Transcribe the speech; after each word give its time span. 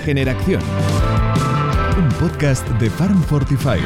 Regeneración. 0.00 0.62
Un 1.98 2.08
podcast 2.18 2.66
de 2.80 2.88
Farm 2.88 3.22
Fortify. 3.24 3.78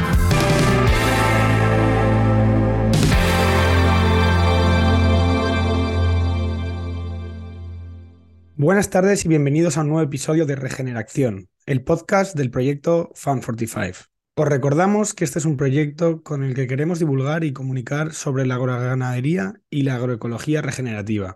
Buenas 8.55 8.89
tardes 8.89 9.25
y 9.25 9.27
bienvenidos 9.27 9.75
a 9.75 9.81
un 9.81 9.89
nuevo 9.89 10.03
episodio 10.03 10.45
de 10.45 10.55
Regeneración, 10.55 11.49
el 11.65 11.83
podcast 11.83 12.37
del 12.37 12.49
proyecto 12.49 13.11
Farm 13.13 13.41
Fortify. 13.41 13.91
Os 14.35 14.47
recordamos 14.47 15.13
que 15.13 15.25
este 15.25 15.39
es 15.39 15.45
un 15.45 15.57
proyecto 15.57 16.23
con 16.23 16.45
el 16.45 16.55
que 16.55 16.67
queremos 16.67 16.99
divulgar 16.99 17.43
y 17.43 17.51
comunicar 17.51 18.13
sobre 18.13 18.45
la 18.45 18.55
agroganadería 18.55 19.55
y 19.69 19.81
la 19.81 19.95
agroecología 19.95 20.61
regenerativa, 20.61 21.35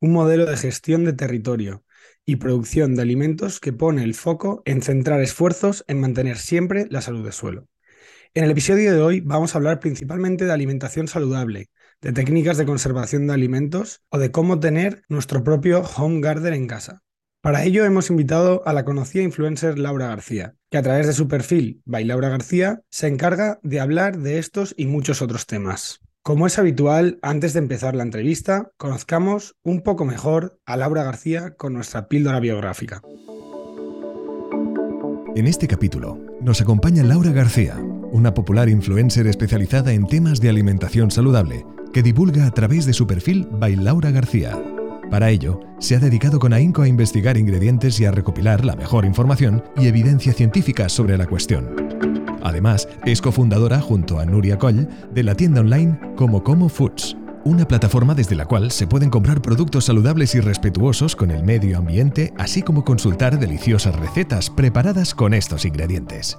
un 0.00 0.12
modelo 0.14 0.46
de 0.46 0.56
gestión 0.56 1.04
de 1.04 1.12
territorio 1.12 1.84
y 2.26 2.36
producción 2.36 2.94
de 2.94 3.02
alimentos 3.02 3.60
que 3.60 3.72
pone 3.72 4.02
el 4.04 4.14
foco 4.14 4.62
en 4.64 4.82
centrar 4.82 5.20
esfuerzos 5.20 5.84
en 5.88 6.00
mantener 6.00 6.38
siempre 6.38 6.86
la 6.90 7.00
salud 7.00 7.24
del 7.24 7.32
suelo. 7.32 7.68
En 8.34 8.44
el 8.44 8.50
episodio 8.50 8.92
de 8.92 9.00
hoy 9.00 9.20
vamos 9.20 9.54
a 9.54 9.58
hablar 9.58 9.80
principalmente 9.80 10.44
de 10.44 10.52
alimentación 10.52 11.06
saludable, 11.06 11.70
de 12.00 12.12
técnicas 12.12 12.56
de 12.56 12.66
conservación 12.66 13.26
de 13.26 13.34
alimentos 13.34 14.02
o 14.08 14.18
de 14.18 14.30
cómo 14.30 14.58
tener 14.58 15.04
nuestro 15.08 15.44
propio 15.44 15.82
home 15.96 16.20
garden 16.20 16.54
en 16.54 16.66
casa. 16.66 17.02
Para 17.40 17.64
ello 17.64 17.84
hemos 17.84 18.10
invitado 18.10 18.66
a 18.66 18.72
la 18.72 18.84
conocida 18.84 19.22
influencer 19.22 19.78
Laura 19.78 20.06
García, 20.08 20.54
que 20.70 20.78
a 20.78 20.82
través 20.82 21.06
de 21.06 21.12
su 21.12 21.28
perfil 21.28 21.82
By 21.84 22.04
Laura 22.04 22.30
García 22.30 22.80
se 22.90 23.06
encarga 23.06 23.60
de 23.62 23.80
hablar 23.80 24.18
de 24.18 24.38
estos 24.38 24.74
y 24.76 24.86
muchos 24.86 25.20
otros 25.20 25.46
temas. 25.46 26.00
Como 26.24 26.46
es 26.46 26.58
habitual, 26.58 27.18
antes 27.20 27.52
de 27.52 27.58
empezar 27.58 27.94
la 27.94 28.02
entrevista, 28.02 28.70
conozcamos 28.78 29.56
un 29.62 29.82
poco 29.82 30.06
mejor 30.06 30.58
a 30.64 30.78
Laura 30.78 31.04
García 31.04 31.50
con 31.54 31.74
nuestra 31.74 32.08
píldora 32.08 32.40
biográfica. 32.40 33.02
En 35.36 35.46
este 35.46 35.68
capítulo 35.68 36.18
nos 36.40 36.62
acompaña 36.62 37.02
Laura 37.02 37.30
García, 37.30 37.76
una 38.10 38.32
popular 38.32 38.70
influencer 38.70 39.26
especializada 39.26 39.92
en 39.92 40.06
temas 40.06 40.40
de 40.40 40.48
alimentación 40.48 41.10
saludable, 41.10 41.66
que 41.92 42.02
divulga 42.02 42.46
a 42.46 42.50
través 42.52 42.86
de 42.86 42.94
su 42.94 43.06
perfil 43.06 43.46
By 43.50 43.76
Laura 43.76 44.10
García. 44.10 44.58
Para 45.10 45.28
ello, 45.28 45.60
se 45.78 45.94
ha 45.94 45.98
dedicado 45.98 46.38
con 46.38 46.54
ahínco 46.54 46.80
a 46.80 46.88
investigar 46.88 47.36
ingredientes 47.36 48.00
y 48.00 48.06
a 48.06 48.12
recopilar 48.12 48.64
la 48.64 48.76
mejor 48.76 49.04
información 49.04 49.62
y 49.76 49.88
evidencia 49.88 50.32
científica 50.32 50.88
sobre 50.88 51.18
la 51.18 51.26
cuestión. 51.26 52.23
Además, 52.44 52.88
es 53.06 53.22
cofundadora 53.22 53.80
junto 53.80 54.20
a 54.20 54.26
Nuria 54.26 54.58
Coll 54.58 54.86
de 55.12 55.22
la 55.22 55.34
tienda 55.34 55.62
online 55.62 55.98
Como 56.14 56.44
Como 56.44 56.68
Foods, 56.68 57.16
una 57.42 57.66
plataforma 57.66 58.14
desde 58.14 58.36
la 58.36 58.44
cual 58.44 58.70
se 58.70 58.86
pueden 58.86 59.08
comprar 59.08 59.40
productos 59.40 59.86
saludables 59.86 60.34
y 60.34 60.40
respetuosos 60.40 61.16
con 61.16 61.30
el 61.30 61.42
medio 61.42 61.78
ambiente, 61.78 62.34
así 62.36 62.62
como 62.62 62.84
consultar 62.84 63.38
deliciosas 63.38 63.96
recetas 63.96 64.50
preparadas 64.50 65.14
con 65.14 65.32
estos 65.32 65.64
ingredientes. 65.64 66.38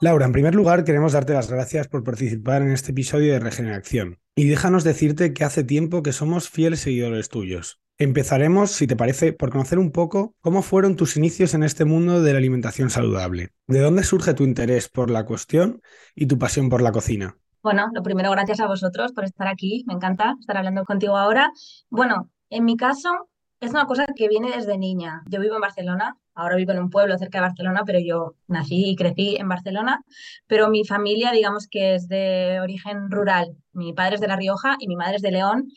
Laura, 0.00 0.26
en 0.26 0.32
primer 0.32 0.54
lugar 0.54 0.84
queremos 0.84 1.12
darte 1.12 1.32
las 1.32 1.50
gracias 1.50 1.88
por 1.88 2.04
participar 2.04 2.60
en 2.60 2.72
este 2.72 2.90
episodio 2.90 3.32
de 3.32 3.40
Regeneración 3.40 4.18
y 4.36 4.48
déjanos 4.48 4.84
decirte 4.84 5.32
que 5.32 5.44
hace 5.44 5.64
tiempo 5.64 6.02
que 6.02 6.12
somos 6.12 6.50
fieles 6.50 6.80
seguidores 6.80 7.30
tuyos. 7.30 7.83
Empezaremos, 7.96 8.72
si 8.72 8.88
te 8.88 8.96
parece, 8.96 9.32
por 9.32 9.50
conocer 9.50 9.78
un 9.78 9.92
poco 9.92 10.34
cómo 10.40 10.62
fueron 10.62 10.96
tus 10.96 11.16
inicios 11.16 11.54
en 11.54 11.62
este 11.62 11.84
mundo 11.84 12.22
de 12.22 12.32
la 12.32 12.38
alimentación 12.38 12.90
saludable. 12.90 13.50
¿De 13.68 13.78
dónde 13.78 14.02
surge 14.02 14.34
tu 14.34 14.42
interés 14.42 14.88
por 14.88 15.10
la 15.10 15.24
cuestión 15.24 15.80
y 16.16 16.26
tu 16.26 16.36
pasión 16.36 16.68
por 16.68 16.82
la 16.82 16.90
cocina? 16.90 17.36
Bueno, 17.62 17.86
lo 17.94 18.02
primero, 18.02 18.32
gracias 18.32 18.58
a 18.58 18.66
vosotros 18.66 19.12
por 19.12 19.24
estar 19.24 19.46
aquí. 19.46 19.84
Me 19.86 19.94
encanta 19.94 20.34
estar 20.40 20.56
hablando 20.56 20.84
contigo 20.84 21.16
ahora. 21.16 21.52
Bueno, 21.88 22.30
en 22.50 22.64
mi 22.64 22.76
caso, 22.76 23.30
es 23.60 23.70
una 23.70 23.86
cosa 23.86 24.04
que 24.14 24.28
viene 24.28 24.50
desde 24.50 24.76
niña. 24.76 25.22
Yo 25.30 25.40
vivo 25.40 25.54
en 25.54 25.60
Barcelona, 25.60 26.16
ahora 26.34 26.56
vivo 26.56 26.72
en 26.72 26.80
un 26.80 26.90
pueblo 26.90 27.16
cerca 27.16 27.38
de 27.38 27.42
Barcelona, 27.42 27.82
pero 27.86 27.98
yo 27.98 28.34
nací 28.48 28.90
y 28.90 28.96
crecí 28.96 29.36
en 29.36 29.48
Barcelona. 29.48 30.02
Pero 30.46 30.68
mi 30.68 30.84
familia, 30.84 31.32
digamos 31.32 31.68
que 31.70 31.94
es 31.94 32.08
de 32.08 32.58
origen 32.60 33.10
rural. 33.10 33.56
Mi 33.72 33.92
padre 33.92 34.16
es 34.16 34.20
de 34.20 34.28
La 34.28 34.36
Rioja 34.36 34.76
y 34.78 34.88
mi 34.88 34.96
madre 34.96 35.16
es 35.16 35.22
de 35.22 35.30
León. 35.30 35.68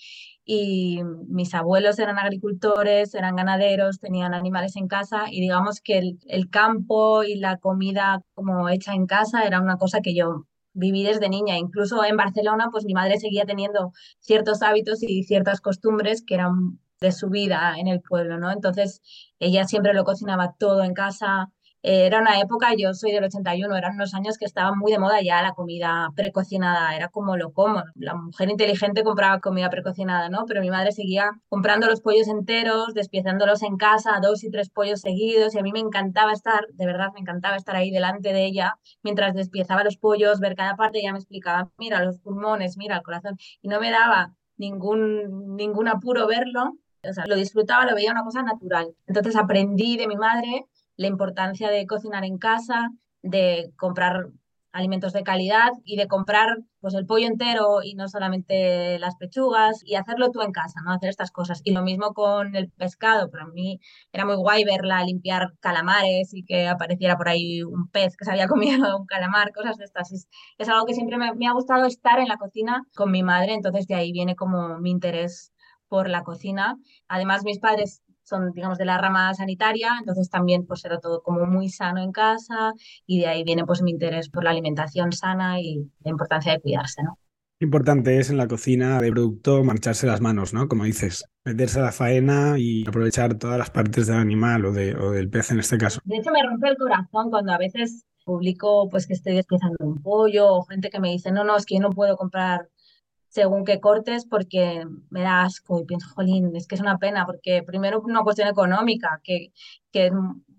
Y 0.50 1.02
mis 1.28 1.54
abuelos 1.54 2.00
eran 2.00 2.18
agricultores, 2.18 3.14
eran 3.14 3.36
ganaderos, 3.36 4.00
tenían 4.00 4.34
animales 4.34 4.78
en 4.78 4.88
casa 4.88 5.26
y 5.30 5.42
digamos 5.42 5.82
que 5.82 5.98
el, 5.98 6.20
el 6.28 6.50
campo 6.50 7.24
y 7.24 7.36
la 7.36 7.58
comida 7.58 8.22
como 8.34 8.70
hecha 8.70 8.94
en 8.94 9.08
casa 9.08 9.44
era 9.44 9.60
una 9.60 9.76
cosa 9.76 10.00
que 10.02 10.16
yo 10.16 10.46
viví 10.72 11.04
desde 11.04 11.28
niña. 11.28 11.58
Incluso 11.58 12.04
en 12.06 12.16
Barcelona, 12.16 12.70
pues 12.72 12.86
mi 12.86 12.94
madre 12.94 13.20
seguía 13.20 13.46
teniendo 13.46 13.92
ciertos 14.20 14.62
hábitos 14.62 15.04
y 15.04 15.24
ciertas 15.24 15.60
costumbres 15.60 16.24
que 16.26 16.36
eran 16.36 16.80
de 17.02 17.12
su 17.12 17.30
vida 17.30 17.76
en 17.78 17.88
el 17.88 18.02
pueblo, 18.02 18.40
¿no? 18.40 18.52
Entonces, 18.52 19.02
ella 19.40 19.66
siempre 19.66 19.94
lo 19.94 20.04
cocinaba 20.04 20.56
todo 20.58 20.84
en 20.84 20.94
casa. 20.94 21.52
Era 21.90 22.20
una 22.20 22.38
época, 22.42 22.74
yo 22.78 22.94
soy 22.94 23.14
del 23.14 23.24
81, 23.24 23.74
eran 23.78 23.94
unos 23.94 24.14
años 24.14 24.38
que 24.38 24.44
estaba 24.44 24.76
muy 24.76 24.92
de 24.92 25.00
moda 25.00 25.22
ya 25.22 25.42
la 25.42 25.54
comida 25.54 26.10
precocinada, 26.18 26.94
era 26.98 27.08
como 27.08 27.38
lo 27.38 27.54
como. 27.54 27.82
La 27.96 28.14
mujer 28.14 28.50
inteligente 28.50 29.06
compraba 29.06 29.40
comida 29.40 29.70
precocinada, 29.70 30.28
¿no? 30.28 30.44
Pero 30.46 30.60
mi 30.60 30.70
madre 30.70 30.92
seguía 30.92 31.32
comprando 31.48 31.88
los 31.88 32.02
pollos 32.02 32.28
enteros, 32.28 32.94
despiezándolos 32.94 33.64
en 33.64 33.78
casa, 33.78 34.20
dos 34.22 34.44
y 34.44 34.52
tres 34.52 34.70
pollos 34.70 35.00
seguidos, 35.00 35.56
y 35.56 35.60
a 35.60 35.64
mí 35.64 35.72
me 35.72 35.80
encantaba 35.80 36.34
estar, 36.34 36.68
de 36.74 36.86
verdad, 36.86 37.14
me 37.14 37.22
encantaba 37.22 37.56
estar 37.56 37.78
ahí 37.78 37.90
delante 37.90 38.34
de 38.34 38.44
ella 38.44 38.78
mientras 39.02 39.34
despiezaba 39.34 39.86
los 39.86 39.96
pollos, 39.96 40.42
ver 40.42 40.58
cada 40.58 40.76
parte, 40.76 41.00
ella 41.00 41.14
me 41.14 41.20
explicaba, 41.20 41.72
mira 41.78 42.04
los 42.04 42.20
pulmones, 42.20 42.76
mira 42.76 42.98
el 42.98 43.02
corazón, 43.02 43.38
y 43.62 43.70
no 43.70 43.80
me 43.80 43.92
daba 43.92 44.34
ningún, 44.58 45.56
ningún 45.56 45.88
apuro 45.88 46.28
verlo, 46.28 46.74
o 47.02 47.14
sea, 47.14 47.26
lo 47.28 47.36
disfrutaba, 47.36 47.86
lo 47.86 47.96
veía 47.96 48.12
una 48.12 48.24
cosa 48.26 48.44
natural. 48.44 48.94
Entonces 49.06 49.38
aprendí 49.38 49.96
de 49.96 50.08
mi 50.08 50.18
madre 50.18 50.66
la 50.98 51.08
importancia 51.08 51.70
de 51.70 51.86
cocinar 51.88 52.26
en 52.26 52.38
casa, 52.38 52.90
de 53.22 53.72
comprar 53.78 54.28
alimentos 54.78 55.14
de 55.14 55.24
calidad 55.24 55.72
y 55.84 55.96
de 55.98 56.08
comprar 56.08 56.58
pues 56.80 56.94
el 56.94 57.06
pollo 57.06 57.26
entero 57.28 57.80
y 57.84 57.96
no 57.96 58.08
solamente 58.08 59.00
las 59.00 59.16
pechugas 59.16 59.82
y 59.84 59.96
hacerlo 59.96 60.30
tú 60.32 60.42
en 60.42 60.52
casa, 60.52 60.82
¿no? 60.86 60.92
Hacer 60.94 61.10
estas 61.10 61.32
cosas. 61.32 61.62
Y 61.64 61.72
lo 61.72 61.82
mismo 61.82 62.14
con 62.14 62.56
el 62.56 62.70
pescado, 62.72 63.32
para 63.32 63.46
mí 63.48 63.80
era 64.12 64.26
muy 64.26 64.36
guay 64.36 64.64
verla 64.66 65.04
limpiar 65.04 65.54
calamares 65.60 66.34
y 66.34 66.44
que 66.44 66.68
apareciera 66.68 67.18
por 67.18 67.30
ahí 67.30 67.64
un 67.64 67.90
pez 67.90 68.16
que 68.16 68.26
se 68.26 68.32
había 68.32 68.48
comido 68.48 68.98
un 68.98 69.06
calamar, 69.08 69.52
cosas 69.52 69.78
de 69.78 69.86
estas. 69.86 70.12
Es, 70.12 70.28
es 70.58 70.70
algo 70.70 70.86
que 70.86 70.94
siempre 70.94 71.18
me, 71.18 71.34
me 71.34 71.48
ha 71.48 71.54
gustado 71.54 71.86
estar 71.86 72.20
en 72.20 72.28
la 72.28 72.38
cocina 72.38 72.84
con 72.96 73.12
mi 73.12 73.24
madre, 73.24 73.54
entonces 73.54 73.88
de 73.88 73.96
ahí 73.96 74.12
viene 74.12 74.36
como 74.36 74.78
mi 74.80 74.92
interés 74.92 75.54
por 75.88 76.10
la 76.10 76.24
cocina. 76.24 76.78
Además, 77.08 77.44
mis 77.44 77.60
padres 77.60 78.04
son, 78.28 78.52
digamos, 78.52 78.78
de 78.78 78.86
la 78.86 78.98
rama 78.98 79.34
sanitaria, 79.34 79.92
entonces 80.00 80.30
también 80.30 80.66
pues 80.66 80.84
era 80.86 81.00
todo 81.00 81.22
como 81.22 81.46
muy 81.46 81.70
sano 81.70 82.02
en 82.02 82.12
casa 82.12 82.74
y 83.06 83.20
de 83.20 83.28
ahí 83.28 83.44
viene 83.44 83.66
pues 83.66 83.82
mi 83.82 83.92
interés 83.92 84.30
por 84.30 84.44
la 84.44 84.50
alimentación 84.50 85.12
sana 85.12 85.60
y 85.62 85.90
la 86.04 86.12
importancia 86.12 86.52
de 86.52 86.60
cuidarse, 86.60 87.04
¿no? 87.04 87.18
Importante 87.60 88.20
es 88.20 88.30
en 88.30 88.38
la 88.38 88.48
cocina 88.48 89.02
de 89.02 89.12
producto 89.12 89.64
marcharse 89.64 90.06
las 90.06 90.22
manos, 90.22 90.54
¿no? 90.54 90.68
Como 90.68 90.84
dices, 90.84 91.26
meterse 91.44 91.80
a 91.80 91.84
la 91.84 91.92
faena 91.92 92.56
y 92.60 92.88
aprovechar 92.88 93.36
todas 93.36 93.58
las 93.58 93.72
partes 93.72 94.06
del 94.06 94.18
animal 94.18 94.66
o, 94.66 94.72
de, 94.72 94.96
o 94.96 95.12
del 95.12 95.30
pez 95.30 95.50
en 95.50 95.60
este 95.60 95.78
caso. 95.78 96.00
De 96.04 96.18
hecho, 96.18 96.30
me 96.30 96.44
rompe 96.44 96.68
el 96.68 96.78
corazón 96.78 97.32
cuando 97.32 97.54
a 97.54 97.58
veces 97.58 98.06
publico 98.26 98.90
pues 98.90 99.08
que 99.08 99.14
estoy 99.14 99.36
despiezando 99.36 99.78
un 99.80 100.04
pollo 100.04 100.54
o 100.54 100.66
gente 100.66 100.90
que 100.90 101.00
me 101.00 101.10
dice, 101.10 101.32
no, 101.32 101.44
no, 101.46 101.56
es 101.58 101.66
que 101.66 101.76
yo 101.76 101.82
no 101.82 101.90
puedo 101.90 102.16
comprar 102.18 102.70
según 103.38 103.66
qué 103.66 103.80
cortes 103.80 104.26
porque 104.26 104.84
me 105.12 105.22
da 105.22 105.44
asco 105.44 105.80
y 105.80 105.86
pienso, 105.86 106.10
jolín, 106.16 106.56
es 106.56 106.66
que 106.66 106.74
es 106.74 106.82
una 106.82 106.98
pena 106.98 107.24
porque 107.28 107.62
primero 107.62 108.02
una 108.02 108.24
cuestión 108.24 108.48
económica, 108.48 109.22
que, 109.24 109.52
que 109.92 110.08
es 110.08 110.14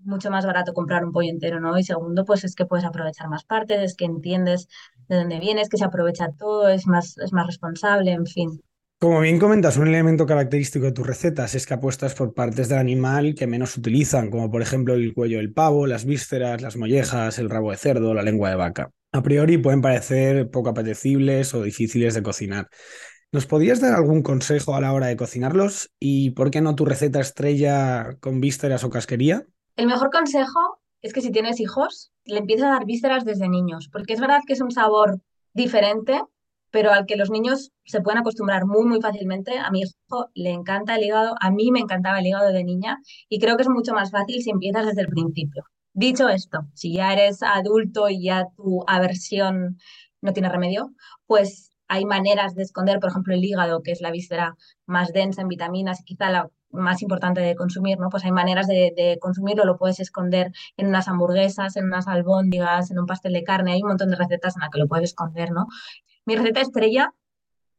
mucho 0.05 0.31
más 0.31 0.47
barato 0.47 0.72
comprar 0.75 1.05
un 1.05 1.11
pollo 1.11 1.28
entero, 1.28 1.59
¿no? 1.59 1.77
Y 1.77 1.83
segundo, 1.83 2.25
pues 2.25 2.44
es 2.44 2.55
que 2.55 2.66
puedes 2.66 2.84
aprovechar 2.87 3.28
más 3.28 3.43
partes, 3.43 3.81
es 3.83 3.97
que 3.97 4.05
entiendes 4.05 4.69
de 5.09 5.16
dónde 5.16 5.41
vienes, 5.41 5.69
que 5.69 5.77
se 5.77 5.87
aprovecha 5.87 6.28
todo, 6.39 6.69
es 6.69 6.86
más, 6.86 7.19
es 7.19 7.33
más 7.33 7.48
responsable, 7.48 8.13
en 8.13 8.27
fin. 8.27 8.63
Como 9.01 9.21
bien 9.22 9.41
comentas, 9.41 9.77
un 9.77 9.89
elemento 9.89 10.25
característico 10.25 10.84
de 10.86 10.92
tus 10.92 11.07
recetas 11.07 11.57
es 11.57 11.66
que 11.66 11.75
apuestas 11.75 12.15
por 12.15 12.33
partes 12.33 12.69
del 12.69 12.78
animal 12.78 13.34
que 13.34 13.48
menos 13.48 13.77
utilizan, 13.77 14.30
como 14.30 14.53
por 14.53 14.63
ejemplo 14.63 14.95
el 14.95 15.15
cuello 15.15 15.39
del 15.39 15.53
pavo, 15.53 15.89
las 15.89 16.04
vísceras, 16.04 16.63
las 16.63 16.77
mollejas, 16.77 17.41
el 17.41 17.51
rabo 17.51 17.72
de 17.72 17.77
cerdo, 17.77 18.15
la 18.15 18.22
lengua 18.22 18.51
de 18.51 18.57
vaca 18.57 18.92
a 19.13 19.22
priori 19.22 19.59
pueden 19.59 19.81
parecer 19.81 20.51
poco 20.51 20.71
apetecibles 20.71 21.55
o 21.55 21.63
difíciles 21.63 22.15
de 22.15 22.22
cocinar. 22.22 22.69
¿Nos 23.31 23.47
podrías 23.47 23.81
dar 23.81 23.95
algún 23.95 24.22
consejo 24.22 24.75
a 24.75 24.81
la 24.81 24.93
hora 24.93 25.07
de 25.09 25.16
cocinarlos? 25.16 25.91
¿Y 25.99 26.31
por 26.31 26.51
qué 26.51 26.60
no 26.60 26.75
tu 26.75 26.84
receta 26.84 27.21
estrella 27.21 28.16
con 28.21 28.41
vísceras 28.41 28.84
o 28.84 28.91
casquería? 28.91 29.45
El 29.77 29.87
mejor 29.87 30.10
consejo 30.10 30.81
es 31.03 31.13
que 31.13 31.21
si 31.21 31.31
tienes 31.31 31.60
hijos, 31.60 32.10
le 32.25 32.39
empieces 32.39 32.65
a 32.65 32.71
dar 32.71 32.87
vísceras 32.87 33.25
desde 33.25 33.49
niños, 33.49 33.89
porque 33.93 34.15
es 34.15 34.21
verdad 34.21 34.41
que 34.47 34.55
es 34.55 34.60
un 34.60 34.71
sabor 34.71 35.21
diferente, 35.53 36.22
pero 36.71 36.91
al 36.91 37.07
que 37.07 37.16
los 37.16 37.31
niños 37.31 37.71
se 37.84 38.01
pueden 38.01 38.21
acostumbrar 38.21 38.66
muy, 38.66 38.87
muy 38.87 39.01
fácilmente. 39.01 39.59
A 39.59 39.71
mi 39.71 39.81
hijo 39.81 40.31
le 40.34 40.51
encanta 40.51 40.97
el 40.97 41.04
hígado, 41.04 41.34
a 41.41 41.51
mí 41.51 41.71
me 41.71 41.81
encantaba 41.81 42.21
el 42.21 42.27
hígado 42.27 42.51
de 42.51 42.65
niña 42.65 42.99
y 43.28 43.39
creo 43.39 43.57
que 43.57 43.63
es 43.63 43.69
mucho 43.69 43.93
más 43.93 44.11
fácil 44.11 44.43
si 44.43 44.51
empiezas 44.51 44.87
desde 44.87 45.03
el 45.03 45.09
principio. 45.09 45.65
Dicho 45.93 46.29
esto, 46.29 46.69
si 46.75 46.95
ya 46.95 47.13
eres 47.13 47.43
adulto 47.43 48.09
y 48.09 48.23
ya 48.25 48.47
tu 48.57 48.85
aversión 48.87 49.79
no 50.21 50.33
tiene 50.33 50.49
remedio, 50.49 50.93
pues 51.27 51.73
hay 51.89 52.05
maneras 52.05 52.55
de 52.55 52.63
esconder, 52.63 53.01
por 53.01 53.11
ejemplo, 53.11 53.35
el 53.35 53.45
hígado, 53.45 53.83
que 53.83 53.93
es 53.93 54.01
la 54.01 54.11
víscera 54.11 54.57
más 54.87 55.13
densa 55.13 55.43
en 55.43 55.49
vitaminas 55.49 56.01
y 56.01 56.05
quizá 56.05 56.31
la 56.31 56.51
más 56.71 57.03
importante 57.03 57.41
de 57.41 57.57
consumir, 57.57 57.99
¿no? 57.99 58.11
Pues 58.11 58.25
hay 58.25 58.33
maneras 58.33 58.67
de, 58.67 59.19
consumirlo, 59.21 59.65
lo 59.65 59.79
puedes 59.79 60.01
esconder 60.01 60.53
en 60.77 60.89
unas 60.89 61.09
hamburguesas, 61.09 61.77
en 61.77 61.87
unas 61.87 62.07
albóndigas, 62.09 62.91
en 62.91 62.99
un 62.99 63.07
pastel 63.07 63.33
de 63.33 63.43
carne, 63.43 63.73
hay 63.73 63.83
un 63.83 63.89
montón 63.89 64.11
de 64.11 64.17
recetas 64.17 64.57
en 64.57 64.61
las 64.61 64.71
que 64.71 64.79
lo 64.79 64.87
puedes 64.87 65.11
esconder, 65.11 65.51
¿no? 65.51 65.67
Mi 66.27 66.37
receta 66.37 66.61
estrella 66.61 67.15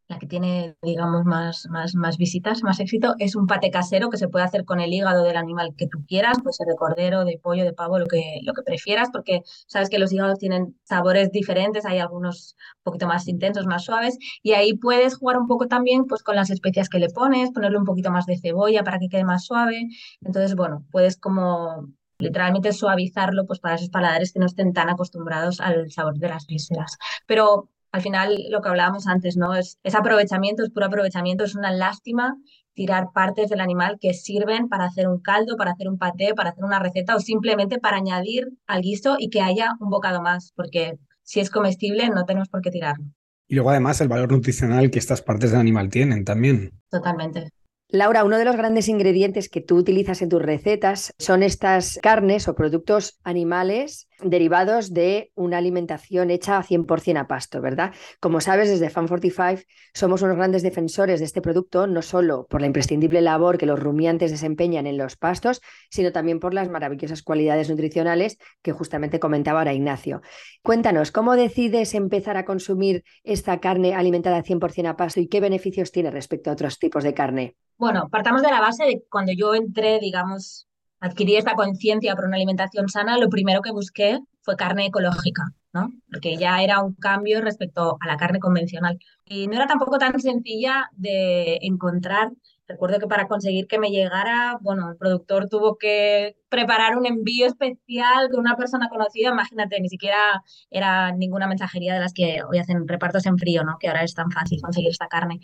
la 0.09 0.17
que 0.17 0.25
tiene, 0.25 0.75
digamos, 0.81 1.23
más, 1.23 1.67
más, 1.69 1.93
más 1.93 2.17
visitas, 2.17 2.63
más 2.63 2.79
éxito, 2.79 3.13
es 3.19 3.35
un 3.35 3.45
pate 3.45 3.69
casero 3.69 4.09
que 4.09 4.17
se 4.17 4.27
puede 4.27 4.43
hacer 4.43 4.65
con 4.65 4.79
el 4.79 4.91
hígado 4.91 5.23
del 5.23 5.37
animal 5.37 5.75
que 5.77 5.87
tú 5.87 6.03
quieras, 6.07 6.39
puede 6.41 6.53
ser 6.53 6.65
de 6.65 6.75
cordero, 6.75 7.25
de 7.25 7.39
pollo, 7.41 7.63
de 7.63 7.73
pavo, 7.73 7.99
lo 7.99 8.07
que, 8.07 8.39
lo 8.43 8.53
que 8.53 8.63
prefieras, 8.63 9.09
porque 9.11 9.43
sabes 9.67 9.87
que 9.87 9.99
los 9.99 10.11
hígados 10.11 10.39
tienen 10.39 10.75
sabores 10.83 11.31
diferentes, 11.31 11.85
hay 11.85 11.99
algunos 11.99 12.55
un 12.79 12.83
poquito 12.83 13.05
más 13.05 13.27
intensos, 13.27 13.67
más 13.67 13.85
suaves, 13.85 14.17
y 14.41 14.53
ahí 14.53 14.75
puedes 14.75 15.15
jugar 15.15 15.37
un 15.37 15.47
poco 15.47 15.67
también 15.67 16.05
pues, 16.05 16.23
con 16.23 16.35
las 16.35 16.49
especias 16.49 16.89
que 16.89 16.97
le 16.97 17.09
pones, 17.09 17.51
ponerle 17.51 17.77
un 17.77 17.85
poquito 17.85 18.09
más 18.09 18.25
de 18.25 18.39
cebolla 18.39 18.83
para 18.83 18.97
que 18.97 19.09
quede 19.09 19.23
más 19.23 19.45
suave. 19.45 19.89
Entonces, 20.21 20.55
bueno, 20.55 20.85
puedes 20.91 21.17
como 21.17 21.87
literalmente 22.17 22.73
suavizarlo 22.73 23.45
pues 23.45 23.59
para 23.59 23.75
esos 23.75 23.89
paladares 23.89 24.33
que 24.33 24.39
no 24.39 24.47
estén 24.47 24.73
tan 24.73 24.89
acostumbrados 24.89 25.61
al 25.61 25.91
sabor 25.91 26.17
de 26.17 26.29
las 26.29 26.47
vísceras. 26.47 26.97
Pero 27.27 27.69
al 27.91 28.01
final 28.01 28.35
lo 28.49 28.61
que 28.61 28.69
hablábamos 28.69 29.07
antes, 29.07 29.37
¿no? 29.37 29.55
Es, 29.55 29.77
es 29.83 29.95
aprovechamiento, 29.95 30.63
es 30.63 30.69
puro 30.69 30.85
aprovechamiento, 30.85 31.43
es 31.43 31.55
una 31.55 31.71
lástima 31.71 32.35
tirar 32.73 33.07
partes 33.13 33.49
del 33.49 33.59
animal 33.59 33.97
que 33.99 34.13
sirven 34.13 34.69
para 34.69 34.85
hacer 34.85 35.07
un 35.07 35.19
caldo, 35.19 35.57
para 35.57 35.71
hacer 35.71 35.89
un 35.89 35.97
paté, 35.97 36.33
para 36.33 36.51
hacer 36.51 36.63
una 36.63 36.79
receta 36.79 37.15
o 37.15 37.19
simplemente 37.19 37.77
para 37.77 37.97
añadir 37.97 38.47
al 38.67 38.81
guiso 38.81 39.17
y 39.19 39.29
que 39.29 39.41
haya 39.41 39.73
un 39.79 39.89
bocado 39.89 40.21
más, 40.21 40.53
porque 40.55 40.97
si 41.23 41.39
es 41.39 41.49
comestible 41.49 42.09
no 42.09 42.25
tenemos 42.25 42.49
por 42.49 42.61
qué 42.61 42.71
tirarlo. 42.71 43.05
Y 43.47 43.55
luego 43.55 43.71
además 43.71 43.99
el 44.01 44.07
valor 44.07 44.31
nutricional 44.31 44.91
que 44.91 44.99
estas 44.99 45.21
partes 45.21 45.51
del 45.51 45.59
animal 45.59 45.89
tienen 45.89 46.23
también. 46.23 46.71
Totalmente. 46.89 47.49
Laura, 47.89 48.23
uno 48.23 48.37
de 48.37 48.45
los 48.45 48.55
grandes 48.55 48.87
ingredientes 48.87 49.49
que 49.49 49.61
tú 49.61 49.75
utilizas 49.75 50.21
en 50.21 50.29
tus 50.29 50.41
recetas 50.41 51.11
son 51.17 51.41
estas 51.41 51.97
carnes 52.03 52.47
o 52.47 52.53
productos 52.53 53.19
animales 53.23 54.07
derivados 54.21 54.93
de 54.93 55.31
una 55.35 55.57
alimentación 55.57 56.29
hecha 56.29 56.61
100% 56.61 57.19
a 57.19 57.27
pasto, 57.27 57.61
¿verdad? 57.61 57.93
Como 58.19 58.41
sabes, 58.41 58.69
desde 58.69 58.91
Fan45 58.91 59.65
somos 59.93 60.21
unos 60.21 60.37
grandes 60.37 60.63
defensores 60.63 61.19
de 61.19 61.25
este 61.25 61.41
producto, 61.41 61.87
no 61.87 62.01
solo 62.01 62.47
por 62.49 62.61
la 62.61 62.67
imprescindible 62.67 63.21
labor 63.21 63.57
que 63.57 63.65
los 63.65 63.79
rumiantes 63.79 64.31
desempeñan 64.31 64.87
en 64.87 64.97
los 64.97 65.17
pastos, 65.17 65.61
sino 65.89 66.11
también 66.11 66.39
por 66.39 66.53
las 66.53 66.69
maravillosas 66.69 67.23
cualidades 67.23 67.69
nutricionales 67.69 68.37
que 68.61 68.71
justamente 68.71 69.19
comentaba 69.19 69.59
ahora 69.59 69.73
Ignacio. 69.73 70.21
Cuéntanos, 70.63 71.11
¿cómo 71.11 71.35
decides 71.35 71.93
empezar 71.93 72.37
a 72.37 72.45
consumir 72.45 73.03
esta 73.23 73.59
carne 73.59 73.93
alimentada 73.93 74.43
100% 74.43 74.87
a 74.87 74.95
pasto 74.97 75.19
y 75.19 75.27
qué 75.27 75.39
beneficios 75.39 75.91
tiene 75.91 76.11
respecto 76.11 76.49
a 76.49 76.53
otros 76.53 76.79
tipos 76.79 77.03
de 77.03 77.13
carne? 77.13 77.55
Bueno, 77.77 78.09
partamos 78.09 78.41
de 78.41 78.51
la 78.51 78.59
base 78.59 78.85
de 78.85 79.03
cuando 79.09 79.31
yo 79.31 79.55
entré, 79.55 79.99
digamos, 79.99 80.68
adquirí 80.99 81.35
esta 81.35 81.55
conciencia 81.55 82.15
por 82.15 82.25
una 82.25 82.35
alimentación 82.35 82.89
sana, 82.89 83.17
lo 83.17 83.29
primero 83.29 83.61
que 83.61 83.71
busqué 83.71 84.19
fue 84.41 84.55
carne 84.55 84.87
ecológica, 84.87 85.53
¿no? 85.73 85.91
Porque 86.11 86.37
ya 86.37 86.61
era 86.61 86.81
un 86.83 86.93
cambio 86.95 87.41
respecto 87.41 87.97
a 87.99 88.07
la 88.07 88.17
carne 88.17 88.39
convencional. 88.39 88.99
Y 89.25 89.47
no 89.47 89.55
era 89.55 89.67
tampoco 89.67 89.97
tan 89.97 90.19
sencilla 90.19 90.89
de 90.95 91.59
encontrar. 91.61 92.31
Recuerdo 92.67 92.99
que 92.99 93.07
para 93.07 93.27
conseguir 93.27 93.67
que 93.67 93.79
me 93.79 93.89
llegara, 93.89 94.57
bueno, 94.61 94.91
el 94.91 94.97
productor 94.97 95.49
tuvo 95.49 95.77
que 95.77 96.35
preparar 96.49 96.97
un 96.97 97.05
envío 97.07 97.47
especial 97.47 98.29
con 98.29 98.39
una 98.41 98.55
persona 98.55 98.89
conocida. 98.89 99.29
Imagínate, 99.29 99.79
ni 99.81 99.89
siquiera 99.89 100.43
era 100.69 101.11
ninguna 101.11 101.47
mensajería 101.47 101.95
de 101.95 101.99
las 101.99 102.13
que 102.13 102.41
hoy 102.47 102.59
hacen 102.59 102.87
repartos 102.87 103.25
en 103.25 103.37
frío, 103.37 103.63
¿no? 103.63 103.77
Que 103.79 103.87
ahora 103.87 104.03
es 104.03 104.13
tan 104.13 104.29
fácil 104.29 104.61
conseguir 104.61 104.91
esta 104.91 105.07
carne. 105.07 105.39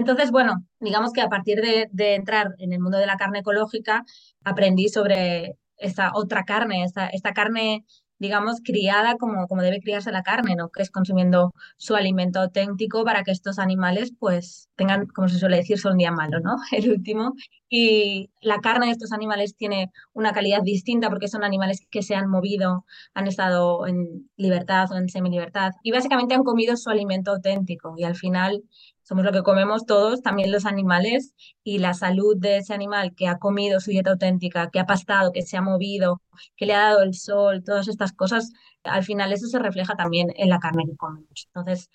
Entonces, 0.00 0.30
bueno, 0.30 0.64
digamos 0.80 1.12
que 1.12 1.20
a 1.20 1.28
partir 1.28 1.60
de, 1.60 2.14
entrar 2.14 2.54
en 2.58 2.72
el 2.72 2.80
mundo 2.80 2.96
de 2.96 3.06
la 3.06 3.18
carne 3.18 3.40
ecológica, 3.40 4.02
aprendí 4.44 4.88
sobre 4.88 5.58
esta 5.76 6.12
otra 6.14 6.44
carne, 6.44 6.84
esta, 6.84 7.32
carne 7.34 7.84
digamos, 8.18 8.60
criada 8.64 9.16
como, 9.16 9.46
como 9.46 9.60
debe 9.62 9.80
criarse 9.80 10.10
la 10.10 10.22
carne, 10.22 10.56
¿no? 10.56 10.70
Que 10.70 10.82
es 10.82 10.90
consumiendo 10.90 11.52
su 11.76 11.96
alimento 11.96 12.40
auténtico 12.40 13.04
para 13.04 13.24
que 13.24 13.30
estos 13.30 13.58
animales, 13.58 14.12
pues, 14.18 14.70
tengan, 14.74 15.06
como 15.06 15.28
se 15.28 15.38
suele 15.38 15.58
decir, 15.58 15.78
son 15.78 15.98
día 15.98 16.12
malo, 16.12 16.40
¿no? 16.40 16.56
El 16.72 16.90
último. 16.90 17.34
Y 17.68 18.30
la 18.40 18.60
carne 18.60 18.86
de 18.86 18.92
estos 18.92 19.12
animales 19.12 19.54
tiene 19.54 19.90
una 20.14 20.32
calidad 20.32 20.62
distinta 20.62 21.10
porque 21.10 21.28
son 21.28 21.44
animales 21.44 21.86
que 21.90 22.02
se 22.02 22.14
han 22.14 22.28
movido, 22.28 22.84
han 23.14 23.26
estado 23.26 23.86
en 23.86 24.30
libertad 24.36 24.90
o 24.92 24.96
en 24.96 25.08
semi-libertad 25.08 25.72
y 25.82 25.92
básicamente 25.92 26.34
han 26.34 26.42
comido 26.42 26.76
su 26.76 26.90
alimento 26.90 27.30
auténtico 27.32 27.94
y 27.96 28.04
al 28.04 28.16
final 28.16 28.64
somos 29.10 29.24
lo 29.24 29.32
que 29.32 29.42
comemos 29.42 29.86
todos, 29.86 30.22
también 30.22 30.52
los 30.52 30.66
animales, 30.66 31.34
y 31.64 31.78
la 31.78 31.94
salud 31.94 32.36
de 32.38 32.58
ese 32.58 32.74
animal 32.74 33.12
que 33.16 33.26
ha 33.26 33.38
comido 33.38 33.80
su 33.80 33.90
dieta 33.90 34.12
auténtica, 34.12 34.70
que 34.70 34.78
ha 34.78 34.86
pastado, 34.86 35.32
que 35.32 35.42
se 35.42 35.56
ha 35.56 35.62
movido, 35.62 36.22
que 36.56 36.64
le 36.64 36.74
ha 36.74 36.90
dado 36.90 37.02
el 37.02 37.14
sol, 37.14 37.64
todas 37.64 37.88
estas 37.88 38.12
cosas, 38.12 38.52
al 38.84 39.02
final 39.02 39.32
eso 39.32 39.48
se 39.48 39.58
refleja 39.58 39.96
también 39.96 40.28
en 40.36 40.48
la 40.48 40.60
carne 40.60 40.84
que 40.86 40.96
comemos. 40.96 41.48
Entonces, 41.52 41.90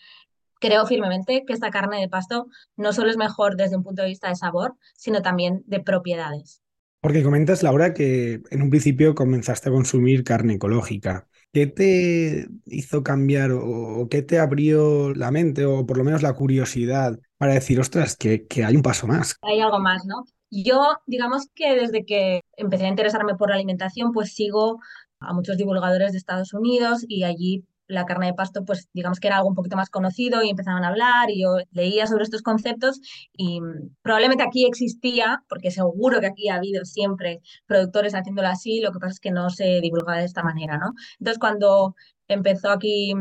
creo 0.59 0.85
firmemente 0.85 1.45
que 1.47 1.53
esta 1.53 1.69
carne 1.69 2.01
de 2.01 2.09
pasto 2.09 2.47
no 2.75 2.91
solo 2.91 3.11
es 3.11 3.15
mejor 3.15 3.55
desde 3.55 3.77
un 3.77 3.83
punto 3.83 4.01
de 4.01 4.09
vista 4.09 4.27
de 4.27 4.35
sabor, 4.35 4.75
sino 4.97 5.21
también 5.21 5.63
de 5.67 5.79
propiedades. 5.79 6.61
Porque 6.99 7.23
comentas, 7.23 7.63
Laura, 7.63 7.93
que 7.93 8.41
en 8.51 8.61
un 8.61 8.69
principio 8.69 9.15
comenzaste 9.15 9.69
a 9.69 9.71
consumir 9.71 10.25
carne 10.25 10.55
ecológica. 10.55 11.29
¿Qué 11.55 11.67
te 11.67 12.49
hizo 12.65 13.01
cambiar 13.01 13.51
o, 13.53 14.09
qué 14.09 14.21
te 14.21 14.39
abrió 14.39 15.13
la 15.13 15.31
mente 15.31 15.65
o 15.65 15.85
por 15.85 15.97
lo 15.97 16.03
menos 16.03 16.21
la 16.21 16.33
curiosidad 16.33 17.17
para 17.37 17.53
decir, 17.53 17.79
ostras, 17.79 18.17
que, 18.17 18.45
que 18.45 18.65
hay 18.65 18.75
un 18.75 18.81
paso 18.81 19.07
más? 19.07 19.37
Hay 19.41 19.61
algo 19.61 19.79
más, 19.79 20.03
¿no? 20.05 20.25
Yo, 20.51 20.97
digamos 21.07 21.47
que 21.55 21.75
desde 21.75 22.03
que 22.03 22.41
empecé 22.57 22.87
a 22.87 22.89
interesarme 22.89 23.35
por 23.35 23.47
la 23.47 23.55
alimentación, 23.55 24.11
pues 24.11 24.33
sigo 24.33 24.81
a 25.21 25.31
muchos 25.31 25.55
divulgadores 25.55 26.11
de 26.11 26.17
Estados 26.17 26.53
Unidos 26.53 27.05
y 27.07 27.23
allí 27.23 27.63
la 27.87 28.05
carne 28.05 28.27
de 28.27 28.33
pasto, 28.33 28.65
pues 28.65 28.89
digamos 28.93 29.19
que 29.19 29.27
era 29.27 29.37
algo 29.37 29.49
un 29.49 29.55
poquito 29.55 29.75
más 29.75 29.89
conocido 29.89 30.43
y 30.43 30.49
empezaban 30.49 30.83
a 30.83 30.89
hablar 30.89 31.29
y 31.29 31.43
yo 31.43 31.57
leía 31.71 32.07
sobre 32.07 32.23
estos 32.23 32.41
conceptos 32.41 32.99
y 33.33 33.59
probablemente 34.01 34.43
aquí 34.43 34.65
existía, 34.65 35.43
porque 35.47 35.71
seguro 35.71 36.19
que 36.19 36.27
aquí 36.27 36.49
ha 36.49 36.55
habido 36.55 36.85
siempre 36.85 37.41
productores 37.67 38.15
haciéndolo 38.15 38.47
así, 38.47 38.81
lo 38.81 38.91
que 38.91 38.99
pasa 38.99 39.13
es 39.13 39.19
que 39.19 39.31
no 39.31 39.49
se 39.49 39.81
divulgaba 39.81 40.19
de 40.19 40.25
esta 40.25 40.43
manera, 40.43 40.77
¿no? 40.77 40.93
Entonces 41.19 41.39
cuando 41.39 41.95
empezó 42.27 42.69
aquí 42.71 43.13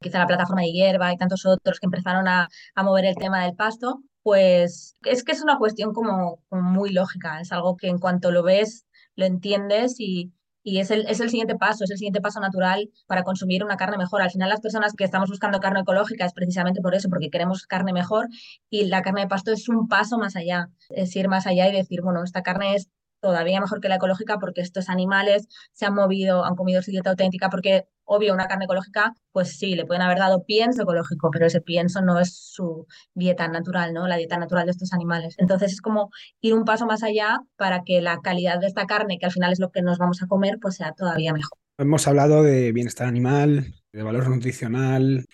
quizá 0.00 0.18
la 0.18 0.26
plataforma 0.26 0.62
de 0.62 0.72
hierba 0.72 1.12
y 1.12 1.16
tantos 1.16 1.46
otros 1.46 1.80
que 1.80 1.86
empezaron 1.86 2.28
a, 2.28 2.48
mover 2.76 3.06
el 3.06 3.16
tema 3.16 3.44
del 3.44 3.54
pasto, 3.54 4.02
pues 4.22 4.96
es 5.04 5.24
que 5.24 5.32
es 5.32 5.42
una 5.42 5.58
cuestión 5.58 5.92
como 5.92 6.40
muy 6.50 6.90
lógica, 6.90 7.40
es 7.40 7.52
algo 7.52 7.76
que 7.76 7.88
en 7.88 7.98
cuanto 7.98 8.30
lo 8.30 8.42
ves, 8.42 8.86
lo 9.16 9.26
entiendes 9.26 9.96
y, 9.98 10.32
y 10.62 10.78
es 10.78 10.90
el, 10.90 11.06
es 11.08 11.20
el 11.20 11.30
siguiente 11.30 11.56
paso, 11.56 11.84
es 11.84 11.90
el 11.90 11.98
siguiente 11.98 12.20
paso 12.20 12.40
natural 12.40 12.90
para 13.06 13.24
consumir 13.24 13.64
una 13.64 13.76
carne 13.76 13.98
mejor. 13.98 14.22
Al 14.22 14.30
final 14.30 14.48
las 14.48 14.60
personas 14.60 14.94
que 14.94 15.04
estamos 15.04 15.28
buscando 15.28 15.60
carne 15.60 15.80
ecológica 15.80 16.24
es 16.24 16.32
precisamente 16.32 16.80
por 16.80 16.94
eso, 16.94 17.08
porque 17.08 17.30
queremos 17.30 17.66
carne 17.66 17.92
mejor 17.92 18.28
y 18.70 18.86
la 18.86 19.02
carne 19.02 19.22
de 19.22 19.28
pasto 19.28 19.52
es 19.52 19.68
un 19.68 19.88
paso 19.88 20.18
más 20.18 20.36
allá, 20.36 20.70
es 20.90 21.14
ir 21.16 21.28
más 21.28 21.46
allá 21.46 21.68
y 21.68 21.72
decir, 21.72 22.02
bueno, 22.02 22.22
esta 22.24 22.42
carne 22.42 22.76
es 22.76 22.88
todavía 23.20 23.60
mejor 23.60 23.80
que 23.80 23.88
la 23.88 23.96
ecológica 23.96 24.38
porque 24.38 24.60
estos 24.60 24.88
animales 24.88 25.46
se 25.72 25.86
han 25.86 25.94
movido, 25.94 26.44
han 26.44 26.56
comido 26.56 26.80
dieta 26.86 27.10
auténtica, 27.10 27.48
porque 27.50 27.86
obvio 28.14 28.34
una 28.34 28.46
carne 28.46 28.66
ecológica, 28.66 29.14
pues 29.32 29.58
sí, 29.58 29.74
le 29.74 29.86
pueden 29.86 30.02
haber 30.02 30.18
dado 30.18 30.44
pienso 30.44 30.82
ecológico, 30.82 31.30
pero 31.30 31.46
ese 31.46 31.60
pienso 31.60 32.02
no 32.02 32.20
es 32.20 32.34
su 32.36 32.86
dieta 33.14 33.48
natural, 33.48 33.94
¿no? 33.94 34.06
La 34.06 34.16
dieta 34.16 34.36
natural 34.38 34.66
de 34.66 34.72
estos 34.72 34.92
animales. 34.92 35.34
Entonces 35.38 35.72
es 35.72 35.80
como 35.80 36.10
ir 36.40 36.54
un 36.54 36.64
paso 36.64 36.86
más 36.86 37.02
allá 37.02 37.38
para 37.56 37.82
que 37.84 38.00
la 38.00 38.18
calidad 38.20 38.60
de 38.60 38.66
esta 38.66 38.86
carne, 38.86 39.18
que 39.18 39.26
al 39.26 39.32
final 39.32 39.52
es 39.52 39.60
lo 39.60 39.70
que 39.70 39.82
nos 39.82 39.98
vamos 39.98 40.22
a 40.22 40.26
comer, 40.26 40.58
pues 40.60 40.76
sea 40.76 40.92
todavía 40.92 41.32
mejor. 41.32 41.58
Hemos 41.78 42.06
hablado 42.06 42.42
de 42.42 42.72
bienestar 42.72 43.06
animal, 43.06 43.74
de 43.92 44.02
valor 44.02 44.28
nutricional. 44.28 45.24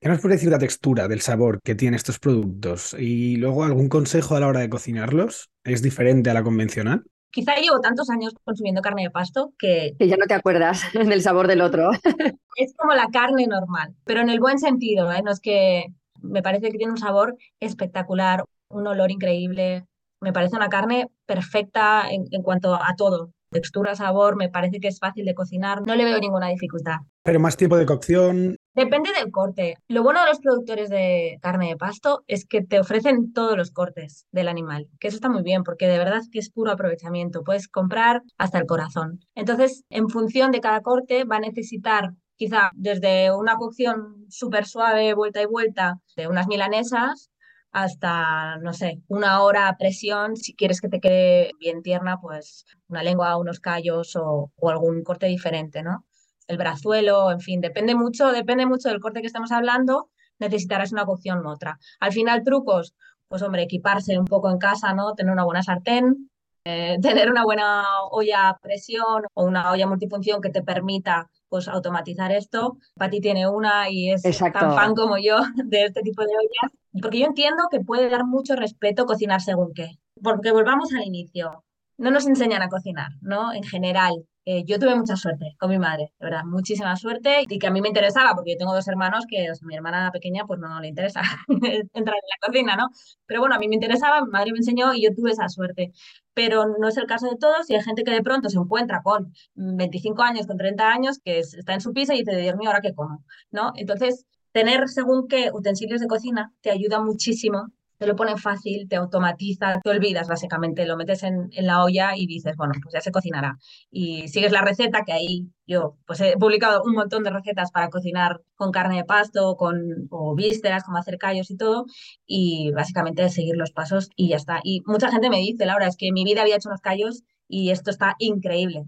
¿Qué 0.00 0.08
nos 0.08 0.20
puede 0.20 0.36
decir 0.36 0.50
la 0.50 0.58
textura 0.58 1.08
del 1.08 1.20
sabor 1.20 1.60
que 1.62 1.74
tienen 1.74 1.94
estos 1.94 2.18
productos? 2.18 2.94
Y 2.98 3.36
luego 3.36 3.64
algún 3.64 3.88
consejo 3.88 4.36
a 4.36 4.40
la 4.40 4.46
hora 4.46 4.60
de 4.60 4.68
cocinarlos. 4.68 5.50
¿Es 5.64 5.82
diferente 5.82 6.30
a 6.30 6.34
la 6.34 6.42
convencional? 6.42 7.04
Quizá 7.34 7.56
llevo 7.56 7.80
tantos 7.80 8.10
años 8.10 8.32
consumiendo 8.44 8.80
carne 8.80 9.02
de 9.02 9.10
pasto 9.10 9.52
que... 9.58 9.96
Que 9.98 10.06
ya 10.06 10.16
no 10.16 10.26
te 10.26 10.34
acuerdas 10.34 10.82
del 10.94 11.20
sabor 11.20 11.48
del 11.48 11.62
otro. 11.62 11.90
es 12.56 12.74
como 12.76 12.94
la 12.94 13.08
carne 13.08 13.48
normal, 13.48 13.94
pero 14.04 14.20
en 14.20 14.30
el 14.30 14.38
buen 14.38 14.60
sentido, 14.60 15.10
¿eh? 15.12 15.20
No 15.22 15.32
es 15.32 15.40
que 15.40 15.86
me 16.22 16.42
parece 16.42 16.70
que 16.70 16.78
tiene 16.78 16.92
un 16.92 16.98
sabor 16.98 17.36
espectacular, 17.58 18.44
un 18.68 18.86
olor 18.86 19.10
increíble. 19.10 19.84
Me 20.20 20.32
parece 20.32 20.54
una 20.54 20.68
carne 20.68 21.08
perfecta 21.26 22.08
en, 22.08 22.26
en 22.30 22.42
cuanto 22.42 22.72
a 22.74 22.94
todo. 22.96 23.32
Textura, 23.54 23.94
sabor, 23.94 24.34
me 24.34 24.48
parece 24.48 24.80
que 24.80 24.88
es 24.88 24.98
fácil 24.98 25.24
de 25.24 25.34
cocinar. 25.34 25.86
No 25.86 25.94
le 25.94 26.04
veo 26.04 26.18
ninguna 26.18 26.48
dificultad. 26.48 26.96
Pero 27.22 27.38
más 27.38 27.56
tiempo 27.56 27.76
de 27.76 27.86
cocción, 27.86 28.56
Depende 28.74 29.10
del 29.16 29.30
corte. 29.30 29.76
Lo 29.86 30.02
bueno 30.02 30.20
de 30.20 30.26
los 30.26 30.40
productores 30.40 30.90
de 30.90 31.38
carne 31.40 31.68
de 31.68 31.76
pasto 31.76 32.24
es 32.26 32.44
que 32.44 32.60
te 32.60 32.80
ofrecen 32.80 33.32
todos 33.32 33.56
los 33.56 33.70
cortes 33.70 34.26
del 34.32 34.48
animal, 34.48 34.88
que 34.98 35.06
eso 35.06 35.16
está 35.16 35.28
muy 35.28 35.44
bien 35.44 35.62
porque 35.62 35.86
de 35.86 35.96
verdad 35.96 36.22
que 36.32 36.40
es 36.40 36.50
puro 36.50 36.72
aprovechamiento. 36.72 37.44
Puedes 37.44 37.68
comprar 37.68 38.22
hasta 38.36 38.58
el 38.58 38.66
corazón. 38.66 39.20
Entonces, 39.36 39.84
en 39.90 40.08
función 40.08 40.50
de 40.50 40.60
cada 40.60 40.80
corte 40.80 41.22
va 41.22 41.36
a 41.36 41.40
necesitar 41.40 42.14
quizá 42.34 42.70
desde 42.74 43.32
una 43.32 43.54
cocción 43.54 44.26
súper 44.28 44.66
suave, 44.66 45.14
vuelta 45.14 45.40
y 45.40 45.46
vuelta, 45.46 46.00
de 46.16 46.26
unas 46.26 46.48
milanesas, 46.48 47.30
hasta, 47.74 48.56
no 48.58 48.72
sé, 48.72 49.02
una 49.08 49.42
hora 49.42 49.68
a 49.68 49.76
presión, 49.76 50.36
si 50.36 50.54
quieres 50.54 50.80
que 50.80 50.88
te 50.88 51.00
quede 51.00 51.50
bien 51.58 51.82
tierna, 51.82 52.20
pues 52.20 52.66
una 52.88 53.02
lengua, 53.02 53.36
unos 53.36 53.58
callos 53.58 54.14
o, 54.14 54.52
o 54.54 54.70
algún 54.70 55.02
corte 55.02 55.26
diferente, 55.26 55.82
¿no? 55.82 56.06
El 56.46 56.56
brazuelo, 56.56 57.32
en 57.32 57.40
fin, 57.40 57.60
depende 57.60 57.96
mucho, 57.96 58.30
depende 58.30 58.64
mucho 58.64 58.88
del 58.90 59.00
corte 59.00 59.20
que 59.20 59.26
estamos 59.26 59.50
hablando, 59.50 60.10
necesitarás 60.38 60.92
una 60.92 61.04
cocción 61.04 61.44
u 61.44 61.50
otra. 61.50 61.80
Al 61.98 62.12
final, 62.12 62.44
trucos, 62.44 62.94
pues 63.26 63.42
hombre, 63.42 63.62
equiparse 63.62 64.20
un 64.20 64.26
poco 64.26 64.50
en 64.50 64.58
casa, 64.58 64.94
¿no? 64.94 65.14
Tener 65.14 65.32
una 65.32 65.44
buena 65.44 65.64
sartén, 65.64 66.30
eh, 66.64 66.96
tener 67.02 67.28
una 67.28 67.42
buena 67.42 67.84
olla 68.12 68.50
a 68.50 68.58
presión 68.58 69.24
o 69.34 69.44
una 69.44 69.72
olla 69.72 69.88
multifunción 69.88 70.40
que 70.40 70.50
te 70.50 70.62
permita 70.62 71.28
pues 71.54 71.68
automatizar 71.68 72.32
esto. 72.32 72.78
Pati 72.96 73.20
tiene 73.20 73.48
una 73.48 73.88
y 73.88 74.10
es 74.10 74.22
tan 74.22 74.74
fan 74.74 74.92
como 74.96 75.18
yo 75.18 75.36
de 75.66 75.84
este 75.84 76.02
tipo 76.02 76.22
de 76.22 76.32
ollas, 76.36 76.76
porque 77.00 77.20
yo 77.20 77.26
entiendo 77.26 77.68
que 77.70 77.78
puede 77.78 78.10
dar 78.10 78.26
mucho 78.26 78.56
respeto 78.56 79.06
cocinar 79.06 79.40
según 79.40 79.72
qué. 79.72 80.00
Porque 80.20 80.50
volvamos 80.50 80.92
al 80.94 81.04
inicio, 81.04 81.62
no 81.96 82.10
nos 82.10 82.26
enseñan 82.26 82.62
a 82.62 82.68
cocinar, 82.68 83.10
¿no? 83.20 83.52
En 83.52 83.62
general, 83.62 84.26
eh, 84.46 84.64
yo 84.66 84.78
tuve 84.78 84.94
mucha 84.94 85.16
suerte 85.16 85.56
con 85.58 85.70
mi 85.70 85.78
madre, 85.78 86.12
de 86.18 86.26
verdad, 86.26 86.44
muchísima 86.44 86.96
suerte 86.96 87.44
y 87.48 87.58
que 87.58 87.66
a 87.66 87.70
mí 87.70 87.80
me 87.80 87.88
interesaba, 87.88 88.34
porque 88.34 88.52
yo 88.52 88.58
tengo 88.58 88.74
dos 88.74 88.86
hermanos 88.88 89.24
que 89.28 89.46
a 89.48 89.52
mi 89.62 89.74
hermana 89.74 90.10
pequeña 90.12 90.44
pues 90.46 90.60
no 90.60 90.80
le 90.80 90.88
interesa 90.88 91.22
entrar 91.48 92.16
en 92.16 92.28
la 92.28 92.46
cocina, 92.46 92.76
¿no? 92.76 92.90
Pero 93.26 93.40
bueno, 93.40 93.54
a 93.54 93.58
mí 93.58 93.68
me 93.68 93.76
interesaba, 93.76 94.22
mi 94.22 94.30
madre 94.30 94.52
me 94.52 94.58
enseñó 94.58 94.92
y 94.92 95.02
yo 95.02 95.14
tuve 95.14 95.30
esa 95.30 95.48
suerte. 95.48 95.92
Pero 96.34 96.66
no 96.78 96.88
es 96.88 96.96
el 96.98 97.06
caso 97.06 97.28
de 97.30 97.36
todos 97.36 97.70
y 97.70 97.74
hay 97.74 97.82
gente 97.82 98.04
que 98.04 98.10
de 98.10 98.22
pronto 98.22 98.48
se 98.50 98.58
encuentra 98.58 99.02
con 99.02 99.32
25 99.54 100.22
años, 100.22 100.46
con 100.46 100.58
30 100.58 100.90
años, 100.90 101.20
que 101.24 101.38
está 101.38 101.74
en 101.74 101.80
su 101.80 101.92
piso 101.92 102.12
y 102.12 102.18
dice, 102.18 102.36
Dios 102.36 102.56
mío, 102.56 102.68
¿ahora 102.68 102.80
qué 102.82 102.92
como? 102.94 103.24
¿No? 103.50 103.72
Entonces, 103.76 104.26
tener 104.52 104.88
según 104.88 105.26
qué 105.28 105.50
utensilios 105.52 106.00
de 106.00 106.06
cocina 106.08 106.52
te 106.60 106.70
ayuda 106.70 107.00
muchísimo 107.00 107.68
te 107.98 108.06
lo 108.06 108.16
ponen 108.16 108.38
fácil, 108.38 108.88
te 108.88 108.96
automatiza, 108.96 109.80
te 109.82 109.90
olvidas 109.90 110.28
básicamente, 110.28 110.86
lo 110.86 110.96
metes 110.96 111.22
en, 111.22 111.50
la 111.58 111.84
olla 111.84 112.12
y 112.16 112.26
dices, 112.26 112.56
bueno, 112.56 112.74
pues 112.82 112.92
ya 112.92 113.00
se 113.00 113.12
cocinará. 113.12 113.58
Y 113.90 114.28
sigues 114.28 114.52
la 114.52 114.62
receta 114.62 115.02
que 115.04 115.12
ahí 115.12 115.48
yo 115.66 115.96
pues 116.06 116.20
he 116.20 116.36
publicado 116.36 116.82
un 116.84 116.94
montón 116.94 117.22
de 117.22 117.30
recetas 117.30 117.70
para 117.70 117.88
cocinar 117.88 118.42
con 118.56 118.72
carne 118.72 118.96
de 118.98 119.04
pasto, 119.04 119.56
con 119.56 120.08
o 120.10 120.34
vísceras, 120.34 120.84
como 120.84 120.98
hacer 120.98 121.18
callos 121.18 121.50
y 121.50 121.56
todo, 121.56 121.86
y 122.26 122.72
básicamente 122.72 123.28
seguir 123.30 123.56
los 123.56 123.72
pasos 123.72 124.10
y 124.16 124.28
ya 124.30 124.36
está. 124.36 124.60
Y 124.64 124.82
mucha 124.86 125.10
gente 125.10 125.30
me 125.30 125.38
dice, 125.38 125.66
Laura, 125.66 125.86
es 125.86 125.96
que 125.96 126.12
mi 126.12 126.24
vida 126.24 126.42
había 126.42 126.56
hecho 126.56 126.68
unos 126.68 126.80
callos 126.80 127.22
y 127.48 127.70
esto 127.70 127.90
está 127.90 128.16
increíble. 128.18 128.84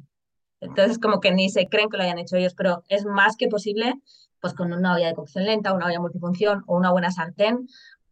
Entonces, 0.61 0.99
como 0.99 1.21
que 1.21 1.33
ni 1.33 1.51
se 1.51 1.67
creen 1.69 1.89
que 1.89 1.97
lo 1.97 2.03
hayan 2.03 2.19
hecho 2.19 2.37
ellos, 2.37 2.55
pero 2.55 2.83
es 2.89 3.05
más 3.05 3.37
que 3.37 3.49
posible, 3.49 3.95
pues 4.41 4.55
con 4.55 4.73
una 4.73 4.95
olla 4.95 5.09
de 5.09 5.15
cocción 5.15 5.45
lenta, 5.45 5.73
una 5.73 5.87
olla 5.87 6.01
multifunción 6.01 6.63
o 6.67 6.77
una 6.77 6.91
buena 6.93 7.11
sartén, 7.11 7.67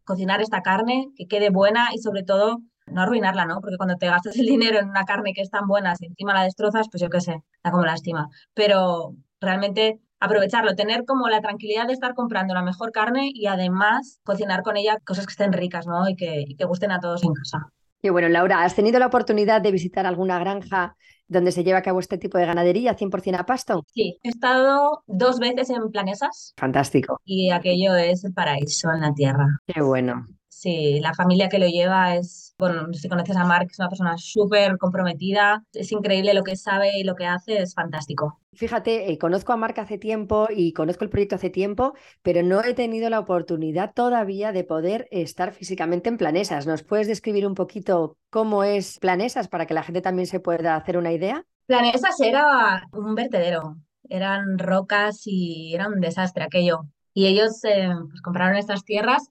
cocinar 0.04 0.40
esta 0.40 0.62
carne, 0.62 1.08
que 1.16 1.26
quede 1.26 1.50
buena 1.50 1.88
y 1.94 1.98
sobre 1.98 2.22
todo 2.22 2.58
no 2.86 3.02
arruinarla, 3.02 3.46
¿no? 3.46 3.60
Porque 3.60 3.76
cuando 3.76 3.96
te 3.96 4.06
gastas 4.06 4.36
el 4.36 4.46
dinero 4.46 4.78
en 4.78 4.88
una 4.88 5.04
carne 5.04 5.32
que 5.32 5.40
es 5.40 5.50
tan 5.50 5.66
buena, 5.66 5.96
si 5.96 6.06
encima 6.06 6.34
la 6.34 6.44
destrozas, 6.44 6.88
pues 6.90 7.00
yo 7.02 7.08
qué 7.08 7.20
sé, 7.20 7.42
da 7.62 7.70
como 7.70 7.84
lástima. 7.84 8.28
Pero 8.54 9.14
realmente 9.40 10.00
aprovecharlo, 10.20 10.74
tener 10.74 11.04
como 11.04 11.28
la 11.28 11.40
tranquilidad 11.40 11.86
de 11.86 11.92
estar 11.92 12.14
comprando 12.14 12.54
la 12.54 12.62
mejor 12.62 12.92
carne 12.92 13.30
y 13.32 13.46
además 13.46 14.20
cocinar 14.24 14.62
con 14.62 14.76
ella 14.76 14.98
cosas 15.04 15.26
que 15.26 15.32
estén 15.32 15.52
ricas, 15.52 15.86
¿no? 15.86 16.08
Y 16.08 16.16
que, 16.16 16.44
y 16.46 16.56
que 16.56 16.64
gusten 16.64 16.92
a 16.92 17.00
todos 17.00 17.22
en 17.24 17.32
casa. 17.34 17.70
Y 18.04 18.10
bueno, 18.10 18.28
Laura, 18.28 18.64
¿has 18.64 18.74
tenido 18.74 18.98
la 18.98 19.06
oportunidad 19.06 19.62
de 19.62 19.72
visitar 19.72 20.04
alguna 20.04 20.38
granja 20.38 20.94
donde 21.26 21.52
se 21.52 21.64
lleva 21.64 21.78
a 21.78 21.82
cabo 21.82 22.00
este 22.00 22.18
tipo 22.18 22.36
de 22.36 22.44
ganadería 22.44 22.94
100% 22.94 23.40
a 23.40 23.46
pasto? 23.46 23.82
Sí, 23.94 24.18
he 24.22 24.28
estado 24.28 25.02
dos 25.06 25.38
veces 25.38 25.70
en 25.70 25.90
Planesas. 25.90 26.52
Fantástico. 26.58 27.18
Y 27.24 27.50
aquello 27.50 27.94
es 27.96 28.22
el 28.24 28.34
paraíso 28.34 28.92
en 28.92 29.00
la 29.00 29.14
tierra. 29.14 29.46
Qué 29.66 29.80
bueno. 29.80 30.26
Sí, 30.64 30.98
la 30.98 31.12
familia 31.12 31.50
que 31.50 31.58
lo 31.58 31.66
lleva 31.66 32.16
es, 32.16 32.54
bueno, 32.58 32.90
si 32.94 33.06
conoces 33.06 33.36
a 33.36 33.44
Mark, 33.44 33.68
es 33.70 33.78
una 33.78 33.90
persona 33.90 34.16
súper 34.16 34.78
comprometida, 34.78 35.62
es 35.74 35.92
increíble 35.92 36.32
lo 36.32 36.42
que 36.42 36.56
sabe 36.56 36.98
y 36.98 37.04
lo 37.04 37.14
que 37.14 37.26
hace, 37.26 37.58
es 37.58 37.74
fantástico. 37.74 38.40
Fíjate, 38.54 39.12
eh, 39.12 39.18
conozco 39.18 39.52
a 39.52 39.58
Marc 39.58 39.78
hace 39.78 39.98
tiempo 39.98 40.48
y 40.48 40.72
conozco 40.72 41.04
el 41.04 41.10
proyecto 41.10 41.34
hace 41.34 41.50
tiempo, 41.50 41.92
pero 42.22 42.42
no 42.42 42.64
he 42.64 42.72
tenido 42.72 43.10
la 43.10 43.20
oportunidad 43.20 43.92
todavía 43.92 44.52
de 44.52 44.64
poder 44.64 45.06
estar 45.10 45.52
físicamente 45.52 46.08
en 46.08 46.16
Planesas. 46.16 46.66
¿Nos 46.66 46.82
puedes 46.82 47.08
describir 47.08 47.46
un 47.46 47.54
poquito 47.54 48.16
cómo 48.30 48.64
es 48.64 48.98
Planesas 49.00 49.48
para 49.48 49.66
que 49.66 49.74
la 49.74 49.82
gente 49.82 50.00
también 50.00 50.26
se 50.26 50.40
pueda 50.40 50.76
hacer 50.76 50.96
una 50.96 51.12
idea? 51.12 51.44
Planesas 51.66 52.18
era 52.20 52.88
un 52.94 53.14
vertedero, 53.14 53.76
eran 54.08 54.58
rocas 54.58 55.24
y 55.26 55.74
era 55.74 55.88
un 55.88 56.00
desastre 56.00 56.42
aquello. 56.42 56.86
Y 57.12 57.26
ellos 57.26 57.62
eh, 57.64 57.90
pues 58.08 58.22
compraron 58.22 58.56
estas 58.56 58.82
tierras 58.82 59.28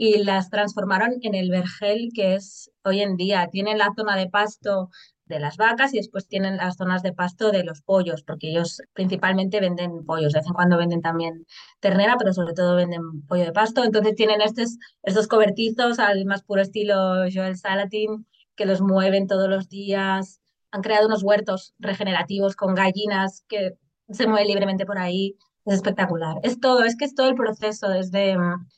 y 0.00 0.22
las 0.22 0.48
transformaron 0.48 1.16
en 1.22 1.34
el 1.34 1.50
vergel 1.50 2.10
que 2.14 2.36
es 2.36 2.70
hoy 2.84 3.00
en 3.00 3.16
día. 3.16 3.48
Tienen 3.50 3.78
la 3.78 3.92
zona 3.96 4.16
de 4.16 4.30
pasto 4.30 4.90
de 5.24 5.40
las 5.40 5.56
vacas 5.56 5.92
y 5.92 5.96
después 5.96 6.28
tienen 6.28 6.56
las 6.56 6.76
zonas 6.76 7.02
de 7.02 7.12
pasto 7.12 7.50
de 7.50 7.64
los 7.64 7.82
pollos, 7.82 8.22
porque 8.22 8.50
ellos 8.50 8.80
principalmente 8.92 9.58
venden 9.60 10.04
pollos, 10.06 10.32
de 10.32 10.38
vez 10.38 10.46
en 10.46 10.54
cuando 10.54 10.78
venden 10.78 11.02
también 11.02 11.44
ternera, 11.80 12.14
pero 12.16 12.32
sobre 12.32 12.54
todo 12.54 12.76
venden 12.76 13.26
pollo 13.26 13.44
de 13.44 13.52
pasto. 13.52 13.82
Entonces 13.82 14.14
tienen 14.14 14.40
estos, 14.40 14.78
estos 15.02 15.26
cobertizos 15.26 15.98
al 15.98 16.24
más 16.26 16.44
puro 16.44 16.62
estilo 16.62 17.24
Joel 17.34 17.56
Salatin, 17.56 18.24
que 18.54 18.66
los 18.66 18.80
mueven 18.80 19.26
todos 19.26 19.48
los 19.50 19.68
días. 19.68 20.40
Han 20.70 20.82
creado 20.82 21.08
unos 21.08 21.24
huertos 21.24 21.74
regenerativos 21.80 22.54
con 22.54 22.76
gallinas 22.76 23.44
que 23.48 23.72
se 24.10 24.28
mueven 24.28 24.46
libremente 24.46 24.86
por 24.86 24.98
ahí. 24.98 25.36
Es 25.68 25.74
espectacular. 25.74 26.36
Es 26.42 26.60
todo, 26.60 26.82
es 26.82 26.96
que 26.96 27.04
es 27.04 27.14
todo 27.14 27.28
el 27.28 27.34
proceso, 27.34 27.88
desde, 27.88 28.36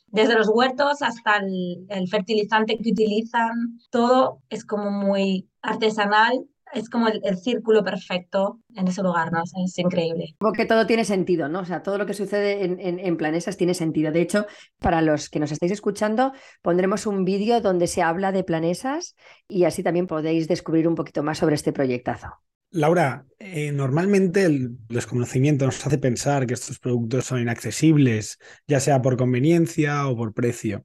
desde 0.08 0.34
los 0.34 0.48
huertos 0.48 1.02
hasta 1.02 1.36
el, 1.36 2.08
fertilizante 2.08 2.76
que 2.78 2.90
utilizan, 2.90 3.78
todo 3.90 4.42
es 4.50 4.64
como 4.64 4.90
muy 4.90 5.48
artesanal 5.62 6.46
es 6.72 6.88
como 6.88 7.08
el, 7.08 7.36
círculo 7.36 7.82
perfecto 7.82 8.60
en 8.76 8.86
ese 8.86 9.02
lugar, 9.02 9.32
¿no? 9.32 9.42
es 9.42 9.78
increíble. 9.78 10.36
Como 10.38 10.52
que 10.52 10.66
todo 10.66 10.86
tiene 10.86 11.04
sentido, 11.04 11.48
¿no? 11.48 11.60
O 11.60 11.64
sea, 11.64 11.82
todo 11.82 11.98
lo 11.98 12.06
que 12.06 12.14
sucede 12.14 12.64
en, 12.64 12.78
en, 12.78 13.00
en, 13.00 13.16
Planesas 13.16 13.56
tiene 13.56 13.74
sentido. 13.74 14.12
De 14.12 14.20
hecho, 14.20 14.46
para 14.78 15.02
los 15.02 15.28
que 15.28 15.40
nos 15.40 15.50
estáis 15.50 15.72
escuchando, 15.72 16.32
pondremos 16.62 17.06
un 17.06 17.24
vídeo 17.24 17.60
donde 17.60 17.88
se 17.88 18.02
habla 18.02 18.30
de 18.30 18.44
Planesas 18.44 19.16
y 19.48 19.64
así 19.64 19.82
también 19.82 20.06
podéis 20.06 20.46
descubrir 20.46 20.86
un 20.86 20.94
poquito 20.94 21.24
más 21.24 21.38
sobre 21.38 21.56
este 21.56 21.72
proyectazo. 21.72 22.28
Laura, 22.72 23.26
eh, 23.38 23.72
normalmente 23.72 24.44
el 24.44 24.76
desconocimiento 24.88 25.64
nos 25.64 25.84
hace 25.84 25.98
pensar 25.98 26.46
que 26.46 26.54
estos 26.54 26.78
productos 26.78 27.24
son 27.24 27.40
inaccesibles, 27.40 28.38
ya 28.66 28.78
sea 28.80 29.02
por 29.02 29.16
conveniencia 29.16 30.06
o 30.06 30.16
por 30.16 30.32
precio. 30.32 30.84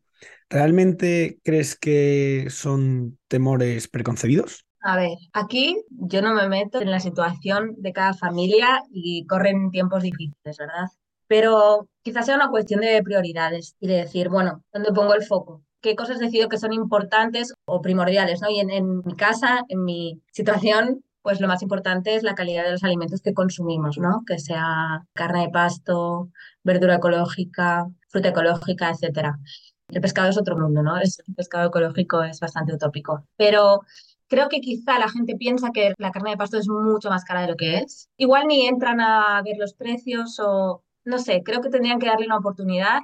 ¿Realmente 0.49 1.39
crees 1.43 1.75
que 1.75 2.47
son 2.49 3.19
temores 3.27 3.87
preconcebidos? 3.87 4.65
A 4.81 4.97
ver, 4.97 5.17
aquí 5.33 5.83
yo 5.89 6.21
no 6.21 6.33
me 6.33 6.47
meto 6.47 6.81
en 6.81 6.91
la 6.91 6.99
situación 6.99 7.75
de 7.77 7.91
cada 7.91 8.13
familia 8.13 8.81
y 8.91 9.25
corren 9.27 9.71
tiempos 9.71 10.03
difíciles, 10.03 10.57
¿verdad? 10.57 10.87
Pero 11.27 11.87
quizás 12.03 12.25
sea 12.25 12.35
una 12.35 12.49
cuestión 12.49 12.81
de 12.81 13.01
prioridades 13.03 13.75
y 13.79 13.87
de 13.87 13.95
decir, 13.95 14.29
bueno, 14.29 14.63
¿dónde 14.71 14.91
pongo 14.91 15.13
el 15.13 15.23
foco? 15.23 15.63
qué 15.81 15.95
cosas 15.95 16.17
decido 16.17 16.49
que 16.49 16.57
son 16.57 16.73
importantes 16.73 17.53
o 17.65 17.79
primordiales, 17.79 18.41
¿no? 18.41 18.49
Y 18.49 18.59
en, 18.59 18.71
en, 18.71 19.03
mi 19.05 19.15
casa, 19.15 19.61
en 19.69 19.83
mi 19.83 20.19
situación, 20.31 21.03
pues 21.25 21.41
lo 21.41 21.47
más 21.47 21.63
importante 21.63 22.13
es 22.13 22.21
la 22.21 22.35
calidad 22.35 22.65
de 22.65 22.73
los 22.73 22.83
alimentos 22.83 23.19
que 23.19 23.33
consumimos, 23.33 23.97
¿no? 23.97 24.21
Que 24.27 24.37
sea 24.37 25.07
carne 25.13 25.41
de 25.41 25.49
pasto, 25.49 26.29
verdura 26.63 26.97
ecológica, 26.97 27.87
fruta 28.09 28.29
ecológica, 28.29 28.91
etcétera. 28.91 29.39
El 29.87 30.01
pescado 30.01 30.29
es 30.29 30.37
otro 30.37 30.55
mundo, 30.55 30.83
¿no? 30.83 30.97
El 30.97 31.09
pescado 31.35 31.69
ecológico 31.69 32.21
es 32.21 32.39
bastante 32.39 32.75
utópico. 32.75 33.25
Pero 33.37 33.79
creo 34.27 34.49
que 34.49 34.61
quizá 34.61 34.99
la 34.99 35.09
gente 35.09 35.35
piensa 35.35 35.71
que 35.73 35.95
la 35.97 36.11
carne 36.11 36.29
de 36.29 36.37
pasto 36.37 36.59
es 36.59 36.67
mucho 36.69 37.09
más 37.09 37.23
cara 37.23 37.41
de 37.41 37.47
lo 37.47 37.55
que 37.55 37.79
es. 37.79 38.07
Igual 38.17 38.45
ni 38.45 38.67
entran 38.67 39.01
a 39.01 39.41
ver 39.43 39.55
los 39.57 39.73
precios 39.73 40.39
o 40.39 40.83
no 41.05 41.17
sé, 41.17 41.41
creo 41.43 41.59
que 41.61 41.69
tendrían 41.69 41.97
que 41.97 42.05
darle 42.05 42.27
una 42.27 42.37
oportunidad 42.37 42.99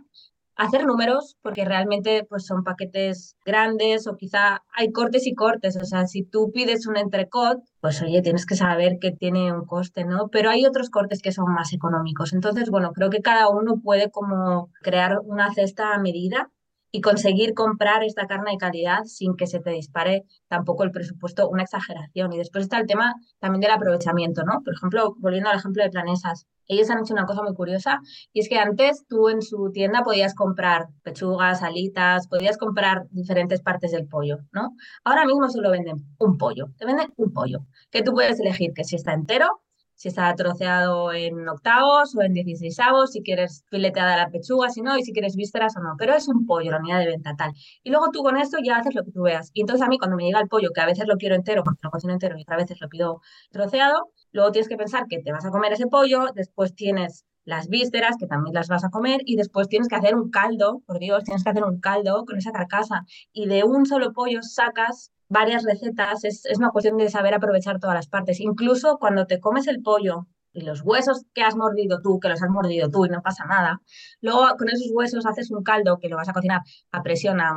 hacer 0.56 0.86
números, 0.86 1.38
porque 1.42 1.66
realmente 1.66 2.26
pues 2.30 2.46
son 2.46 2.64
paquetes 2.64 3.36
grandes 3.46 4.08
o 4.08 4.16
quizá 4.16 4.64
hay 4.76 4.92
cortes 4.92 5.26
y 5.28 5.34
cortes, 5.34 5.78
o 5.78 5.86
sea, 5.86 6.08
si 6.08 6.24
tú 6.24 6.52
pides 6.54 6.88
un 6.88 6.98
entrecot, 6.98 7.60
pues 7.80 8.02
oye, 8.02 8.22
tienes 8.22 8.46
que 8.46 8.56
saber 8.56 8.98
que 9.00 9.12
tiene 9.12 9.52
un 9.52 9.66
coste, 9.66 10.06
¿no? 10.06 10.30
Pero 10.30 10.50
hay 10.50 10.66
otros 10.66 10.90
cortes 10.90 11.22
que 11.22 11.32
son 11.32 11.52
más 11.54 11.74
económicos. 11.74 12.34
Entonces, 12.34 12.70
bueno, 12.70 12.92
creo 12.94 13.10
que 13.10 13.22
cada 13.22 13.50
uno 13.50 13.82
puede 13.84 14.12
como 14.12 14.70
crear 14.82 15.20
una 15.24 15.54
cesta 15.54 15.94
a 15.94 16.00
medida 16.00 16.50
y 16.92 17.02
conseguir 17.02 17.54
comprar 17.54 18.04
esta 18.04 18.28
carne 18.28 18.52
de 18.52 18.58
calidad 18.58 19.04
sin 19.06 19.36
que 19.36 19.48
se 19.48 19.60
te 19.62 19.72
dispare 19.72 20.26
tampoco 20.48 20.84
el 20.84 20.92
presupuesto, 20.92 21.50
una 21.50 21.64
exageración. 21.64 22.34
Y 22.34 22.38
después 22.38 22.64
está 22.66 22.80
el 22.80 22.88
tema 22.88 23.16
también 23.40 23.62
del 23.62 23.72
aprovechamiento, 23.72 24.44
¿no? 24.44 24.62
Por 24.64 24.74
ejemplo, 24.74 25.16
volviendo 25.20 25.50
al 25.50 25.58
ejemplo 25.58 25.84
de 25.84 25.90
Planesas, 25.90 26.48
ellos 26.68 26.90
han 26.90 27.00
hecho 27.00 27.14
una 27.14 27.26
cosa 27.26 27.44
muy 27.44 27.54
curiosa 27.54 28.00
y 28.34 28.40
es 28.40 28.50
que 28.50 28.58
antes 28.58 29.06
tú 29.08 29.30
en 29.30 29.42
su 29.42 29.72
tienda 29.72 30.04
podías 30.04 30.34
comprar 30.36 30.88
pechugas, 31.04 31.64
alitas, 31.64 32.28
podías 32.28 32.58
comprar 32.58 33.08
diferentes 33.12 33.62
partes 33.62 33.92
del 33.92 34.08
pollo, 34.08 34.40
¿no? 34.52 34.76
Ahora 35.04 35.26
mismo 35.26 35.50
solo 35.50 35.72
venden 35.72 35.98
un 36.20 36.38
pollo, 36.38 36.68
te 36.78 36.86
venden 36.86 37.14
un 37.18 37.32
pollo, 37.34 37.66
que 37.90 38.04
tú 38.04 38.14
puedes 38.14 38.40
elegir 38.40 38.74
que 38.74 38.84
si 38.84 38.96
está 38.96 39.14
entero, 39.14 39.62
si 40.02 40.08
está 40.08 40.34
troceado 40.34 41.14
en 41.14 41.48
octavos 41.48 42.16
o 42.16 42.24
en 42.24 42.34
dieciséisavos, 42.34 43.12
si 43.12 43.22
quieres 43.22 43.64
fileteada 43.70 44.18
la 44.18 44.32
pechuga, 44.32 44.72
si 44.72 44.82
no, 44.82 44.98
y 44.98 45.04
si 45.04 45.14
quieres 45.14 45.36
vísceras 45.36 45.78
o 45.78 45.80
no. 45.80 45.94
Pero 45.96 46.16
es 46.16 46.28
un 46.28 46.48
pollo, 46.48 46.72
la 46.72 46.80
unidad 46.80 46.98
de 46.98 47.06
venta 47.06 47.36
tal. 47.38 47.52
Y 47.84 47.92
luego 47.92 48.10
tú 48.12 48.24
con 48.24 48.36
esto 48.36 48.58
ya 48.64 48.78
haces 48.78 48.96
lo 48.96 49.04
que 49.04 49.12
tú 49.12 49.22
veas. 49.22 49.52
Y 49.54 49.62
entonces 49.62 49.86
a 49.86 49.90
mí 49.90 50.00
cuando 50.00 50.18
me 50.18 50.24
llega 50.24 50.40
el 50.42 50.48
pollo, 50.48 50.72
que 50.74 50.82
a 50.82 50.88
veces 50.88 51.06
lo 51.08 51.18
quiero 51.18 51.36
entero 51.36 51.64
porque 51.64 51.82
lo 51.84 51.92
cocino 51.92 52.14
entero 52.14 52.36
y 52.36 52.42
otras 52.42 52.58
veces 52.58 52.82
lo 52.82 52.90
pido 52.90 53.22
troceado, 53.52 54.10
luego 54.32 54.52
tienes 54.52 54.70
que 54.70 54.76
pensar 54.76 55.06
que 55.08 55.20
te 55.20 55.32
vas 55.32 55.46
a 55.46 55.52
comer 55.52 55.72
ese 55.74 55.86
pollo, 55.86 56.30
después 56.34 56.74
tienes 56.74 57.28
las 57.46 57.68
vísceras, 57.68 58.16
que 58.20 58.26
también 58.26 58.56
las 58.56 58.70
vas 58.70 58.84
a 58.84 58.90
comer, 58.90 59.22
y 59.24 59.36
después 59.36 59.68
tienes 59.68 59.88
que 59.88 59.96
hacer 59.98 60.16
un 60.16 60.32
caldo, 60.32 60.82
por 60.88 60.98
Dios, 60.98 61.24
tienes 61.26 61.44
que 61.44 61.52
hacer 61.52 61.64
un 61.64 61.80
caldo 61.80 62.26
con 62.26 62.38
esa 62.38 62.52
carcasa. 62.52 63.06
Y 63.34 63.46
de 63.46 63.64
un 63.64 63.86
solo 63.86 64.14
pollo 64.14 64.42
sacas 64.42 65.12
varias 65.32 65.64
recetas, 65.64 66.24
es, 66.26 66.46
es 66.46 66.58
una 66.58 66.72
cuestión 66.72 66.98
de 66.98 67.10
saber 67.10 67.34
aprovechar 67.34 67.80
todas 67.80 67.96
las 67.96 68.08
partes. 68.08 68.40
Incluso 68.40 68.98
cuando 69.00 69.26
te 69.26 69.40
comes 69.40 69.68
el 69.68 69.82
pollo 69.82 70.28
y 70.54 70.62
los 70.62 70.82
huesos 70.82 71.24
que 71.34 71.42
has 71.42 71.56
mordido 71.56 72.02
tú, 72.02 72.20
que 72.20 72.28
los 72.28 72.44
has 72.44 72.50
mordido 72.50 72.90
tú 72.90 73.06
y 73.06 73.10
no 73.10 73.22
pasa 73.22 73.46
nada, 73.46 73.82
luego 74.20 74.46
con 74.58 74.68
esos 74.68 74.92
huesos 74.92 75.26
haces 75.26 75.50
un 75.50 75.64
caldo 75.64 75.98
que 76.00 76.10
lo 76.10 76.18
vas 76.18 76.28
a 76.28 76.34
cocinar 76.34 76.62
a 76.92 77.02
presión 77.02 77.40
a 77.40 77.54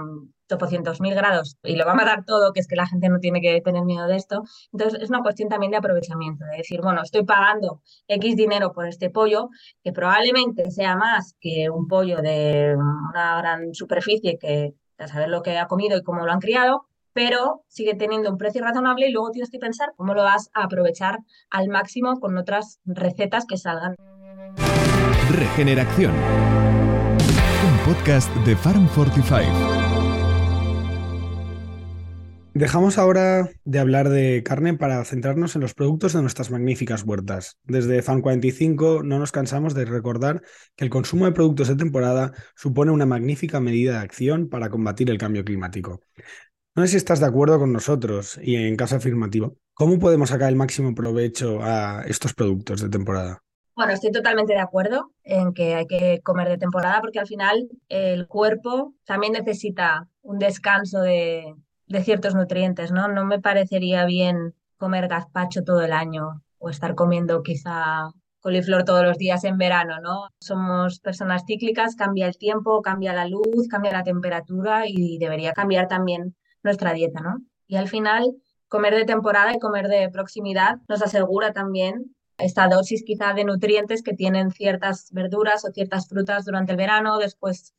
topocientos 0.47 1.00
mil 1.00 1.14
grados 1.14 1.57
y 1.64 1.75
lo 1.75 1.85
va 1.85 1.93
a 1.93 1.97
matar 1.97 2.25
todo, 2.25 2.52
que 2.52 2.61
es 2.61 2.69
que 2.69 2.76
la 2.76 2.87
gente 2.87 3.09
no 3.09 3.19
tiene 3.19 3.40
que 3.40 3.61
tener 3.61 3.83
miedo 3.83 4.07
de 4.07 4.14
esto. 4.14 4.45
Entonces 4.73 5.02
es 5.02 5.11
una 5.11 5.23
cuestión 5.23 5.49
también 5.49 5.73
de 5.73 5.78
aprovechamiento, 5.78 6.45
de 6.45 6.59
decir, 6.59 6.81
bueno, 6.81 7.02
estoy 7.02 7.25
pagando 7.25 7.83
X 8.07 8.37
dinero 8.37 8.73
por 8.73 8.87
este 8.87 9.11
pollo, 9.11 9.49
que 9.83 9.93
probablemente 9.93 10.71
sea 10.71 10.95
más 10.97 11.35
que 11.40 11.71
un 11.71 11.88
pollo 11.88 12.19
de 12.23 12.76
una 12.76 13.38
gran 13.38 13.75
superficie 13.75 14.38
que 14.38 14.75
a 14.99 15.09
saber 15.09 15.28
lo 15.28 15.43
que 15.43 15.59
ha 15.59 15.66
comido 15.66 15.97
y 15.97 16.02
cómo 16.04 16.25
lo 16.25 16.31
han 16.31 16.38
criado, 16.38 16.87
pero 17.14 17.62
sigue 17.68 17.94
teniendo 17.94 18.30
un 18.30 18.37
precio 18.37 18.62
razonable 18.62 19.09
y 19.09 19.12
luego 19.12 19.30
tienes 19.30 19.50
que 19.50 19.59
pensar 19.59 19.92
cómo 19.97 20.12
lo 20.12 20.25
vas 20.25 20.50
a 20.52 20.64
aprovechar 20.64 21.21
al 21.49 21.68
máximo 21.68 22.21
con 22.21 22.37
otras 22.37 22.80
recetas 22.85 23.47
que 23.47 23.56
salgan. 23.56 23.94
Regeneración. 25.30 26.12
Un 26.12 27.94
podcast 27.94 28.35
de 28.44 28.54
Farm 28.56 28.88
Fortify. 28.88 29.44
Dejamos 32.56 32.99
ahora 32.99 33.49
de 33.64 33.78
hablar 33.80 34.11
de 34.11 34.44
carne 34.44 34.75
para 34.75 35.04
centrarnos 35.04 35.56
en 35.56 35.62
los 35.62 35.75
productos 35.75 36.12
de 36.12 36.23
nuestras 36.23 36.52
magníficas 36.52 37.02
huertas. 37.02 37.59
Desde 37.64 38.00
Fan 38.00 38.21
45 38.21 39.02
no 39.02 39.18
nos 39.18 39.33
cansamos 39.33 39.75
de 39.75 39.85
recordar 39.87 40.40
que 40.76 40.85
el 40.85 40.90
consumo 40.90 41.25
de 41.25 41.33
productos 41.33 41.66
de 41.66 41.75
temporada 41.75 42.33
supone 42.54 42.92
una 42.92 43.06
magnífica 43.06 43.59
medida 43.59 43.94
de 43.94 44.04
acción 44.04 44.49
para 44.49 44.71
combatir 44.71 45.11
el 45.11 45.18
cambio 45.18 45.44
climático. 45.44 46.00
No 46.76 46.83
sé 46.83 46.88
si 46.88 46.97
estás 46.97 47.21
de 47.21 47.26
acuerdo 47.26 47.61
con 47.61 47.73
nosotros 47.73 48.37
y 48.43 48.57
en 48.57 48.75
caso 48.75 48.97
afirmativo, 48.97 49.54
¿cómo 49.75 50.00
podemos 50.00 50.31
sacar 50.31 50.49
el 50.49 50.57
máximo 50.57 50.93
provecho 50.93 51.61
a 51.62 52.02
estos 52.09 52.35
productos 52.35 52.81
de 52.81 52.88
temporada? 52.88 53.45
Bueno, 53.76 53.93
estoy 53.93 54.11
totalmente 54.11 54.54
de 54.54 54.59
acuerdo 54.59 55.12
en 55.23 55.52
que 55.54 55.76
hay 55.76 55.87
que 55.87 56.21
comer 56.25 56.49
de 56.49 56.59
temporada 56.59 57.00
porque 57.00 57.21
al 57.21 57.28
final 57.28 57.69
el 57.88 58.26
cuerpo 58.26 58.93
también 59.04 59.35
necesita 59.35 60.09
un 60.23 60.40
descanso 60.40 61.00
de, 61.00 61.54
de 61.87 62.02
ciertos 62.02 62.35
nutrientes, 62.35 62.90
¿no? 62.90 63.07
No 63.07 63.25
me 63.25 63.40
parecería 63.40 64.04
bien 64.04 64.54
comer 64.76 65.07
gazpacho 65.07 65.62
todo 65.62 65.81
el 65.83 65.93
año 65.93 66.43
o 66.59 66.71
estar 66.71 66.97
comiendo 66.97 67.45
quizá 67.45 68.11
coliflor 68.40 68.83
todos 68.83 69.04
los 69.04 69.16
días 69.16 69.45
en 69.45 69.59
verano, 69.59 70.00
¿no? 70.00 70.26
Somos 70.40 70.99
personas 70.99 71.45
cíclicas, 71.47 71.95
cambia 71.95 72.26
el 72.26 72.37
tiempo, 72.37 72.83
cambia 72.83 73.12
la 73.12 73.28
luz, 73.28 73.69
cambia 73.71 73.93
la 73.93 74.02
temperatura 74.02 74.88
y 74.88 75.19
debería 75.19 75.52
cambiar 75.52 75.87
también 75.87 76.35
nuestra 76.64 76.92
dieta, 76.92 77.21
¿no? 77.21 77.37
Y 77.68 77.76
al 77.76 77.88
final, 77.88 78.35
comer 78.68 78.94
de 78.94 79.04
temporada 79.04 79.54
y 79.54 79.61
comer 79.61 79.87
de 79.88 80.11
proximidad 80.11 80.78
nos 80.88 81.02
asegura 81.02 81.52
también 81.52 82.16
esta 82.38 82.66
dosis 82.66 83.04
quizá 83.04 83.33
de 83.33 83.44
nutrientes 83.44 84.02
que 84.02 84.14
tienen 84.14 84.50
ciertas 84.50 85.09
verduras 85.12 85.64
o 85.64 85.71
ciertas 85.71 86.09
frutas 86.09 86.44
durante 86.44 86.73
el 86.73 86.78
verano, 86.78 87.18
después 87.18 87.75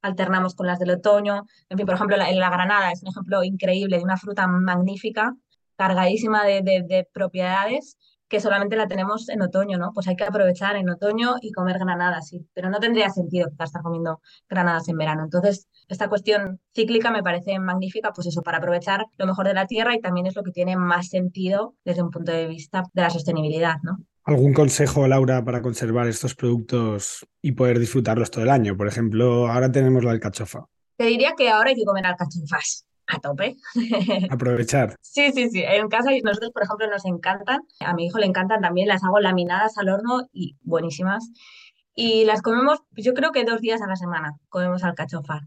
alternamos 0.00 0.54
con 0.54 0.68
las 0.68 0.78
del 0.78 0.90
otoño. 0.90 1.46
En 1.68 1.76
fin, 1.76 1.86
por 1.86 1.96
ejemplo, 1.96 2.16
la, 2.16 2.50
granada 2.50 2.92
es 2.92 3.02
un 3.02 3.08
ejemplo 3.08 3.42
increíble 3.42 3.96
de 3.96 4.04
una 4.04 4.16
fruta 4.16 4.46
magnífica, 4.46 5.34
cargadísima 5.76 6.44
de, 6.44 6.62
de 6.62 7.08
propiedades 7.12 7.98
que 8.28 8.40
solamente 8.40 8.76
la 8.76 8.88
tenemos 8.88 9.28
en 9.28 9.42
otoño, 9.42 9.78
¿no? 9.78 9.92
Pues 9.92 10.08
hay 10.08 10.16
que 10.16 10.24
aprovechar 10.24 10.76
en 10.76 10.88
otoño 10.90 11.36
y 11.40 11.52
comer 11.52 11.78
granadas, 11.78 12.28
sí, 12.28 12.46
pero 12.54 12.70
no 12.70 12.78
tendría 12.80 13.10
sentido 13.10 13.48
estar 13.58 13.82
comiendo 13.82 14.20
granadas 14.48 14.88
en 14.88 14.96
verano. 14.96 15.24
Entonces, 15.24 15.68
esta 15.88 16.08
cuestión 16.08 16.60
cíclica 16.74 17.10
me 17.10 17.22
parece 17.22 17.58
magnífica, 17.58 18.12
pues 18.12 18.26
eso, 18.26 18.42
para 18.42 18.58
aprovechar 18.58 19.06
lo 19.16 19.26
mejor 19.26 19.46
de 19.46 19.54
la 19.54 19.66
tierra 19.66 19.94
y 19.94 20.00
también 20.00 20.26
es 20.26 20.34
lo 20.34 20.42
que 20.42 20.50
tiene 20.50 20.76
más 20.76 21.08
sentido 21.08 21.74
desde 21.84 22.02
un 22.02 22.10
punto 22.10 22.32
de 22.32 22.48
vista 22.48 22.82
de 22.92 23.02
la 23.02 23.10
sostenibilidad, 23.10 23.76
¿no? 23.82 23.98
¿Algún 24.24 24.52
consejo, 24.52 25.06
Laura, 25.06 25.44
para 25.44 25.62
conservar 25.62 26.08
estos 26.08 26.34
productos 26.34 27.24
y 27.40 27.52
poder 27.52 27.78
disfrutarlos 27.78 28.32
todo 28.32 28.42
el 28.42 28.50
año? 28.50 28.76
Por 28.76 28.88
ejemplo, 28.88 29.46
ahora 29.46 29.70
tenemos 29.70 30.02
la 30.02 30.10
alcachofa. 30.10 30.64
Te 30.96 31.04
diría 31.04 31.34
que 31.36 31.48
ahora 31.48 31.70
hay 31.70 31.76
que 31.76 31.84
comer 31.84 32.06
alcachofas 32.06 32.85
a 33.06 33.18
tope. 33.20 33.56
Aprovechar. 34.30 34.96
Sí, 35.00 35.32
sí, 35.32 35.48
sí. 35.50 35.62
En 35.62 35.88
casa 35.88 36.10
nosotros, 36.22 36.52
por 36.52 36.62
ejemplo, 36.62 36.86
nos 36.88 37.04
encantan. 37.04 37.60
A 37.80 37.94
mi 37.94 38.06
hijo 38.06 38.18
le 38.18 38.26
encantan 38.26 38.60
también. 38.60 38.88
Las 38.88 39.04
hago 39.04 39.20
laminadas 39.20 39.78
al 39.78 39.88
horno 39.88 40.28
y 40.32 40.56
buenísimas. 40.62 41.30
Y 41.94 42.24
las 42.24 42.42
comemos, 42.42 42.80
yo 42.92 43.14
creo 43.14 43.32
que 43.32 43.44
dos 43.44 43.60
días 43.60 43.80
a 43.80 43.86
la 43.86 43.96
semana 43.96 44.34
comemos 44.48 44.84
alcachofa. 44.84 45.40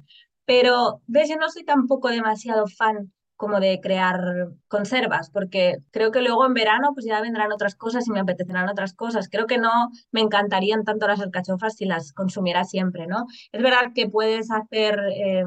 Pero, 0.46 1.02
ves, 1.06 1.30
yo 1.30 1.36
no 1.36 1.50
soy 1.50 1.64
tampoco 1.64 2.10
demasiado 2.10 2.66
fan 2.68 3.14
como 3.36 3.62
de 3.62 3.80
crear 3.82 4.50
conservas, 4.68 5.30
porque 5.30 5.78
creo 5.92 6.12
que 6.12 6.22
luego 6.22 6.46
en 6.46 6.54
verano 6.54 6.90
pues 6.94 7.06
ya 7.06 7.22
vendrán 7.22 7.54
otras 7.54 7.74
cosas 7.74 8.06
y 8.06 8.12
me 8.12 8.20
apetecerán 8.20 8.68
otras 8.68 8.94
cosas. 8.94 9.30
Creo 9.30 9.48
que 9.48 9.58
no 9.58 9.72
me 10.12 10.20
encantarían 10.20 10.84
tanto 10.84 11.08
las 11.08 11.22
alcachofas 11.22 11.76
si 11.76 11.86
las 11.86 12.12
consumiera 12.12 12.66
siempre, 12.66 13.08
¿no? 13.08 13.28
Es 13.54 13.62
verdad 13.62 13.94
que 13.96 14.10
puedes 14.10 14.52
hacer... 14.52 15.00
Eh, 15.16 15.46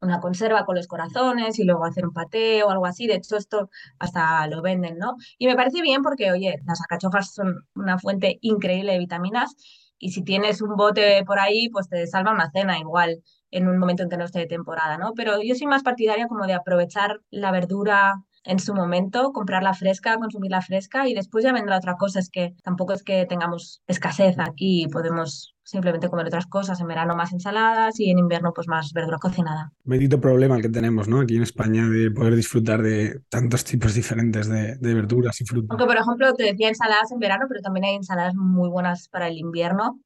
una 0.00 0.20
conserva 0.20 0.64
con 0.64 0.76
los 0.76 0.86
corazones 0.86 1.58
y 1.58 1.64
luego 1.64 1.84
hacer 1.84 2.06
un 2.06 2.12
paté 2.12 2.62
o 2.62 2.70
algo 2.70 2.86
así. 2.86 3.06
De 3.06 3.14
hecho, 3.16 3.36
esto 3.36 3.70
hasta 3.98 4.46
lo 4.46 4.62
venden, 4.62 4.98
¿no? 4.98 5.16
Y 5.38 5.46
me 5.46 5.56
parece 5.56 5.82
bien 5.82 6.02
porque, 6.02 6.32
oye, 6.32 6.56
las 6.66 6.80
alcachofas 6.80 7.32
son 7.34 7.66
una 7.74 7.98
fuente 7.98 8.38
increíble 8.42 8.92
de 8.92 8.98
vitaminas 8.98 9.54
y 9.98 10.12
si 10.12 10.22
tienes 10.24 10.62
un 10.62 10.76
bote 10.76 11.22
por 11.26 11.38
ahí, 11.38 11.68
pues 11.68 11.88
te 11.88 12.06
salva 12.06 12.32
una 12.32 12.50
cena 12.50 12.78
igual 12.78 13.22
en 13.50 13.68
un 13.68 13.78
momento 13.78 14.02
en 14.02 14.08
que 14.08 14.16
no 14.16 14.24
esté 14.24 14.40
de 14.40 14.46
temporada, 14.46 14.96
¿no? 14.96 15.12
Pero 15.14 15.42
yo 15.42 15.54
soy 15.54 15.66
más 15.66 15.82
partidaria 15.82 16.26
como 16.28 16.46
de 16.46 16.54
aprovechar 16.54 17.20
la 17.30 17.50
verdura 17.50 18.14
en 18.44 18.58
su 18.58 18.74
momento, 18.74 19.32
comprarla 19.32 19.74
fresca, 19.74 20.16
consumirla 20.16 20.62
fresca 20.62 21.08
y 21.08 21.14
después 21.14 21.44
ya 21.44 21.52
vendrá 21.52 21.76
otra 21.76 21.96
cosa. 21.96 22.18
Es 22.18 22.30
que 22.30 22.54
tampoco 22.62 22.92
es 22.92 23.02
que 23.02 23.26
tengamos 23.26 23.82
escasez 23.86 24.38
aquí, 24.38 24.86
podemos 24.90 25.54
simplemente 25.62 26.08
comer 26.08 26.26
otras 26.26 26.46
cosas, 26.46 26.80
en 26.80 26.88
verano 26.88 27.14
más 27.14 27.32
ensaladas 27.32 28.00
y 28.00 28.10
en 28.10 28.18
invierno 28.18 28.52
pues 28.52 28.66
más 28.66 28.92
verdura 28.92 29.18
cocinada. 29.18 29.72
Bendito 29.84 30.20
problema 30.20 30.56
el 30.56 30.62
que 30.62 30.68
tenemos, 30.68 31.06
¿no? 31.06 31.20
Aquí 31.20 31.36
en 31.36 31.42
España 31.42 31.88
de 31.88 32.10
poder 32.10 32.34
disfrutar 32.34 32.82
de 32.82 33.20
tantos 33.28 33.64
tipos 33.64 33.94
diferentes 33.94 34.48
de, 34.48 34.76
de 34.76 34.94
verduras 34.94 35.40
y 35.40 35.44
frutas. 35.44 35.70
Aunque 35.70 35.86
por 35.86 35.96
ejemplo 35.96 36.34
te 36.34 36.44
decía 36.44 36.68
ensaladas 36.68 37.12
en 37.12 37.18
verano, 37.18 37.44
pero 37.48 37.60
también 37.60 37.84
hay 37.84 37.94
ensaladas 37.94 38.34
muy 38.34 38.68
buenas 38.68 39.08
para 39.08 39.28
el 39.28 39.36
invierno 39.36 40.00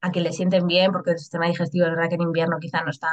a 0.00 0.12
que 0.12 0.20
le 0.20 0.32
sienten 0.32 0.66
bien, 0.66 0.92
porque 0.92 1.12
el 1.12 1.18
sistema 1.18 1.46
digestivo 1.46 1.86
es 1.86 1.92
verdad 1.92 2.08
que 2.08 2.14
en 2.14 2.22
invierno 2.22 2.58
quizá 2.60 2.82
no 2.82 2.90
está 2.90 3.08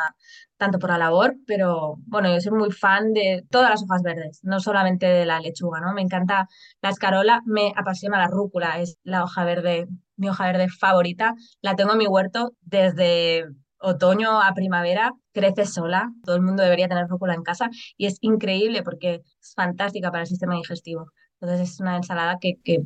tanto 0.58 0.80
por 0.80 0.90
la 0.92 0.98
labor, 0.98 1.36
pero 1.48 1.96
bueno, 2.06 2.32
yo 2.34 2.40
soy 2.40 2.52
muy 2.52 2.72
fan 2.72 3.14
de 3.14 3.44
todas 3.50 3.70
las 3.72 3.84
hojas 3.84 4.02
verdes, 4.04 4.40
no 4.44 4.60
solamente 4.60 5.06
de 5.08 5.26
la 5.26 5.40
lechuga, 5.40 5.82
¿no? 5.82 5.94
Me 5.94 6.02
encanta 6.02 6.48
la 6.82 6.90
escarola, 6.90 7.42
me 7.46 7.74
apasiona 7.76 8.20
la 8.20 8.28
rúcula, 8.28 8.80
es 8.80 8.98
la 9.04 9.24
hoja 9.24 9.44
verde, 9.46 9.88
mi 10.16 10.30
hoja 10.30 10.46
verde 10.46 10.70
favorita, 10.70 11.34
la 11.62 11.76
tengo 11.76 11.94
en 11.94 11.98
mi 11.98 12.08
huerto 12.08 12.54
desde 12.62 13.46
otoño 13.80 14.42
a 14.42 14.54
primavera, 14.54 15.12
crece 15.34 15.66
sola, 15.66 16.12
todo 16.24 16.36
el 16.36 16.42
mundo 16.42 16.64
debería 16.64 16.88
tener 16.88 17.08
rúcula 17.08 17.34
en 17.34 17.44
casa 17.44 17.70
y 17.98 18.08
es 18.08 18.18
increíble 18.22 18.84
porque 18.84 19.22
es 19.42 19.54
fantástica 19.56 20.12
para 20.12 20.22
el 20.24 20.28
sistema 20.28 20.56
digestivo. 20.56 21.12
Entonces 21.40 21.70
es 21.70 21.80
una 21.80 21.98
ensalada 21.98 22.38
que, 22.40 22.56
que 22.64 22.80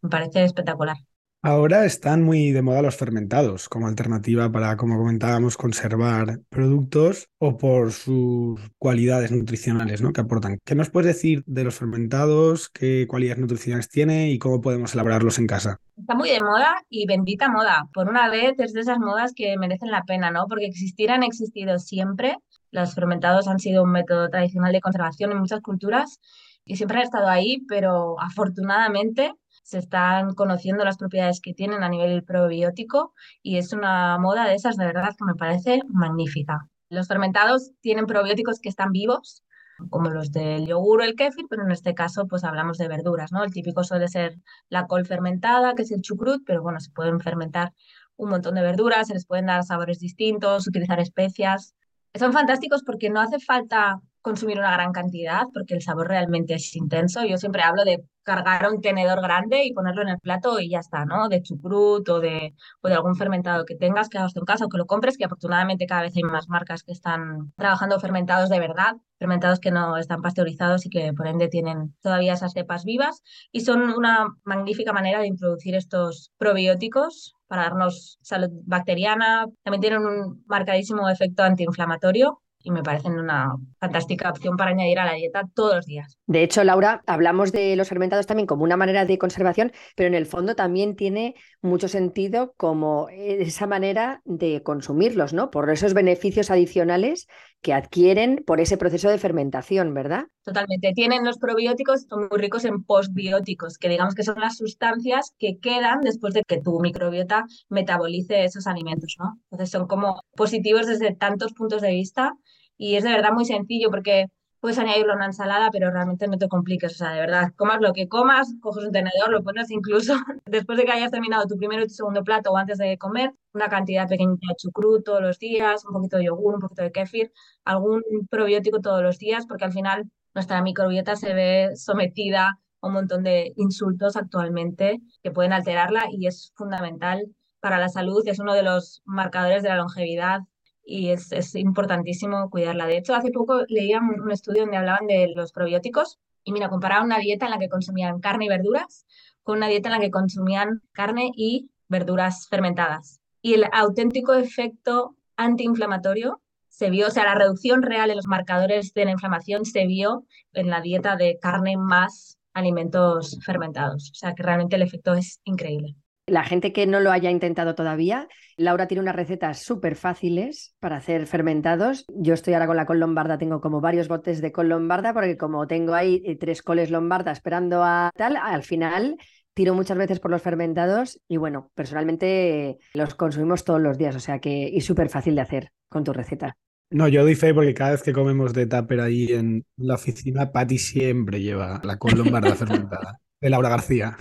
me 0.00 0.08
parece 0.08 0.44
espectacular. 0.44 0.96
Ahora 1.44 1.84
están 1.84 2.22
muy 2.22 2.52
de 2.52 2.62
moda 2.62 2.82
los 2.82 2.94
fermentados 2.94 3.68
como 3.68 3.88
alternativa 3.88 4.52
para, 4.52 4.76
como 4.76 4.96
comentábamos, 4.96 5.56
conservar 5.56 6.38
productos 6.48 7.30
o 7.38 7.58
por 7.58 7.90
sus 7.90 8.60
cualidades 8.78 9.32
nutricionales 9.32 10.02
¿no? 10.02 10.12
que 10.12 10.20
aportan. 10.20 10.60
¿Qué 10.64 10.76
nos 10.76 10.90
puedes 10.90 11.16
decir 11.16 11.42
de 11.46 11.64
los 11.64 11.74
fermentados? 11.74 12.68
¿Qué 12.68 13.08
cualidades 13.08 13.40
nutricionales 13.40 13.88
tiene 13.88 14.30
y 14.30 14.38
cómo 14.38 14.60
podemos 14.60 14.94
elaborarlos 14.94 15.40
en 15.40 15.48
casa? 15.48 15.80
Está 15.98 16.14
muy 16.14 16.30
de 16.30 16.38
moda 16.38 16.76
y 16.88 17.08
bendita 17.08 17.48
moda. 17.48 17.88
Por 17.92 18.08
una 18.08 18.30
vez 18.30 18.54
es 18.58 18.72
de 18.72 18.82
esas 18.82 19.00
modas 19.00 19.32
que 19.34 19.56
merecen 19.58 19.90
la 19.90 20.04
pena, 20.04 20.30
¿no? 20.30 20.46
Porque 20.46 20.66
existir 20.66 21.10
han 21.10 21.24
existido 21.24 21.80
siempre. 21.80 22.36
Los 22.70 22.94
fermentados 22.94 23.48
han 23.48 23.58
sido 23.58 23.82
un 23.82 23.90
método 23.90 24.28
tradicional 24.28 24.70
de 24.70 24.80
conservación 24.80 25.32
en 25.32 25.40
muchas 25.40 25.60
culturas 25.60 26.20
y 26.64 26.76
siempre 26.76 26.98
han 26.98 27.02
estado 27.02 27.26
ahí, 27.26 27.64
pero 27.66 28.14
afortunadamente 28.20 29.32
se 29.62 29.78
están 29.78 30.34
conociendo 30.34 30.84
las 30.84 30.98
propiedades 30.98 31.40
que 31.40 31.54
tienen 31.54 31.82
a 31.82 31.88
nivel 31.88 32.24
probiótico 32.24 33.14
y 33.42 33.58
es 33.58 33.72
una 33.72 34.18
moda 34.18 34.46
de 34.46 34.54
esas 34.54 34.76
de 34.76 34.86
verdad 34.86 35.14
que 35.16 35.24
me 35.24 35.34
parece 35.34 35.80
magnífica. 35.88 36.68
Los 36.88 37.08
fermentados 37.08 37.72
tienen 37.80 38.06
probióticos 38.06 38.60
que 38.60 38.68
están 38.68 38.92
vivos, 38.92 39.42
como 39.90 40.10
los 40.10 40.30
del 40.32 40.66
yogur 40.66 41.00
o 41.00 41.04
el 41.04 41.14
kéfir, 41.14 41.46
pero 41.48 41.64
en 41.64 41.70
este 41.70 41.94
caso 41.94 42.26
pues 42.26 42.44
hablamos 42.44 42.78
de 42.78 42.88
verduras, 42.88 43.32
¿no? 43.32 43.42
El 43.44 43.52
típico 43.52 43.84
suele 43.84 44.08
ser 44.08 44.38
la 44.68 44.86
col 44.86 45.06
fermentada, 45.06 45.74
que 45.74 45.82
es 45.82 45.90
el 45.90 46.02
chucrut, 46.02 46.42
pero 46.44 46.62
bueno, 46.62 46.80
se 46.80 46.90
pueden 46.90 47.20
fermentar 47.20 47.72
un 48.16 48.30
montón 48.30 48.54
de 48.54 48.62
verduras, 48.62 49.08
se 49.08 49.14
les 49.14 49.26
pueden 49.26 49.46
dar 49.46 49.64
sabores 49.64 49.98
distintos, 49.98 50.68
utilizar 50.68 51.00
especias. 51.00 51.74
Son 52.14 52.32
fantásticos 52.32 52.82
porque 52.82 53.10
no 53.10 53.20
hace 53.20 53.38
falta 53.38 54.00
consumir 54.22 54.58
una 54.58 54.72
gran 54.72 54.92
cantidad 54.92 55.44
porque 55.52 55.74
el 55.74 55.82
sabor 55.82 56.08
realmente 56.08 56.54
es 56.54 56.74
intenso. 56.76 57.24
Yo 57.24 57.36
siempre 57.36 57.62
hablo 57.62 57.84
de 57.84 58.04
cargar 58.22 58.70
un 58.70 58.80
tenedor 58.80 59.20
grande 59.20 59.64
y 59.64 59.72
ponerlo 59.72 60.02
en 60.02 60.08
el 60.10 60.18
plato 60.18 60.60
y 60.60 60.70
ya 60.70 60.78
está, 60.78 61.04
¿no? 61.04 61.28
De 61.28 61.42
chucrut 61.42 62.08
o 62.08 62.20
de, 62.20 62.54
o 62.80 62.88
de 62.88 62.94
algún 62.94 63.16
fermentado 63.16 63.64
que 63.64 63.74
tengas, 63.74 64.08
que 64.08 64.18
hagas 64.18 64.36
en 64.36 64.44
casa 64.44 64.66
o 64.66 64.68
que 64.68 64.78
lo 64.78 64.86
compres, 64.86 65.18
que 65.18 65.24
afortunadamente 65.24 65.86
cada 65.86 66.02
vez 66.02 66.16
hay 66.16 66.22
más 66.22 66.48
marcas 66.48 66.82
que 66.84 66.92
están 66.92 67.52
trabajando 67.56 67.98
fermentados 68.00 68.48
de 68.48 68.60
verdad, 68.60 68.94
fermentados 69.18 69.60
que 69.60 69.70
no 69.70 69.96
están 69.96 70.22
pasteurizados 70.22 70.86
y 70.86 70.90
que 70.90 71.12
por 71.12 71.26
ende 71.26 71.48
tienen 71.48 71.94
todavía 72.00 72.34
esas 72.34 72.52
cepas 72.52 72.84
vivas 72.84 73.22
y 73.50 73.62
son 73.62 73.82
una 73.82 74.28
magnífica 74.44 74.92
manera 74.92 75.20
de 75.20 75.26
introducir 75.26 75.74
estos 75.74 76.30
probióticos 76.38 77.34
para 77.48 77.62
darnos 77.64 78.18
salud 78.22 78.50
bacteriana. 78.64 79.46
También 79.64 79.80
tienen 79.80 80.06
un 80.06 80.44
marcadísimo 80.46 81.08
efecto 81.08 81.42
antiinflamatorio 81.42 82.41
y 82.62 82.70
me 82.70 82.82
parecen 82.82 83.18
una 83.18 83.56
fantástica 83.78 84.30
opción 84.30 84.56
para 84.56 84.70
añadir 84.70 84.98
a 84.98 85.06
la 85.06 85.14
dieta 85.14 85.42
todos 85.54 85.76
los 85.76 85.86
días. 85.86 86.16
De 86.26 86.42
hecho, 86.42 86.64
Laura, 86.64 87.02
hablamos 87.06 87.52
de 87.52 87.76
los 87.76 87.88
fermentados 87.88 88.26
también 88.26 88.46
como 88.46 88.64
una 88.64 88.76
manera 88.76 89.04
de 89.04 89.18
conservación, 89.18 89.72
pero 89.96 90.08
en 90.08 90.14
el 90.14 90.26
fondo 90.26 90.54
también 90.54 90.96
tiene 90.96 91.34
mucho 91.60 91.88
sentido 91.88 92.54
como 92.56 93.08
esa 93.10 93.66
manera 93.66 94.20
de 94.24 94.62
consumirlos, 94.62 95.32
¿no? 95.32 95.50
Por 95.50 95.70
esos 95.70 95.94
beneficios 95.94 96.50
adicionales 96.50 97.26
que 97.62 97.72
adquieren 97.72 98.42
por 98.44 98.60
ese 98.60 98.76
proceso 98.76 99.08
de 99.08 99.18
fermentación, 99.18 99.94
¿verdad? 99.94 100.26
Totalmente. 100.44 100.92
Tienen 100.94 101.24
los 101.24 101.38
probióticos, 101.38 102.02
son 102.08 102.28
muy 102.28 102.38
ricos 102.38 102.64
en 102.64 102.82
postbióticos, 102.82 103.78
que 103.78 103.88
digamos 103.88 104.14
que 104.14 104.24
son 104.24 104.40
las 104.40 104.56
sustancias 104.56 105.32
que 105.38 105.58
quedan 105.58 106.00
después 106.00 106.34
de 106.34 106.42
que 106.42 106.60
tu 106.60 106.80
microbiota 106.80 107.44
metabolice 107.68 108.44
esos 108.44 108.66
alimentos, 108.66 109.14
¿no? 109.18 109.38
Entonces 109.50 109.70
son 109.70 109.86
como 109.86 110.22
positivos 110.36 110.86
desde 110.86 111.14
tantos 111.14 111.52
puntos 111.52 111.80
de 111.80 111.92
vista 111.92 112.32
y 112.76 112.96
es 112.96 113.04
de 113.04 113.10
verdad 113.10 113.32
muy 113.32 113.44
sencillo 113.44 113.90
porque 113.90 114.26
puedes 114.62 114.78
añadirlo 114.78 115.14
a 115.14 115.16
una 115.16 115.26
ensalada, 115.26 115.70
pero 115.72 115.90
realmente 115.90 116.28
no 116.28 116.38
te 116.38 116.48
compliques, 116.48 116.92
o 116.92 116.94
sea, 116.94 117.10
de 117.10 117.20
verdad, 117.20 117.52
comas 117.56 117.80
lo 117.80 117.92
que 117.92 118.08
comas, 118.08 118.54
coges 118.60 118.84
un 118.84 118.92
tenedor, 118.92 119.28
lo 119.28 119.42
pones 119.42 119.72
incluso 119.72 120.14
después 120.46 120.78
de 120.78 120.84
que 120.84 120.92
hayas 120.92 121.10
terminado 121.10 121.46
tu 121.48 121.56
primero 121.56 121.82
y 121.82 121.88
tu 121.88 121.94
segundo 121.94 122.22
plato 122.22 122.52
o 122.52 122.56
antes 122.56 122.78
de 122.78 122.96
comer, 122.96 123.32
una 123.54 123.68
cantidad 123.68 124.08
pequeña 124.08 124.30
de 124.30 124.54
chucrut 124.56 125.04
todos 125.04 125.20
los 125.20 125.40
días, 125.40 125.84
un 125.84 125.94
poquito 125.94 126.16
de 126.18 126.26
yogur, 126.26 126.54
un 126.54 126.60
poquito 126.60 126.82
de 126.82 126.92
kéfir, 126.92 127.32
algún 127.64 128.02
probiótico 128.30 128.80
todos 128.80 129.02
los 129.02 129.18
días, 129.18 129.46
porque 129.46 129.64
al 129.64 129.72
final 129.72 130.08
nuestra 130.32 130.62
microbiota 130.62 131.16
se 131.16 131.34
ve 131.34 131.72
sometida 131.74 132.60
a 132.82 132.86
un 132.86 132.92
montón 132.92 133.24
de 133.24 133.52
insultos 133.56 134.16
actualmente 134.16 135.00
que 135.24 135.32
pueden 135.32 135.52
alterarla 135.52 136.04
y 136.12 136.28
es 136.28 136.52
fundamental 136.54 137.26
para 137.58 137.78
la 137.80 137.88
salud, 137.88 138.22
es 138.26 138.38
uno 138.38 138.54
de 138.54 138.62
los 138.62 139.02
marcadores 139.06 139.64
de 139.64 139.70
la 139.70 139.76
longevidad 139.76 140.42
y 140.84 141.10
es, 141.10 141.32
es, 141.32 141.54
importantísimo 141.54 142.50
cuidarla. 142.50 142.86
De 142.86 142.96
hecho, 142.96 143.14
hace 143.14 143.30
poco 143.30 143.62
leía 143.68 144.00
un, 144.00 144.30
estudio 144.30 144.62
donde 144.62 144.76
hablaban 144.76 145.06
de 145.06 145.32
los 145.34 145.52
probióticos 145.52 146.18
y 146.44 146.52
mira, 146.52 146.68
comparaban 146.68 147.06
una 147.06 147.18
dieta 147.18 147.46
en 147.46 147.52
la 147.52 147.58
que 147.58 147.68
consumían 147.68 148.20
carne 148.20 148.46
y 148.46 148.48
verduras 148.48 149.06
con 149.42 149.58
una 149.58 149.68
dieta 149.68 149.88
en 149.88 149.94
la 149.94 150.00
que 150.00 150.10
consumían 150.10 150.82
carne 150.92 151.30
y 151.36 151.70
verduras 151.88 152.48
fermentadas. 152.48 153.20
Y 153.40 153.54
el 153.54 153.64
auténtico 153.72 154.34
efecto 154.34 155.16
antiinflamatorio 155.36 156.40
se 156.68 156.90
vio, 156.90 157.08
o 157.08 157.10
sea, 157.10 157.24
la 157.24 157.34
reducción 157.34 157.82
real 157.82 158.10
en 158.10 158.16
los 158.16 158.26
marcadores 158.26 158.94
de 158.94 159.04
la 159.04 159.10
inflamación 159.10 159.64
se 159.64 159.86
vio 159.86 160.24
en 160.52 160.70
la 160.70 160.80
dieta 160.80 161.16
de 161.16 161.38
carne 161.40 161.76
más 161.76 162.38
alimentos 162.54 163.38
fermentados. 163.44 164.10
O 164.10 164.14
sea, 164.14 164.34
que 164.34 164.42
realmente 164.42 164.76
el 164.76 164.82
efecto 164.82 165.14
es 165.14 165.40
increíble. 165.44 165.96
La 166.32 166.44
gente 166.44 166.72
que 166.72 166.86
no 166.86 166.98
lo 166.98 167.12
haya 167.12 167.30
intentado 167.30 167.74
todavía, 167.74 168.26
Laura 168.56 168.86
tiene 168.86 169.02
unas 169.02 169.14
recetas 169.14 169.60
súper 169.60 169.96
fáciles 169.96 170.74
para 170.80 170.96
hacer 170.96 171.26
fermentados. 171.26 172.06
Yo 172.08 172.32
estoy 172.32 172.54
ahora 172.54 172.66
con 172.66 172.78
la 172.78 172.86
col 172.86 173.00
lombarda, 173.00 173.36
tengo 173.36 173.60
como 173.60 173.82
varios 173.82 174.08
botes 174.08 174.40
de 174.40 174.50
col 174.50 174.70
lombarda, 174.70 175.12
porque 175.12 175.36
como 175.36 175.66
tengo 175.66 175.92
ahí 175.92 176.22
eh, 176.24 176.38
tres 176.38 176.62
coles 176.62 176.90
lombarda 176.90 177.32
esperando 177.32 177.84
a 177.84 178.10
tal, 178.16 178.38
al 178.38 178.62
final 178.62 179.18
tiro 179.52 179.74
muchas 179.74 179.98
veces 179.98 180.20
por 180.20 180.30
los 180.30 180.40
fermentados 180.40 181.20
y 181.28 181.36
bueno, 181.36 181.70
personalmente 181.74 182.78
los 182.94 183.14
consumimos 183.14 183.64
todos 183.64 183.82
los 183.82 183.98
días, 183.98 184.16
o 184.16 184.20
sea 184.20 184.38
que 184.38 184.74
es 184.74 184.86
súper 184.86 185.10
fácil 185.10 185.34
de 185.34 185.42
hacer 185.42 185.68
con 185.90 186.02
tu 186.02 186.14
receta. 186.14 186.56
No, 186.88 187.08
yo 187.08 187.24
doy 187.24 187.34
fe 187.34 187.52
porque 187.52 187.74
cada 187.74 187.90
vez 187.90 188.02
que 188.02 188.14
comemos 188.14 188.54
de 188.54 188.64
tupper 188.64 189.02
ahí 189.02 189.34
en 189.34 189.66
la 189.76 189.96
oficina, 189.96 190.50
Patty 190.50 190.78
siempre 190.78 191.42
lleva 191.42 191.82
la 191.84 191.98
col 191.98 192.16
lombarda 192.16 192.54
fermentada 192.54 193.20
de 193.38 193.50
Laura 193.50 193.68
García. 193.68 194.16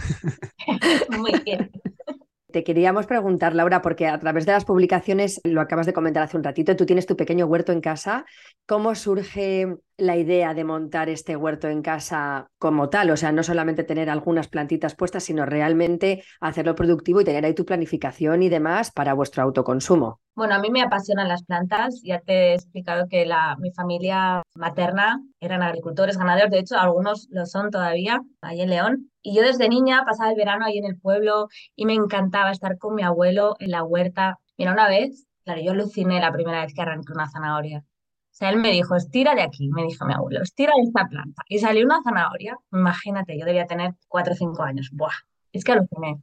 Muy 1.17 1.39
bien. 1.45 1.71
Te 2.51 2.63
queríamos 2.63 3.07
preguntar, 3.07 3.55
Laura, 3.55 3.81
porque 3.81 4.07
a 4.07 4.19
través 4.19 4.45
de 4.45 4.51
las 4.51 4.65
publicaciones, 4.65 5.41
lo 5.43 5.61
acabas 5.61 5.85
de 5.85 5.93
comentar 5.93 6.23
hace 6.23 6.37
un 6.37 6.43
ratito, 6.43 6.75
tú 6.75 6.85
tienes 6.85 7.05
tu 7.05 7.15
pequeño 7.17 7.45
huerto 7.45 7.71
en 7.71 7.81
casa. 7.81 8.25
¿Cómo 8.65 8.95
surge 8.95 9.75
la 9.97 10.17
idea 10.17 10.53
de 10.53 10.63
montar 10.63 11.09
este 11.09 11.35
huerto 11.35 11.67
en 11.67 11.81
casa 11.81 12.47
como 12.57 12.89
tal? 12.89 13.09
O 13.11 13.17
sea, 13.17 13.31
no 13.31 13.43
solamente 13.43 13.83
tener 13.83 14.09
algunas 14.09 14.47
plantitas 14.47 14.95
puestas, 14.95 15.23
sino 15.23 15.45
realmente 15.45 16.23
hacerlo 16.39 16.75
productivo 16.75 17.21
y 17.21 17.25
tener 17.25 17.45
ahí 17.45 17.53
tu 17.53 17.65
planificación 17.65 18.43
y 18.43 18.49
demás 18.49 18.91
para 18.91 19.13
vuestro 19.13 19.43
autoconsumo. 19.43 20.20
Bueno, 20.41 20.55
a 20.55 20.59
mí 20.59 20.71
me 20.71 20.81
apasionan 20.81 21.27
las 21.27 21.43
plantas. 21.43 22.01
Ya 22.03 22.19
te 22.19 22.33
he 22.33 22.53
explicado 22.55 23.07
que 23.07 23.27
la, 23.27 23.55
mi 23.59 23.69
familia 23.69 24.41
materna 24.55 25.21
eran 25.39 25.61
agricultores, 25.61 26.17
ganaderos. 26.17 26.49
De 26.49 26.57
hecho, 26.57 26.79
algunos 26.79 27.27
lo 27.29 27.45
son 27.45 27.69
todavía, 27.69 28.23
ahí 28.41 28.61
en 28.61 28.71
León. 28.71 29.11
Y 29.21 29.35
yo 29.35 29.43
desde 29.43 29.69
niña 29.69 30.03
pasaba 30.03 30.31
el 30.31 30.35
verano 30.35 30.65
ahí 30.65 30.79
en 30.79 30.85
el 30.85 30.99
pueblo 30.99 31.47
y 31.75 31.85
me 31.85 31.93
encantaba 31.93 32.49
estar 32.49 32.79
con 32.79 32.95
mi 32.95 33.03
abuelo 33.03 33.55
en 33.59 33.69
la 33.69 33.83
huerta. 33.83 34.39
Mira, 34.57 34.73
una 34.73 34.89
vez, 34.89 35.27
claro, 35.43 35.61
yo 35.61 35.73
aluciné 35.73 36.19
la 36.19 36.31
primera 36.31 36.63
vez 36.63 36.73
que 36.73 36.81
arranqué 36.81 37.13
una 37.13 37.29
zanahoria. 37.29 37.81
O 37.85 38.33
sea, 38.33 38.49
él 38.49 38.57
me 38.57 38.71
dijo, 38.71 38.95
estira 38.95 39.35
de 39.35 39.43
aquí, 39.43 39.69
me 39.69 39.83
dijo 39.83 40.07
mi 40.07 40.15
abuelo, 40.15 40.41
estira 40.41 40.73
de 40.75 40.87
esta 40.87 41.07
planta. 41.07 41.43
Y 41.49 41.59
salió 41.59 41.85
una 41.85 42.01
zanahoria, 42.01 42.57
imagínate, 42.71 43.37
yo 43.37 43.45
debía 43.45 43.67
tener 43.67 43.93
cuatro 44.07 44.33
o 44.33 44.35
cinco 44.35 44.63
años. 44.63 44.89
Buah, 44.91 45.13
es 45.51 45.63
que 45.63 45.73
aluciné. 45.73 46.19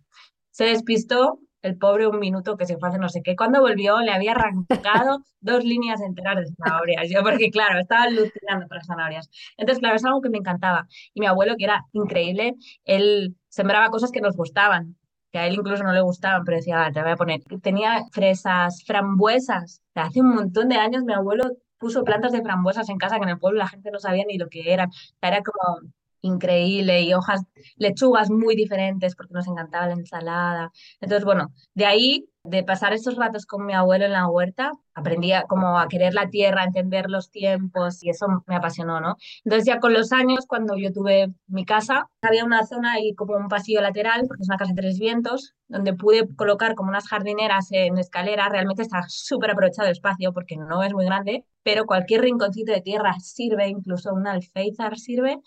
Se 0.51 0.65
despistó 0.65 1.39
el 1.63 1.77
pobre 1.79 2.07
un 2.07 2.19
minuto 2.19 2.57
que 2.57 2.67
se 2.67 2.79
fue 2.79 2.89
hace 2.89 2.99
no 2.99 3.09
sé 3.09 3.23
qué. 3.23 3.37
Cuando 3.37 3.61
volvió 3.61 4.01
le 4.01 4.13
había 4.13 4.33
arrancado 4.33 5.25
dos 5.41 5.65
líneas 5.65 6.01
enteras 6.01 6.37
de 6.37 6.47
zanahorias. 6.57 7.09
Yo, 7.11 7.23
porque 7.23 7.51
claro, 7.51 7.79
estaba 7.81 8.05
alucinando 8.05 8.69
con 8.69 8.77
las 8.79 8.87
zanahorias. 8.87 9.29
Entonces, 9.57 9.81
claro, 9.81 9.97
es 9.97 10.05
algo 10.05 10.21
que 10.21 10.31
me 10.31 10.39
encantaba. 10.39 10.87
Y 11.15 11.21
mi 11.21 11.27
abuelo, 11.27 11.57
que 11.57 11.65
era 11.65 11.85
increíble, 11.93 12.55
él 12.85 13.37
sembraba 13.49 13.91
cosas 13.91 14.13
que 14.13 14.21
nos 14.21 14.37
gustaban, 14.37 14.97
que 15.33 15.39
a 15.39 15.47
él 15.47 15.55
incluso 15.55 15.83
no 15.85 15.93
le 15.93 16.01
gustaban, 16.01 16.45
pero 16.45 16.57
decía, 16.57 16.87
ah, 16.87 16.93
te 16.93 17.03
voy 17.03 17.13
a 17.13 17.17
poner. 17.17 17.41
Tenía 17.63 18.05
fresas, 18.13 18.85
frambuesas. 18.87 19.83
hace 19.95 20.21
un 20.21 20.35
montón 20.35 20.69
de 20.69 20.77
años 20.77 21.05
mi 21.05 21.13
abuelo 21.13 21.45
puso 21.79 22.05
plantas 22.05 22.33
de 22.33 22.43
frambuesas 22.43 22.89
en 22.89 22.99
casa 22.99 23.17
que 23.17 23.23
en 23.25 23.31
el 23.31 23.39
pueblo 23.39 23.59
la 23.59 23.69
gente 23.69 23.91
no 23.91 23.99
sabía 24.01 24.25
ni 24.27 24.39
lo 24.39 24.49
que 24.49 24.73
eran. 24.73 24.91
Era 25.21 25.43
como 25.43 25.81
increíble 26.23 27.03
y 27.03 27.15
hojas, 27.15 27.43
lechugas 27.77 28.31
muy 28.31 28.57
diferentes 28.57 29.15
porque 29.17 29.35
nos 29.35 29.47
encantaba 29.47 29.87
la 29.87 29.95
ensalada. 29.95 30.71
Entonces, 31.01 31.25
bueno, 31.25 31.53
de 31.75 31.87
ahí, 31.87 32.29
de 32.45 32.65
pasar 32.65 32.93
esos 32.93 33.17
ratos 33.17 33.47
con 33.47 33.67
mi 33.67 33.75
abuelo 33.75 34.07
en 34.07 34.13
la 34.13 34.29
huerta, 34.29 34.73
aprendí 34.95 35.33
como 35.49 35.79
a 35.79 35.89
querer 35.89 36.15
la 36.15 36.29
tierra, 36.31 36.63
a 36.63 36.65
entender 36.65 37.11
los 37.11 37.31
tiempos 37.31 38.03
y 38.03 38.11
eso 38.11 38.27
me 38.47 38.57
apasionó, 38.57 39.01
¿no? 39.01 39.17
Entonces 39.45 39.67
ya 39.67 39.81
con 39.81 39.93
los 39.93 40.13
años, 40.13 40.47
cuando 40.47 40.77
yo 40.77 40.93
tuve 40.93 41.29
mi 41.47 41.65
casa, 41.65 42.09
había 42.23 42.45
una 42.45 42.65
zona 42.67 43.01
y 43.01 43.15
como 43.15 43.37
un 43.37 43.49
pasillo 43.49 43.81
lateral, 43.81 44.25
porque 44.27 44.43
es 44.43 44.49
una 44.49 44.57
casa 44.57 44.73
de 44.73 44.81
tres 44.81 44.99
vientos, 44.99 45.55
donde 45.69 45.93
pude 45.95 46.27
colocar 46.37 46.75
como 46.75 46.89
unas 46.89 47.07
jardineras 47.09 47.69
en 47.71 47.99
escalera, 47.99 48.49
realmente 48.49 48.83
está 48.83 49.05
súper 49.09 49.51
aprovechado 49.51 49.87
el 49.87 49.93
espacio 49.93 50.33
porque 50.33 50.57
no 50.57 50.83
es 50.83 50.95
muy 50.95 51.05
grande, 51.05 51.45
pero 51.63 51.85
cualquier 51.85 52.23
rinconcito 52.23 52.73
de 52.73 52.81
tierra 52.81 53.15
sirve, 53.21 53.69
incluso 53.69 54.15
un 54.15 54.27
alféizar 54.27 54.99
sirve, 54.99 55.39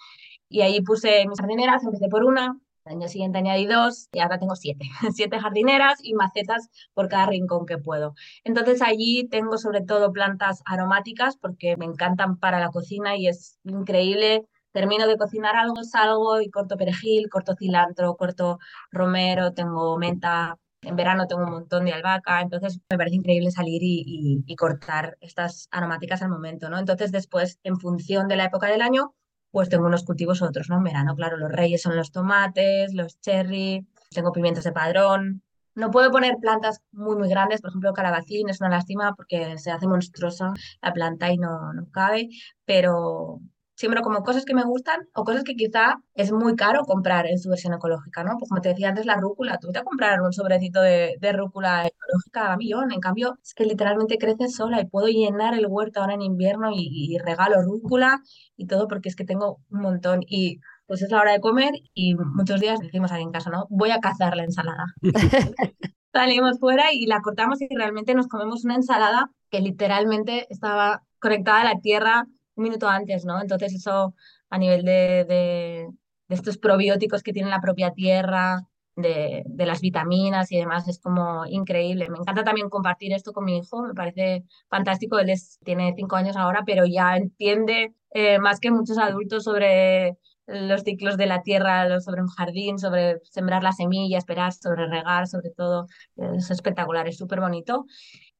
y 0.51 0.61
ahí 0.61 0.81
puse 0.81 1.25
mis 1.27 1.39
jardineras, 1.39 1.83
empecé 1.83 2.07
por 2.09 2.23
una, 2.25 2.59
el 2.85 2.93
año 2.93 3.07
siguiente 3.07 3.37
añadí 3.37 3.67
dos 3.67 4.09
y 4.11 4.19
ahora 4.19 4.39
tengo 4.39 4.55
siete. 4.55 4.85
siete 5.13 5.39
jardineras 5.39 5.99
y 6.03 6.13
macetas 6.13 6.69
por 6.93 7.09
cada 7.09 7.27
rincón 7.27 7.65
que 7.65 7.77
puedo. 7.77 8.15
Entonces 8.43 8.81
allí 8.81 9.27
tengo 9.29 9.57
sobre 9.57 9.81
todo 9.81 10.11
plantas 10.11 10.61
aromáticas 10.65 11.37
porque 11.37 11.77
me 11.77 11.85
encantan 11.85 12.37
para 12.37 12.59
la 12.59 12.69
cocina 12.69 13.15
y 13.15 13.27
es 13.27 13.59
increíble. 13.63 14.45
Termino 14.73 15.07
de 15.07 15.17
cocinar 15.17 15.55
algo, 15.55 15.83
salgo 15.83 16.41
y 16.41 16.49
corto 16.49 16.77
perejil, 16.77 17.29
corto 17.29 17.55
cilantro, 17.57 18.15
corto 18.15 18.57
romero, 18.91 19.53
tengo 19.53 19.97
menta. 19.97 20.57
En 20.81 20.95
verano 20.95 21.27
tengo 21.27 21.43
un 21.43 21.51
montón 21.51 21.85
de 21.85 21.93
albahaca, 21.93 22.41
entonces 22.41 22.79
me 22.89 22.97
parece 22.97 23.17
increíble 23.17 23.51
salir 23.51 23.83
y, 23.83 24.43
y 24.47 24.55
cortar 24.55 25.15
estas 25.21 25.67
aromáticas 25.71 26.23
al 26.23 26.29
momento, 26.29 26.69
¿no? 26.69 26.79
Entonces 26.79 27.11
después, 27.11 27.59
en 27.63 27.77
función 27.79 28.27
de 28.27 28.37
la 28.37 28.45
época 28.45 28.67
del 28.67 28.81
año, 28.81 29.13
pues 29.51 29.69
tengo 29.69 29.85
unos 29.85 30.03
cultivos 30.03 30.41
otros, 30.41 30.69
¿no? 30.69 30.77
En 30.77 30.83
verano, 30.83 31.15
claro, 31.15 31.37
los 31.37 31.51
reyes 31.51 31.81
son 31.81 31.95
los 31.95 32.11
tomates, 32.11 32.93
los 32.93 33.19
cherry, 33.19 33.85
tengo 34.09 34.31
pimientos 34.31 34.63
de 34.63 34.71
padrón. 34.71 35.43
No 35.75 35.91
puedo 35.91 36.11
poner 36.11 36.35
plantas 36.41 36.81
muy, 36.91 37.15
muy 37.15 37.29
grandes, 37.29 37.61
por 37.61 37.69
ejemplo, 37.69 37.93
calabacín 37.93 38.49
es 38.49 38.59
una 38.59 38.69
lástima 38.69 39.13
porque 39.15 39.57
se 39.57 39.71
hace 39.71 39.87
monstruosa 39.87 40.53
la 40.81 40.93
planta 40.93 41.31
y 41.31 41.37
no, 41.37 41.73
no 41.73 41.89
cabe, 41.91 42.29
pero 42.65 43.39
siembro 43.81 44.01
como 44.03 44.23
cosas 44.23 44.45
que 44.45 44.53
me 44.53 44.63
gustan 44.63 45.09
o 45.13 45.23
cosas 45.23 45.43
que 45.43 45.55
quizá 45.55 46.01
es 46.13 46.31
muy 46.31 46.55
caro 46.55 46.85
comprar 46.85 47.25
en 47.25 47.39
su 47.39 47.49
versión 47.49 47.73
ecológica, 47.73 48.23
¿no? 48.23 48.37
Pues 48.37 48.49
como 48.49 48.61
te 48.61 48.69
decía 48.69 48.89
antes, 48.89 49.07
la 49.07 49.15
rúcula, 49.17 49.57
tú 49.59 49.71
te 49.71 49.79
a 49.79 49.83
comprar 49.83 50.21
un 50.21 50.31
sobrecito 50.33 50.81
de, 50.81 51.17
de 51.19 51.33
rúcula 51.33 51.87
ecológica 51.87 52.53
a 52.53 52.57
millón, 52.57 52.91
en 52.91 52.99
cambio 52.99 53.37
es 53.43 53.53
que 53.55 53.65
literalmente 53.65 54.19
crece 54.19 54.49
sola 54.49 54.79
y 54.79 54.85
puedo 54.87 55.07
llenar 55.07 55.55
el 55.55 55.65
huerto 55.67 55.99
ahora 55.99 56.13
en 56.13 56.21
invierno 56.21 56.69
y, 56.71 57.15
y 57.15 57.17
regalo 57.17 57.61
rúcula 57.63 58.21
y 58.55 58.67
todo 58.67 58.87
porque 58.87 59.09
es 59.09 59.15
que 59.15 59.25
tengo 59.25 59.59
un 59.71 59.81
montón 59.81 60.21
y 60.27 60.59
pues 60.85 61.01
es 61.01 61.09
la 61.09 61.21
hora 61.21 61.31
de 61.31 61.41
comer 61.41 61.73
y 61.95 62.13
muchos 62.15 62.59
días 62.61 62.79
decimos 62.79 63.11
ahí 63.11 63.23
en 63.23 63.31
casa, 63.31 63.49
¿no? 63.49 63.65
Voy 63.69 63.89
a 63.91 63.99
cazar 63.99 64.35
la 64.35 64.43
ensalada. 64.43 64.85
Salimos 66.13 66.59
fuera 66.59 66.93
y 66.93 67.07
la 67.07 67.21
cortamos 67.21 67.61
y 67.61 67.67
realmente 67.75 68.13
nos 68.13 68.27
comemos 68.27 68.63
una 68.63 68.75
ensalada 68.75 69.31
que 69.49 69.61
literalmente 69.61 70.45
estaba 70.49 71.03
conectada 71.19 71.61
a 71.61 71.73
la 71.73 71.79
tierra 71.79 72.27
un 72.55 72.63
minuto 72.63 72.87
antes, 72.87 73.25
¿no? 73.25 73.41
Entonces 73.41 73.73
eso 73.73 74.15
a 74.49 74.57
nivel 74.57 74.83
de, 74.83 75.25
de, 75.25 75.89
estos 76.29 76.57
probióticos 76.57 77.23
que 77.23 77.33
tiene 77.33 77.49
la 77.49 77.61
propia 77.61 77.91
tierra, 77.91 78.61
de, 78.95 79.43
de, 79.45 79.65
las 79.65 79.81
vitaminas 79.81 80.51
y 80.51 80.57
demás, 80.57 80.87
es 80.87 80.99
como 80.99 81.45
increíble. 81.45 82.09
Me 82.09 82.17
encanta 82.17 82.43
también 82.43 82.69
compartir 82.69 83.13
esto 83.13 83.33
con 83.33 83.45
mi 83.45 83.57
hijo, 83.57 83.81
me 83.83 83.93
parece 83.93 84.45
fantástico. 84.69 85.19
Él 85.19 85.29
es, 85.29 85.59
tiene 85.63 85.93
cinco 85.95 86.15
años 86.15 86.35
ahora, 86.35 86.63
pero 86.65 86.85
ya 86.85 87.15
entiende 87.17 87.93
eh, 88.11 88.39
más 88.39 88.59
que 88.59 88.71
muchos 88.71 88.97
adultos 88.97 89.43
sobre 89.45 90.17
los 90.47 90.81
ciclos 90.83 91.17
de 91.17 91.27
la 91.27 91.41
tierra, 91.43 91.99
sobre 92.01 92.21
un 92.21 92.27
jardín, 92.27 92.79
sobre 92.79 93.19
sembrar 93.23 93.63
la 93.63 93.71
semilla, 93.71 94.17
esperar, 94.17 94.53
sobre 94.53 94.87
regar, 94.87 95.27
sobre 95.27 95.51
todo. 95.51 95.87
Es 96.15 96.51
espectacular, 96.51 97.07
es 97.07 97.17
súper 97.17 97.39
bonito. 97.39 97.85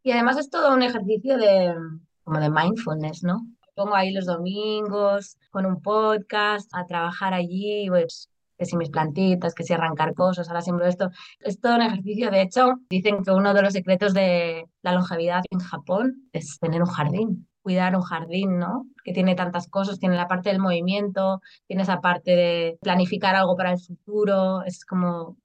Y 0.04 0.12
además 0.12 0.38
es 0.38 0.50
todo 0.50 0.74
un 0.74 0.82
ejercicio 0.82 1.38
de, 1.38 1.76
como 2.24 2.39
de 2.39 2.50
mindfulness, 2.50 3.24
¿no? 3.24 3.47
Pongo 3.73 3.95
ahí 3.95 4.12
los 4.12 4.25
domingos 4.25 5.38
con 5.49 5.65
un 5.65 5.81
podcast 5.81 6.69
a 6.73 6.86
trabajar 6.86 7.34
allí, 7.34 7.88
pues 7.89 8.29
que 8.57 8.65
si 8.65 8.77
mis 8.77 8.91
plantitas, 8.91 9.55
que 9.55 9.63
si 9.63 9.73
arrancar 9.73 10.13
cosas, 10.13 10.47
ahora 10.47 10.62
siempre 10.62 10.88
esto. 10.88 11.10
Es 11.39 11.60
todo 11.60 11.75
un 11.75 11.81
ejercicio. 11.81 12.29
De 12.29 12.41
hecho, 12.41 12.75
dicen 12.89 13.23
que 13.23 13.31
uno 13.31 13.53
de 13.55 13.63
los 13.63 13.73
secretos 13.73 14.13
de 14.13 14.65
la 14.84 14.93
longevidad 14.93 15.41
en 15.49 15.60
Japón 15.60 16.29
es 16.31 16.60
tener 16.60 16.81
un 16.81 16.89
jardín 16.89 17.47
cuidar 17.62 17.95
un 17.95 18.01
jardín, 18.01 18.60
¿no? 18.60 18.88
Que 19.03 19.13
tiene 19.13 19.36
tantas 19.36 19.67
cosas, 19.67 19.99
tiene 19.99 20.15
la 20.15 20.27
parte 20.27 20.49
del 20.49 20.60
movimiento, 20.60 21.41
tiene 21.67 21.84
esa 21.84 22.01
parte 22.01 22.31
de 22.31 22.77
planificar 22.81 23.36
algo 23.36 23.55
para 23.55 23.71
el 23.71 23.79
futuro, 23.79 24.63
es 24.63 24.86
como, 24.86 25.38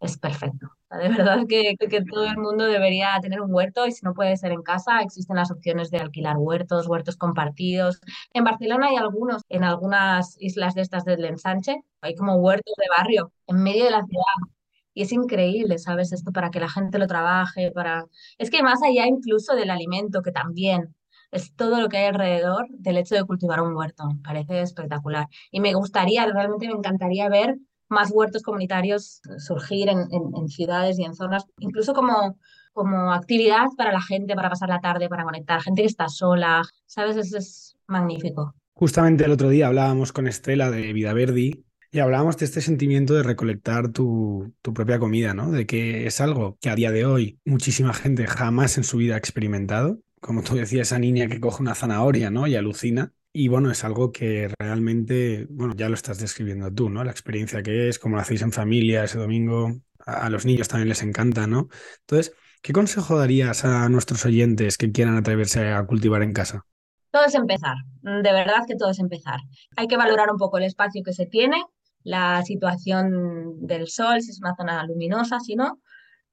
es 0.00 0.18
perfecto. 0.18 0.68
De 1.00 1.08
verdad 1.08 1.46
que, 1.48 1.74
que 1.78 2.02
todo 2.04 2.26
el 2.26 2.36
mundo 2.36 2.64
debería 2.64 3.18
tener 3.22 3.40
un 3.40 3.52
huerto 3.52 3.86
y 3.86 3.92
si 3.92 4.04
no 4.04 4.12
puede 4.12 4.36
ser 4.36 4.52
en 4.52 4.62
casa, 4.62 5.00
existen 5.00 5.36
las 5.36 5.50
opciones 5.50 5.90
de 5.90 5.98
alquilar 5.98 6.36
huertos, 6.36 6.86
huertos 6.86 7.16
compartidos. 7.16 8.00
En 8.34 8.44
Barcelona 8.44 8.88
hay 8.88 8.96
algunos, 8.96 9.42
en 9.48 9.64
algunas 9.64 10.36
islas 10.40 10.74
de 10.74 10.82
estas 10.82 11.04
del 11.04 11.24
ensanche, 11.24 11.82
hay 12.02 12.14
como 12.14 12.36
huertos 12.36 12.74
de 12.76 12.84
barrio 12.96 13.32
en 13.46 13.62
medio 13.62 13.84
de 13.84 13.90
la 13.90 14.04
ciudad. 14.04 14.52
Y 14.94 15.02
es 15.02 15.12
increíble, 15.12 15.78
¿sabes? 15.78 16.12
Esto 16.12 16.32
para 16.32 16.50
que 16.50 16.60
la 16.60 16.68
gente 16.68 16.98
lo 16.98 17.06
trabaje, 17.06 17.70
para... 17.72 18.04
Es 18.38 18.50
que 18.50 18.62
más 18.62 18.82
allá 18.82 19.06
incluso 19.06 19.54
del 19.56 19.70
alimento, 19.70 20.20
que 20.22 20.32
también, 20.32 20.94
es 21.30 21.54
todo 21.56 21.80
lo 21.80 21.88
que 21.88 21.96
hay 21.96 22.06
alrededor 22.06 22.66
del 22.70 22.98
hecho 22.98 23.14
de 23.14 23.24
cultivar 23.24 23.62
un 23.62 23.74
huerto. 23.74 24.04
Parece 24.22 24.60
espectacular. 24.60 25.28
Y 25.50 25.60
me 25.60 25.72
gustaría, 25.74 26.26
realmente 26.26 26.66
me 26.68 26.74
encantaría 26.74 27.28
ver 27.30 27.56
más 27.92 28.10
huertos 28.12 28.42
comunitarios 28.42 29.20
surgir 29.38 29.88
en, 29.88 30.08
ciudades 30.48 30.98
y 30.98 31.04
en 31.04 31.14
zonas, 31.14 31.44
incluso 31.58 31.92
como, 31.94 32.38
como 32.72 33.12
actividad 33.12 33.66
para 33.76 33.92
la 33.92 34.02
gente, 34.02 34.34
para 34.34 34.50
pasar 34.50 34.68
la 34.68 34.80
tarde, 34.80 35.08
para 35.08 35.24
conectar, 35.24 35.62
gente 35.62 35.82
que 35.82 35.88
está 35.88 36.08
sola, 36.08 36.62
¿sabes? 36.86 37.16
Eso 37.16 37.38
es 37.38 37.76
magnífico. 37.86 38.54
Justamente 38.74 39.24
el 39.24 39.32
otro 39.32 39.48
día 39.48 39.68
hablábamos 39.68 40.12
con 40.12 40.26
Estela 40.26 40.70
de 40.70 40.92
Vida 40.92 41.12
Verdi 41.12 41.64
y 41.92 41.98
hablábamos 42.00 42.38
de 42.38 42.46
este 42.46 42.60
sentimiento 42.62 43.14
de 43.14 43.22
recolectar 43.22 43.92
tu, 43.92 44.52
tu, 44.62 44.72
propia 44.72 44.98
comida, 44.98 45.34
¿no? 45.34 45.50
De 45.52 45.66
que 45.66 46.06
es 46.06 46.20
algo 46.20 46.56
que 46.60 46.70
a 46.70 46.74
día 46.74 46.90
de 46.90 47.04
hoy 47.04 47.38
muchísima 47.44 47.92
gente 47.92 48.26
jamás 48.26 48.78
en 48.78 48.84
su 48.84 48.96
vida 48.96 49.14
ha 49.14 49.18
experimentado 49.18 50.00
como 50.22 50.42
tú 50.42 50.54
decías, 50.54 50.88
esa 50.88 51.00
niña 51.00 51.26
que 51.26 51.40
coge 51.40 51.62
una 51.62 51.74
zanahoria, 51.74 52.30
¿no? 52.30 52.46
Y 52.46 52.54
alucina. 52.54 53.12
Y 53.34 53.48
bueno, 53.48 53.70
es 53.70 53.82
algo 53.82 54.12
que 54.12 54.52
realmente, 54.58 55.46
bueno, 55.48 55.74
ya 55.74 55.88
lo 55.88 55.94
estás 55.94 56.18
describiendo 56.18 56.70
tú, 56.70 56.90
¿no? 56.90 57.02
La 57.02 57.10
experiencia 57.10 57.62
que 57.62 57.88
es, 57.88 57.98
como 57.98 58.16
lo 58.16 58.22
hacéis 58.22 58.42
en 58.42 58.52
familia 58.52 59.04
ese 59.04 59.18
domingo, 59.18 59.72
a, 60.04 60.28
los 60.28 60.44
niños 60.44 60.68
también 60.68 60.90
les 60.90 61.02
encanta, 61.02 61.46
¿no? 61.46 61.68
Entonces, 62.00 62.34
¿qué 62.60 62.74
consejo 62.74 63.18
darías 63.18 63.64
a 63.64 63.88
nuestros 63.88 64.26
oyentes 64.26 64.76
que 64.76 64.92
quieran 64.92 65.16
atreverse 65.16 65.72
a 65.72 65.86
cultivar 65.86 66.22
en 66.22 66.34
casa? 66.34 66.66
Todo 67.10 67.24
es 67.24 67.34
empezar, 67.34 67.76
de 68.02 68.32
verdad 68.32 68.66
que 68.66 68.76
todo 68.76 68.90
es 68.90 68.98
empezar. 68.98 69.40
Hay 69.76 69.86
que 69.86 69.96
valorar 69.96 70.30
un 70.30 70.38
poco 70.38 70.58
el 70.58 70.64
espacio 70.64 71.02
que 71.02 71.12
se 71.12 71.26
tiene, 71.26 71.62
la 72.04 72.42
situación 72.42 73.66
del 73.66 73.88
sol, 73.88 74.20
si 74.20 74.30
es 74.30 74.40
una 74.40 74.54
zona 74.56 74.84
luminosa, 74.86 75.40
si 75.40 75.54
no, 75.54 75.80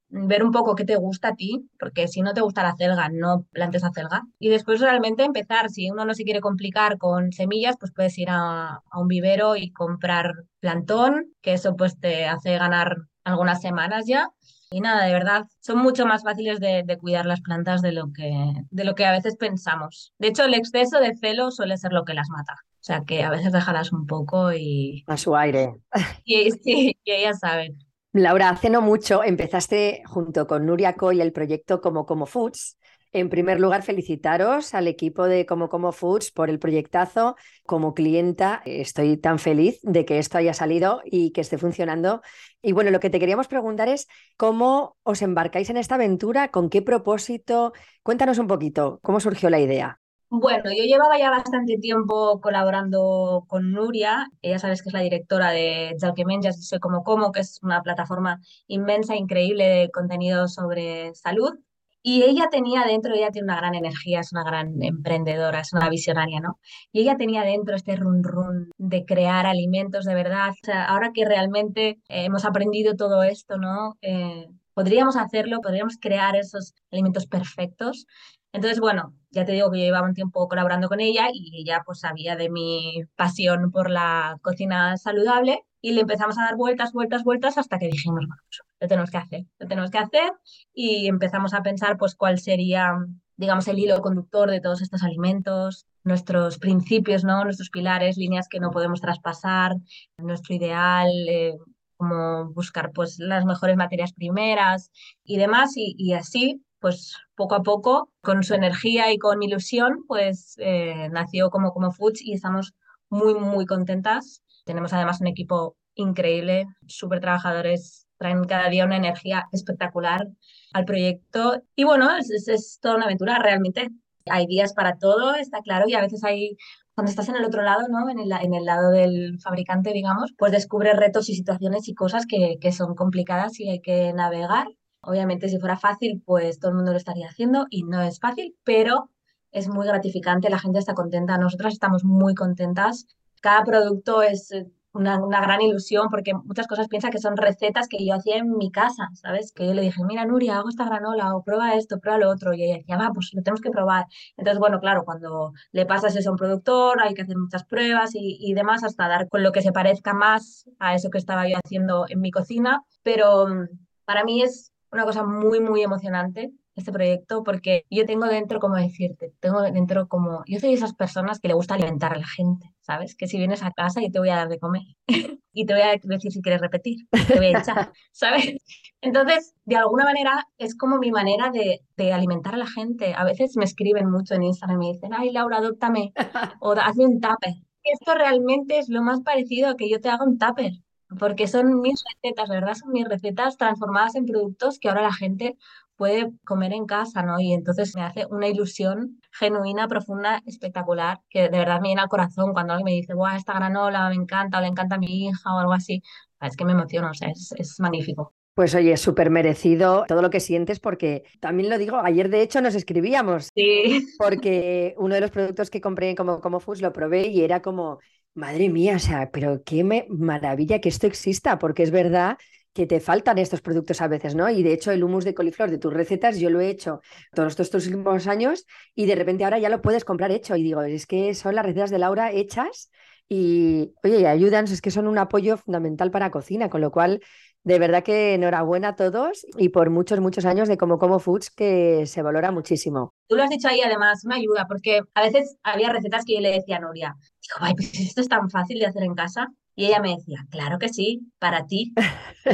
ver 0.09 0.43
un 0.43 0.51
poco 0.51 0.75
qué 0.75 0.85
te 0.85 0.95
gusta 0.95 1.29
a 1.29 1.35
ti, 1.35 1.69
porque 1.79 2.07
si 2.07 2.21
no 2.21 2.33
te 2.33 2.41
gusta 2.41 2.63
la 2.63 2.75
celga, 2.75 3.09
no 3.09 3.45
plantes 3.51 3.83
acelga. 3.83 4.23
Y 4.39 4.49
después 4.49 4.81
realmente 4.81 5.23
empezar, 5.23 5.69
si 5.69 5.89
uno 5.89 6.05
no 6.05 6.13
se 6.13 6.23
quiere 6.23 6.41
complicar 6.41 6.97
con 6.97 7.31
semillas, 7.31 7.75
pues 7.79 7.91
puedes 7.95 8.17
ir 8.17 8.29
a, 8.29 8.81
un 8.93 9.07
vivero 9.07 9.55
y 9.55 9.71
comprar 9.71 10.33
plantón, 10.59 11.33
que 11.41 11.53
eso 11.53 11.75
pues 11.75 11.99
te 11.99 12.25
hace 12.25 12.57
ganar 12.57 12.97
algunas 13.23 13.61
semanas 13.61 14.05
ya. 14.07 14.29
Y 14.71 14.81
nada, 14.81 15.05
de 15.05 15.13
verdad, 15.13 15.45
son 15.61 15.79
mucho 15.79 16.05
más 16.05 16.23
fáciles 16.23 16.59
de, 16.59 16.85
cuidar 16.99 17.25
las 17.25 17.41
plantas 17.41 17.81
de 17.81 17.91
lo, 17.91 18.11
que, 18.13 18.31
de 18.69 18.83
lo 18.83 18.93
que 18.93 19.05
a 19.05 19.11
veces 19.11 19.35
pensamos. 19.35 20.13
De 20.19 20.27
hecho, 20.27 20.43
el 20.43 20.53
exceso 20.53 20.99
de 20.99 21.15
celo 21.15 21.49
suele 21.49 21.77
ser 21.77 21.91
lo 21.91 22.05
que 22.05 22.13
las 22.13 22.29
mata. 22.29 22.53
O 22.53 22.83
sea 22.83 23.03
que 23.05 23.23
a 23.23 23.29
veces 23.29 23.51
déjalas 23.51 23.91
un 23.91 24.05
poco 24.05 24.53
y... 24.53 25.03
A 25.07 25.17
su 25.17 25.35
aire. 25.35 25.73
Y, 26.23 26.51
sí, 26.51 26.97
y 27.03 27.11
ellas 27.11 27.39
saben. 27.39 27.77
Laura, 28.11 28.49
hace 28.49 28.69
no 28.71 28.81
mucho 28.81 29.23
empezaste 29.23 30.01
junto 30.05 30.47
con 30.47 30.65
Nuria 30.65 30.93
Coy 30.95 31.21
el 31.21 31.31
proyecto 31.31 31.79
Como 31.79 32.05
Como 32.07 32.25
Foods. 32.25 32.77
En 33.11 33.29
primer 33.29 33.59
lugar, 33.59 33.83
felicitaros 33.83 34.73
al 34.73 34.87
equipo 34.87 35.25
de 35.25 35.45
Como 35.45 35.69
Como 35.69 35.91
Foods 35.91 36.31
por 36.31 36.49
el 36.49 36.57
proyectazo. 36.59 37.35
Como 37.67 37.93
clienta, 37.93 38.61
estoy 38.65 39.17
tan 39.17 39.37
feliz 39.37 39.79
de 39.83 40.05
que 40.05 40.17
esto 40.17 40.39
haya 40.39 40.53
salido 40.55 41.01
y 41.05 41.31
que 41.31 41.41
esté 41.41 41.57
funcionando. 41.59 42.21
Y 42.63 42.71
bueno, 42.71 42.89
lo 42.91 42.99
que 42.99 43.11
te 43.11 43.19
queríamos 43.19 43.47
preguntar 43.47 43.89
es 43.89 44.07
cómo 44.37 44.97
os 45.03 45.21
embarcáis 45.21 45.69
en 45.69 45.77
esta 45.77 45.95
aventura, 45.95 46.49
con 46.49 46.69
qué 46.69 46.81
propósito. 46.81 47.73
Cuéntanos 48.03 48.39
un 48.39 48.47
poquito, 48.47 48.99
¿cómo 49.03 49.19
surgió 49.19 49.49
la 49.51 49.59
idea? 49.59 49.98
Bueno, 50.31 50.69
yo 50.69 50.83
llevaba 50.83 51.17
ya 51.17 51.31
bastante 51.31 51.77
tiempo 51.77 52.39
colaborando 52.39 53.45
con 53.47 53.71
Nuria. 53.71 54.27
Ella 54.43 54.59
sabes 54.59 54.83
que 54.83 54.89
es 54.89 54.93
la 54.93 55.01
directora 55.01 55.49
de 55.49 55.95
Jalquemenjas 55.99 56.59
y 56.59 56.61
Soy 56.61 56.79
Como 56.79 57.03
Como, 57.03 57.31
que 57.31 57.39
es 57.39 57.59
una 57.63 57.81
plataforma 57.81 58.39
inmensa, 58.67 59.15
increíble 59.15 59.65
de 59.65 59.89
contenido 59.91 60.47
sobre 60.47 61.15
salud. 61.15 61.57
Y 62.03 62.23
ella 62.23 62.47
tenía 62.51 62.83
dentro, 62.85 63.13
ella 63.15 63.31
tiene 63.31 63.45
una 63.45 63.57
gran 63.57 63.73
energía, 63.75 64.19
es 64.19 64.31
una 64.31 64.43
gran 64.43 64.81
emprendedora, 64.83 65.61
es 65.61 65.73
una 65.73 65.89
visionaria, 65.89 66.39
¿no? 66.39 66.59
Y 66.91 67.01
ella 67.01 67.17
tenía 67.17 67.41
dentro 67.43 67.75
este 67.75 67.95
run 67.95 68.23
run 68.23 68.71
de 68.77 69.05
crear 69.05 69.47
alimentos 69.47 70.05
de 70.05 70.13
verdad. 70.15 70.51
Ahora 70.87 71.11
que 71.13 71.25
realmente 71.25 71.99
hemos 72.07 72.45
aprendido 72.45 72.95
todo 72.95 73.23
esto, 73.23 73.57
¿no? 73.57 73.97
Eh, 74.01 74.47
podríamos 74.73 75.17
hacerlo, 75.17 75.59
podríamos 75.61 75.97
crear 75.99 76.35
esos 76.37 76.73
alimentos 76.91 77.25
perfectos. 77.25 78.05
Entonces, 78.51 78.79
bueno, 78.79 79.13
ya 79.31 79.45
te 79.45 79.51
digo 79.51 79.69
que 79.69 79.79
yo 79.79 79.85
llevaba 79.85 80.07
un 80.07 80.15
tiempo 80.15 80.47
colaborando 80.47 80.89
con 80.89 80.99
ella 80.99 81.27
y 81.31 81.61
ella 81.61 81.83
pues 81.85 81.99
sabía 81.99 82.35
de 82.35 82.49
mi 82.49 83.03
pasión 83.15 83.71
por 83.71 83.89
la 83.91 84.37
cocina 84.41 84.97
saludable 84.97 85.63
y 85.81 85.93
le 85.93 86.01
empezamos 86.01 86.37
a 86.37 86.43
dar 86.43 86.55
vueltas, 86.55 86.91
vueltas, 86.91 87.23
vueltas 87.23 87.57
hasta 87.57 87.77
que 87.77 87.87
dijimos, 87.87 88.25
bueno, 88.27 88.35
pues, 88.47 88.61
lo 88.81 88.87
tenemos 88.87 89.11
que 89.11 89.17
hacer, 89.17 89.45
lo 89.59 89.67
tenemos 89.67 89.91
que 89.91 89.97
hacer 89.99 90.33
y 90.73 91.07
empezamos 91.07 91.53
a 91.53 91.61
pensar 91.61 91.97
pues 91.97 92.15
cuál 92.15 92.39
sería, 92.39 92.93
digamos, 93.37 93.67
el 93.67 93.79
hilo 93.79 94.01
conductor 94.01 94.49
de 94.49 94.61
todos 94.61 94.81
estos 94.81 95.03
alimentos, 95.03 95.85
nuestros 96.03 96.57
principios, 96.57 97.23
¿no? 97.23 97.43
Nuestros 97.43 97.69
pilares, 97.69 98.17
líneas 98.17 98.47
que 98.49 98.59
no 98.59 98.71
podemos 98.71 98.99
traspasar, 98.99 99.75
nuestro 100.17 100.55
ideal, 100.55 101.09
eh, 101.29 101.57
como 101.97 102.51
buscar 102.53 102.91
pues 102.93 103.19
las 103.19 103.45
mejores 103.45 103.75
materias 103.77 104.13
primeras 104.13 104.89
y 105.23 105.37
demás 105.37 105.75
y, 105.75 105.95
y 105.97 106.13
así 106.13 106.63
pues 106.79 107.15
poco 107.35 107.55
a 107.55 107.63
poco, 107.63 108.09
con 108.21 108.43
su 108.43 108.53
energía 108.53 109.11
y 109.11 109.17
con 109.17 109.43
ilusión, 109.43 110.05
pues 110.07 110.55
eh, 110.59 111.09
nació 111.11 111.49
como 111.49 111.71
como 111.73 111.91
Foods 111.91 112.21
y 112.21 112.33
estamos 112.33 112.73
muy, 113.09 113.33
muy 113.35 113.65
contentas. 113.65 114.43
Tenemos 114.65 114.93
además 114.93 115.21
un 115.21 115.27
equipo 115.27 115.75
increíble, 115.95 116.65
súper 116.87 117.19
trabajadores, 117.19 118.07
traen 118.17 118.43
cada 118.43 118.69
día 118.69 118.85
una 118.85 118.97
energía 118.97 119.45
espectacular 119.51 120.27
al 120.73 120.85
proyecto. 120.85 121.61
Y 121.75 121.83
bueno, 121.83 122.15
es, 122.17 122.47
es, 122.47 122.79
toda 122.81 122.95
una 122.95 123.05
aventura 123.05 123.39
realmente. 123.39 123.89
Hay 124.29 124.45
días 124.45 124.73
para 124.73 124.97
todo, 124.97 125.35
está 125.35 125.61
claro, 125.61 125.87
y 125.87 125.95
a 125.95 126.01
veces 126.01 126.23
hay 126.23 126.55
cuando 126.93 127.11
estás 127.11 127.29
en 127.29 127.37
el 127.37 127.45
otro 127.45 127.61
lado, 127.61 127.87
¿no? 127.87 128.09
En 128.09 128.19
el, 128.19 128.29
en 128.29 128.53
el, 128.53 128.65
lado 128.65 128.91
del 128.91 129.39
fabricante, 129.39 129.93
digamos, 129.93 130.33
pues 130.37 130.51
descubres 130.51 130.97
retos 130.97 131.29
y 131.29 131.35
situaciones 131.35 131.87
y 131.87 131.93
cosas 131.93 132.25
que, 132.27 132.57
que, 132.59 132.73
son 132.73 132.93
complicadas 132.93 133.57
y 133.61 133.69
hay 133.69 133.79
que 133.79 134.11
navegar. 134.11 134.67
Obviamente, 135.01 135.49
si 135.49 135.59
fuera 135.59 135.77
fácil, 135.77 136.21
pues 136.25 136.59
todo 136.59 136.71
el 136.71 136.77
mundo 136.77 136.91
lo 136.91 136.97
estaría 136.97 137.27
haciendo 137.27 137.67
y 137.69 137.83
no 137.83 138.01
es 138.01 138.19
fácil, 138.19 138.55
pero 138.63 139.09
es 139.51 139.67
muy 139.69 139.87
gratificante, 139.87 140.49
la 140.49 140.59
gente 140.59 140.79
está 140.79 140.93
contenta, 140.93 141.37
nosotras 141.37 141.73
estamos 141.73 142.03
muy 142.03 142.35
contentas. 142.35 143.07
Cada 143.41 143.63
producto 143.63 144.21
es 144.21 144.51
eh, 144.51 144.67
una, 144.93 145.17
gran 145.41 145.61
ilusión 145.61 146.09
porque 146.09 146.33
muchas 146.33 146.67
cosas 146.67 146.87
piensa 146.87 147.09
que 147.09 147.19
son 147.19 147.37
recetas 147.37 147.87
que 147.87 148.05
yo 148.05 148.13
hacía 148.15 148.37
en 148.37 148.57
mi 148.57 148.71
casa, 148.71 149.09
¿sabes? 149.13 149.51
Que 149.53 149.67
yo 149.67 149.73
le 149.73 149.81
dije, 149.81 150.03
mira, 150.03 150.25
Nuria, 150.25 150.57
hago 150.57 150.69
esta 150.69 150.85
granola 150.85 151.35
o 151.35 151.43
prueba 151.43 151.75
esto, 151.75 151.99
prueba 151.99 152.19
lo 152.19 152.29
otro. 152.29 152.53
Y 152.53 152.63
ella 152.63 152.77
decía, 152.77 152.97
va, 152.97 153.11
pues 153.13 153.31
lo 153.33 153.41
tenemos 153.41 153.61
que 153.61 153.71
probar. 153.71 154.05
Entonces, 154.37 154.59
bueno, 154.59 154.79
claro, 154.79 155.03
cuando 155.05 155.53
le 155.71 155.85
pasas 155.85 156.15
eso 156.15 156.29
a 156.29 156.31
un 156.33 156.37
productor, 156.37 157.01
hay 157.01 157.13
que 157.13 157.21
hacer 157.23 157.37
muchas 157.37 157.63
pruebas 157.65 158.15
y, 158.15 158.37
y 158.39 158.53
demás 158.53 158.83
hasta 158.83 159.07
dar 159.07 159.29
con 159.29 159.43
lo 159.43 159.51
que 159.51 159.61
se 159.61 159.71
parezca 159.71 160.13
más 160.13 160.65
a 160.79 160.95
eso 160.95 161.09
que 161.09 161.17
estaba 161.17 161.47
yo 161.47 161.57
haciendo 161.63 162.05
en 162.09 162.19
mi 162.21 162.31
cocina. 162.31 162.83
Pero 163.03 163.47
mm, 163.47 163.67
para 164.05 164.23
mí 164.23 164.41
es 164.41 164.73
una 164.91 165.05
cosa 165.05 165.23
muy, 165.23 165.59
muy 165.59 165.81
emocionante 165.81 166.51
este 166.79 166.91
proyecto 166.91 167.43
porque 167.43 167.85
yo 167.89 168.05
tengo 168.05 168.25
dentro, 168.25 168.59
como 168.59 168.75
decirte, 168.75 169.33
tengo 169.39 169.61
dentro 169.61 170.07
como, 170.07 170.43
yo 170.47 170.59
soy 170.59 170.69
de 170.69 170.75
esas 170.75 170.93
personas 170.93 171.39
que 171.39 171.47
le 171.47 171.53
gusta 171.53 171.75
alimentar 171.75 172.13
a 172.13 172.17
la 172.17 172.27
gente, 172.27 172.73
¿sabes? 172.81 173.15
Que 173.15 173.27
si 173.27 173.37
vienes 173.37 173.63
a 173.63 173.71
casa 173.71 174.01
yo 174.01 174.11
te 174.11 174.19
voy 174.19 174.29
a 174.29 174.37
dar 174.37 174.49
de 174.49 174.59
comer 174.59 174.83
y 175.53 175.65
te 175.65 175.73
voy 175.73 175.83
a 175.83 175.91
decir 175.91 176.31
si 176.31 176.41
quieres 176.41 176.61
repetir, 176.61 177.07
te 177.27 177.35
voy 177.35 177.47
a 177.47 177.59
echar, 177.59 177.91
¿sabes? 178.11 178.57
Entonces, 179.01 179.53
de 179.65 179.75
alguna 179.75 180.05
manera 180.05 180.47
es 180.57 180.75
como 180.75 180.97
mi 180.97 181.11
manera 181.11 181.51
de, 181.51 181.81
de, 181.95 182.13
alimentar 182.13 182.55
a 182.55 182.57
la 182.57 182.67
gente. 182.67 183.13
A 183.13 183.23
veces 183.23 183.55
me 183.55 183.63
escriben 183.63 184.09
mucho 184.09 184.33
en 184.33 184.43
Instagram 184.43 184.81
y 184.81 184.87
me 184.87 184.93
dicen, 184.93 185.13
ay 185.13 185.31
Laura, 185.31 185.57
adóptame 185.57 186.13
o 186.61 186.71
hazme 186.73 187.05
un 187.05 187.21
tupper. 187.21 187.53
Esto 187.83 188.13
realmente 188.13 188.77
es 188.77 188.89
lo 188.89 189.01
más 189.01 189.21
parecido 189.21 189.69
a 189.69 189.77
que 189.77 189.89
yo 189.89 189.99
te 190.01 190.09
haga 190.09 190.25
un 190.25 190.37
tupper 190.37 190.73
porque 191.17 191.47
son 191.47 191.81
mis 191.81 192.03
recetas, 192.13 192.49
¿verdad? 192.49 192.75
Son 192.75 192.91
mis 192.91 193.07
recetas 193.07 193.57
transformadas 193.57 194.15
en 194.15 194.25
productos 194.25 194.79
que 194.79 194.89
ahora 194.89 195.01
la 195.01 195.13
gente 195.13 195.57
puede 195.95 196.31
comer 196.45 196.71
en 196.71 196.85
casa, 196.85 197.23
¿no? 197.23 197.39
Y 197.39 197.51
entonces 197.51 197.95
me 197.95 198.03
hace 198.03 198.25
una 198.27 198.47
ilusión 198.47 199.19
genuina, 199.31 199.87
profunda, 199.87 200.41
espectacular, 200.45 201.19
que 201.29 201.49
de 201.49 201.57
verdad 201.57 201.81
me 201.81 201.89
llena 201.89 202.03
el 202.03 202.09
corazón 202.09 202.53
cuando 202.53 202.73
alguien 202.73 202.85
me 202.85 202.91
dice, 202.91 203.13
guau, 203.13 203.35
esta 203.35 203.53
granola 203.53 204.07
me 204.09 204.15
encanta 204.15 204.59
o 204.59 204.61
le 204.61 204.67
encanta 204.67 204.95
a 204.95 204.99
mi 204.99 205.27
hija 205.27 205.55
o 205.55 205.59
algo 205.59 205.73
así. 205.73 206.01
Es 206.39 206.55
que 206.55 206.63
me 206.63 206.71
emociona, 206.71 207.11
o 207.11 207.13
sea, 207.13 207.29
es, 207.29 207.53
es 207.57 207.79
magnífico. 207.79 208.33
Pues 208.53 208.75
oye, 208.75 208.97
súper 208.97 209.29
merecido 209.29 210.03
todo 210.07 210.21
lo 210.21 210.29
que 210.29 210.39
sientes 210.41 210.79
porque 210.79 211.23
también 211.39 211.69
lo 211.69 211.77
digo, 211.77 211.97
ayer 211.97 212.29
de 212.29 212.41
hecho 212.41 212.61
nos 212.61 212.75
escribíamos. 212.75 213.49
Sí. 213.55 214.05
Porque 214.17 214.95
uno 214.97 215.15
de 215.15 215.21
los 215.21 215.31
productos 215.31 215.69
que 215.69 215.81
compré 215.81 216.15
como, 216.15 216.41
como 216.41 216.59
Foods 216.59 216.81
lo 216.81 216.91
probé 216.91 217.27
y 217.27 217.41
era 217.41 217.61
como, 217.61 217.99
madre 218.33 218.69
mía, 218.69 218.95
o 218.95 218.99
sea, 218.99 219.31
pero 219.31 219.63
qué 219.63 219.83
maravilla 220.09 220.79
que 220.79 220.89
esto 220.89 221.07
exista, 221.07 221.57
porque 221.59 221.83
es 221.83 221.91
verdad 221.91 222.37
que 222.73 222.85
te 222.85 222.99
faltan 222.99 223.37
estos 223.37 223.61
productos 223.61 224.01
a 224.01 224.07
veces, 224.07 224.35
¿no? 224.35 224.49
Y 224.49 224.63
de 224.63 224.73
hecho 224.73 224.91
el 224.91 225.03
humus 225.03 225.25
de 225.25 225.33
coliflor 225.33 225.71
de 225.71 225.79
tus 225.79 225.93
recetas 225.93 226.39
yo 226.39 226.49
lo 226.49 226.61
he 226.61 226.69
hecho 226.69 227.01
todos 227.33 227.59
estos 227.59 227.87
últimos 227.87 228.27
años 228.27 228.65
y 228.95 229.05
de 229.05 229.15
repente 229.15 229.43
ahora 229.43 229.59
ya 229.59 229.69
lo 229.69 229.81
puedes 229.81 230.05
comprar 230.05 230.31
hecho 230.31 230.55
y 230.55 230.63
digo, 230.63 230.81
es 230.83 231.07
que 231.07 231.33
son 231.33 231.55
las 231.55 231.65
recetas 231.65 231.89
de 231.89 231.99
Laura 231.99 232.31
hechas 232.31 232.91
y, 233.27 233.93
oye, 234.03 234.21
y 234.21 234.25
ayudan, 234.25 234.65
es 234.65 234.81
que 234.81 234.91
son 234.91 235.07
un 235.07 235.17
apoyo 235.17 235.57
fundamental 235.57 236.09
para 236.11 236.31
cocina, 236.31 236.69
con 236.69 236.81
lo 236.81 236.91
cual 236.91 237.21
de 237.63 237.77
verdad 237.77 238.03
que 238.03 238.33
enhorabuena 238.35 238.89
a 238.89 238.95
todos 238.95 239.45
y 239.57 239.69
por 239.69 239.89
muchos, 239.89 240.19
muchos 240.19 240.45
años 240.45 240.67
de 240.67 240.77
Como 240.77 240.97
Como 240.97 241.19
Foods 241.19 241.49
que 241.51 242.05
se 242.05 242.21
valora 242.21 242.51
muchísimo. 242.51 243.13
Tú 243.27 243.35
lo 243.35 243.43
has 243.43 243.49
dicho 243.49 243.67
ahí 243.67 243.81
además, 243.81 244.23
me 244.25 244.35
ayuda, 244.35 244.65
porque 244.67 245.01
a 245.13 245.21
veces 245.21 245.57
había 245.63 245.91
recetas 245.91 246.23
que 246.25 246.35
yo 246.35 246.39
le 246.39 246.51
decía 246.51 246.77
a 246.77 246.79
Nuria, 246.79 247.15
digo, 247.49 247.65
ay, 247.65 247.73
pues 247.75 247.99
esto 247.99 248.21
es 248.21 248.29
tan 248.29 248.49
fácil 248.49 248.79
de 248.79 248.85
hacer 248.85 249.03
en 249.03 249.15
casa. 249.15 249.47
Y 249.75 249.85
ella 249.85 250.01
me 250.01 250.15
decía, 250.15 250.45
claro 250.49 250.77
que 250.77 250.89
sí, 250.89 251.31
para 251.39 251.65
ti, 251.65 251.93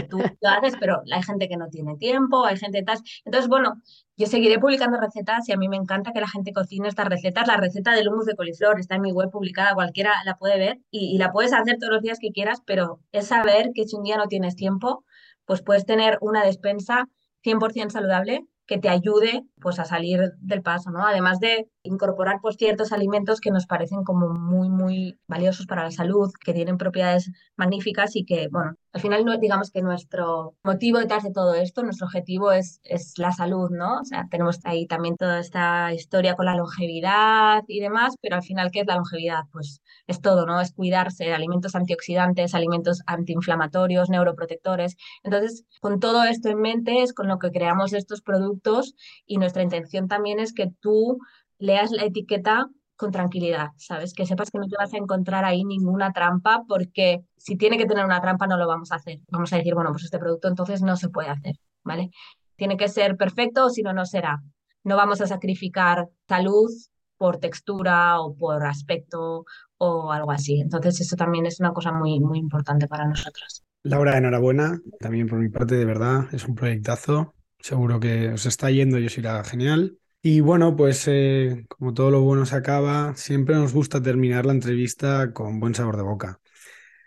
tú 0.10 0.20
lo 0.42 0.50
haces, 0.50 0.76
pero 0.80 1.02
hay 1.12 1.24
gente 1.24 1.48
que 1.48 1.58
no 1.58 1.70
tiene 1.70 1.98
tiempo, 1.98 2.46
hay 2.46 2.58
gente 2.58 2.84
tal. 2.84 3.00
Entonces, 3.26 3.50
bueno, 3.50 3.82
yo 4.16 4.28
seguiré 4.28 4.60
publicando 4.60 5.00
recetas 5.00 5.50
y 5.50 5.52
a 5.52 5.58
mí 5.58 5.68
me 5.68 5.78
encanta 5.78 6.12
que 6.14 6.20
la 6.22 6.28
gente 6.28 6.54
cocine 6.54 6.88
estas 6.88 7.08
recetas. 7.08 7.48
La 7.48 7.58
receta 7.58 7.94
del 7.94 8.10
hummus 8.10 8.26
de 8.26 8.36
coliflor 8.36 8.80
está 8.80 8.96
en 8.96 9.02
mi 9.02 9.12
web 9.12 9.32
publicada, 9.32 9.74
cualquiera 9.74 10.14
la 10.24 10.38
puede 10.38 10.60
ver 10.60 10.80
y, 10.92 11.16
y 11.16 11.18
la 11.18 11.32
puedes 11.32 11.52
hacer 11.54 11.78
todos 11.80 11.94
los 11.94 12.04
días 12.04 12.20
que 12.20 12.32
quieras, 12.32 12.62
pero 12.66 13.00
es 13.12 13.28
saber 13.28 13.72
que 13.74 13.86
si 13.86 13.96
un 13.96 14.04
día 14.04 14.18
no 14.18 14.28
tienes 14.28 14.56
tiempo, 14.56 15.04
pues 15.46 15.64
puedes 15.64 15.86
tener 15.86 16.20
una 16.22 16.44
despensa 16.44 17.08
100% 17.44 17.90
saludable 17.90 18.46
que 18.66 18.78
te 18.78 18.90
ayude 18.90 19.44
pues 19.66 19.80
a 19.80 19.86
salir 19.86 20.20
del 20.42 20.62
paso, 20.62 20.92
¿no? 20.92 21.08
Además 21.08 21.40
de 21.40 21.68
incorporar 21.82 22.38
pues 22.40 22.56
ciertos 22.56 22.92
alimentos 22.92 23.42
que 23.42 23.50
nos 23.50 23.66
parecen 23.66 24.04
como 24.04 24.30
muy 24.30 24.70
muy 24.70 25.18
valiosos 25.28 25.66
para 25.66 25.82
la 25.84 25.90
salud, 25.90 26.30
que 26.46 26.54
tienen 26.54 26.78
propiedades 26.78 27.32
magníficas 27.56 28.16
y 28.16 28.26
que, 28.26 28.48
bueno, 28.52 28.76
al 28.94 29.02
final 29.02 29.26
no, 29.26 29.38
digamos 29.40 29.72
que 29.72 29.82
nuestro 29.82 30.56
motivo 30.64 31.00
detrás 31.00 31.24
de 31.24 31.32
todo 31.32 31.56
esto, 31.56 31.82
nuestro 31.82 32.06
objetivo 32.06 32.52
es, 32.52 32.80
es 32.84 33.18
la 33.18 33.32
salud, 33.32 33.72
¿no? 33.72 34.02
O 34.02 34.06
sea, 34.06 34.28
tenemos 34.30 34.60
ahí 34.66 34.86
también 34.86 35.18
toda 35.18 35.40
esta 35.40 35.92
historia 35.94 36.36
con 36.36 36.46
la 36.46 36.56
longevidad 36.56 37.64
y 37.68 37.80
demás, 37.80 38.16
pero 38.22 38.36
al 38.36 38.44
final, 38.44 38.70
¿qué 38.72 38.82
es 38.82 38.88
la 38.88 38.98
longevidad? 38.98 39.46
Pues 39.52 39.82
es 40.06 40.22
todo, 40.22 40.46
¿no? 40.46 40.62
Es 40.62 40.74
cuidarse, 40.74 41.34
alimentos 41.34 41.74
antioxidantes, 41.74 42.54
alimentos 42.54 43.02
antiinflamatorios, 43.08 44.10
neuroprotectores. 44.10 44.96
Entonces, 45.24 45.66
con 45.82 46.00
todo 46.00 46.24
esto 46.24 46.50
en 46.50 46.62
mente 46.62 47.02
es 47.02 47.14
con 47.14 47.28
lo 47.28 47.40
que 47.40 47.52
creamos 47.52 47.94
estos 47.94 48.22
productos 48.22 48.96
y 49.26 49.40
nuestra 49.56 49.64
intención 49.64 50.08
también 50.08 50.40
es 50.40 50.54
que 50.54 50.72
tú 50.82 51.20
leas 51.60 51.92
la 51.92 52.04
etiqueta 52.04 52.68
con 52.98 53.12
tranquilidad, 53.12 53.70
¿sabes? 53.78 54.14
Que 54.14 54.26
sepas 54.26 54.52
que 54.52 54.58
no 54.58 54.68
te 54.68 54.76
vas 54.78 54.94
a 54.94 54.98
encontrar 54.98 55.46
ahí 55.46 55.64
ninguna 55.64 56.12
trampa, 56.14 56.64
porque 56.68 57.22
si 57.38 57.58
tiene 57.58 57.78
que 57.78 57.86
tener 57.86 58.06
una 58.06 58.22
trampa 58.22 58.48
no 58.48 58.58
lo 58.58 58.68
vamos 58.68 58.92
a 58.92 58.96
hacer. 58.96 59.20
Vamos 59.30 59.52
a 59.54 59.58
decir, 59.58 59.74
bueno, 59.74 59.92
pues 59.92 60.04
este 60.04 60.20
producto 60.20 60.48
entonces 60.48 60.82
no 60.82 60.96
se 60.96 61.10
puede 61.10 61.30
hacer, 61.30 61.56
¿vale? 61.84 62.10
Tiene 62.56 62.78
que 62.78 62.88
ser 62.88 63.18
perfecto 63.18 63.66
o 63.66 63.70
si 63.70 63.82
no, 63.82 63.94
no 63.94 64.06
será. 64.06 64.42
No 64.84 64.96
vamos 64.96 65.22
a 65.22 65.28
sacrificar 65.28 66.10
salud 66.28 66.70
por 67.18 67.38
textura 67.38 68.20
o 68.20 68.36
por 68.36 68.66
aspecto 68.66 69.46
o 69.78 70.12
algo 70.12 70.32
así. 70.32 70.60
Entonces 70.60 71.00
eso 71.02 71.16
también 71.16 71.46
es 71.46 71.60
una 71.60 71.72
cosa 71.72 71.92
muy, 71.92 72.20
muy 72.20 72.40
importante 72.40 72.88
para 72.88 73.06
nosotros. 73.08 73.64
Laura, 73.84 74.18
enhorabuena. 74.18 74.80
También 75.00 75.28
por 75.28 75.40
mi 75.40 75.50
parte, 75.50 75.76
de 75.76 75.86
verdad, 75.86 76.26
es 76.34 76.46
un 76.46 76.56
proyectazo. 76.56 77.35
Seguro 77.60 78.00
que 78.00 78.30
os 78.30 78.46
está 78.46 78.70
yendo 78.70 79.00
y 79.00 79.08
os 79.08 79.18
irá 79.18 79.44
genial. 79.44 79.98
Y 80.22 80.40
bueno, 80.40 80.76
pues 80.76 81.08
eh, 81.08 81.66
como 81.68 81.94
todo 81.94 82.10
lo 82.10 82.22
bueno 82.22 82.46
se 82.46 82.56
acaba, 82.56 83.16
siempre 83.16 83.56
nos 83.56 83.74
gusta 83.74 84.02
terminar 84.02 84.46
la 84.46 84.54
entrevista 84.54 85.34
con 85.34 85.60
buen 85.60 85.76
sabor 85.76 85.98
de 85.98 86.04
boca. 86.04 86.40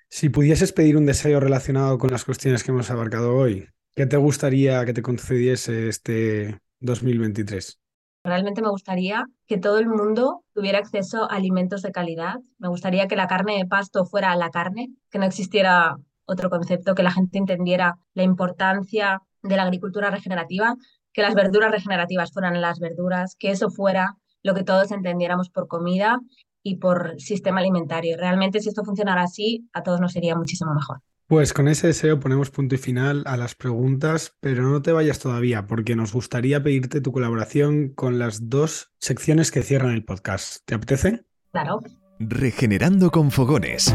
Si 0.08 0.28
pudieses 0.28 0.72
pedir 0.72 0.96
un 0.96 1.04
deseo 1.04 1.40
relacionado 1.40 1.98
con 1.98 2.10
las 2.10 2.24
cuestiones 2.24 2.62
que 2.62 2.70
hemos 2.70 2.90
abarcado 2.90 3.34
hoy, 3.34 3.68
¿qué 3.94 4.06
te 4.06 4.16
gustaría 4.16 4.84
que 4.86 4.92
te 4.92 5.02
concediese 5.02 5.88
este 5.88 6.60
2023? 6.80 7.78
Realmente 8.24 8.62
me 8.62 8.70
gustaría 8.70 9.26
que 9.46 9.58
todo 9.58 9.78
el 9.78 9.88
mundo 9.88 10.44
tuviera 10.52 10.78
acceso 10.78 11.24
a 11.24 11.34
alimentos 11.34 11.82
de 11.82 11.92
calidad. 11.92 12.36
Me 12.58 12.68
gustaría 12.68 13.08
que 13.08 13.16
la 13.16 13.26
carne 13.26 13.56
de 13.58 13.66
pasto 13.66 14.06
fuera 14.06 14.36
la 14.36 14.50
carne, 14.50 14.90
que 15.10 15.18
no 15.18 15.24
existiera 15.24 15.96
otro 16.24 16.50
concepto, 16.50 16.94
que 16.94 17.02
la 17.02 17.10
gente 17.10 17.38
entendiera 17.38 17.98
la 18.14 18.22
importancia 18.22 19.22
de 19.42 19.56
la 19.56 19.64
agricultura 19.64 20.10
regenerativa, 20.10 20.76
que 21.12 21.22
las 21.22 21.34
verduras 21.34 21.70
regenerativas 21.70 22.32
fueran 22.32 22.60
las 22.60 22.78
verduras, 22.78 23.36
que 23.38 23.50
eso 23.50 23.70
fuera 23.70 24.16
lo 24.42 24.54
que 24.54 24.64
todos 24.64 24.90
entendiéramos 24.92 25.50
por 25.50 25.68
comida 25.68 26.20
y 26.62 26.76
por 26.76 27.20
sistema 27.20 27.60
alimentario. 27.60 28.16
Realmente 28.16 28.60
si 28.60 28.68
esto 28.68 28.84
funcionara 28.84 29.22
así, 29.22 29.68
a 29.72 29.82
todos 29.82 30.00
nos 30.00 30.12
sería 30.12 30.36
muchísimo 30.36 30.74
mejor. 30.74 31.00
Pues 31.26 31.52
con 31.52 31.68
ese 31.68 31.88
deseo 31.88 32.20
ponemos 32.20 32.50
punto 32.50 32.74
y 32.74 32.78
final 32.78 33.22
a 33.26 33.36
las 33.36 33.54
preguntas, 33.54 34.34
pero 34.40 34.62
no 34.62 34.80
te 34.80 34.92
vayas 34.92 35.18
todavía 35.18 35.66
porque 35.66 35.94
nos 35.94 36.14
gustaría 36.14 36.62
pedirte 36.62 37.02
tu 37.02 37.12
colaboración 37.12 37.90
con 37.90 38.18
las 38.18 38.48
dos 38.48 38.92
secciones 38.98 39.50
que 39.50 39.62
cierran 39.62 39.92
el 39.92 40.06
podcast. 40.06 40.64
¿Te 40.64 40.74
apetece? 40.74 41.24
Claro. 41.52 41.80
Regenerando 42.18 43.10
con 43.10 43.30
fogones. 43.30 43.94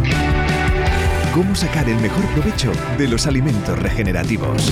¿Cómo 1.34 1.56
sacar 1.56 1.89
el 1.89 1.99
mejor 1.99 2.23
provecho 2.36 2.71
de 2.99 3.08
los 3.08 3.25
alimentos 3.25 3.79
regenerativos? 3.79 4.71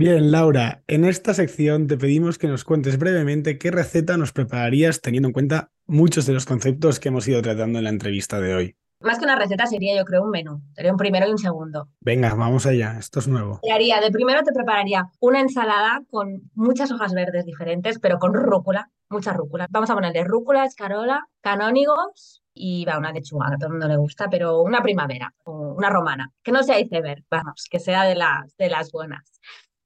Bien, 0.00 0.32
Laura, 0.32 0.82
en 0.86 1.04
esta 1.04 1.34
sección 1.34 1.86
te 1.86 1.98
pedimos 1.98 2.38
que 2.38 2.46
nos 2.46 2.64
cuentes 2.64 2.98
brevemente 2.98 3.58
qué 3.58 3.70
receta 3.70 4.16
nos 4.16 4.32
prepararías 4.32 5.02
teniendo 5.02 5.28
en 5.28 5.34
cuenta 5.34 5.72
muchos 5.86 6.24
de 6.24 6.32
los 6.32 6.46
conceptos 6.46 6.98
que 6.98 7.10
hemos 7.10 7.28
ido 7.28 7.42
tratando 7.42 7.76
en 7.76 7.84
la 7.84 7.90
entrevista 7.90 8.40
de 8.40 8.54
hoy. 8.54 8.76
Más 9.00 9.18
que 9.18 9.26
una 9.26 9.36
receta 9.36 9.66
sería, 9.66 9.94
yo 9.94 10.06
creo, 10.06 10.22
un 10.22 10.30
menú. 10.30 10.62
Sería 10.72 10.90
un 10.90 10.96
primero 10.96 11.28
y 11.28 11.32
un 11.32 11.36
segundo. 11.36 11.90
Venga, 12.00 12.32
vamos 12.32 12.64
allá. 12.64 12.96
Esto 12.98 13.18
es 13.18 13.28
nuevo. 13.28 13.60
Te 13.62 13.72
haría, 13.72 14.00
de 14.00 14.10
primero 14.10 14.42
te 14.42 14.54
prepararía 14.54 15.04
una 15.20 15.40
ensalada 15.40 16.00
con 16.08 16.50
muchas 16.54 16.90
hojas 16.92 17.12
verdes 17.12 17.44
diferentes, 17.44 17.98
pero 17.98 18.18
con 18.18 18.32
rúcula, 18.32 18.90
mucha 19.10 19.34
rúcula. 19.34 19.66
Vamos 19.68 19.90
a 19.90 19.94
ponerle 19.94 20.24
rúcula, 20.24 20.64
escarola, 20.64 21.28
canónigos 21.42 22.42
y 22.54 22.86
va 22.86 22.96
una 22.96 23.12
lechuga, 23.12 23.48
a 23.48 23.58
todo 23.58 23.66
el 23.66 23.72
mundo 23.72 23.88
le 23.88 23.98
gusta, 23.98 24.28
pero 24.30 24.62
una 24.62 24.80
primavera, 24.80 25.34
una 25.44 25.90
romana, 25.90 26.32
que 26.42 26.52
no 26.52 26.62
sea 26.62 26.80
iceberg, 26.80 27.22
vamos, 27.30 27.66
que 27.70 27.78
sea 27.78 28.04
de 28.04 28.14
las, 28.14 28.56
de 28.56 28.70
las 28.70 28.90
buenas. 28.92 29.40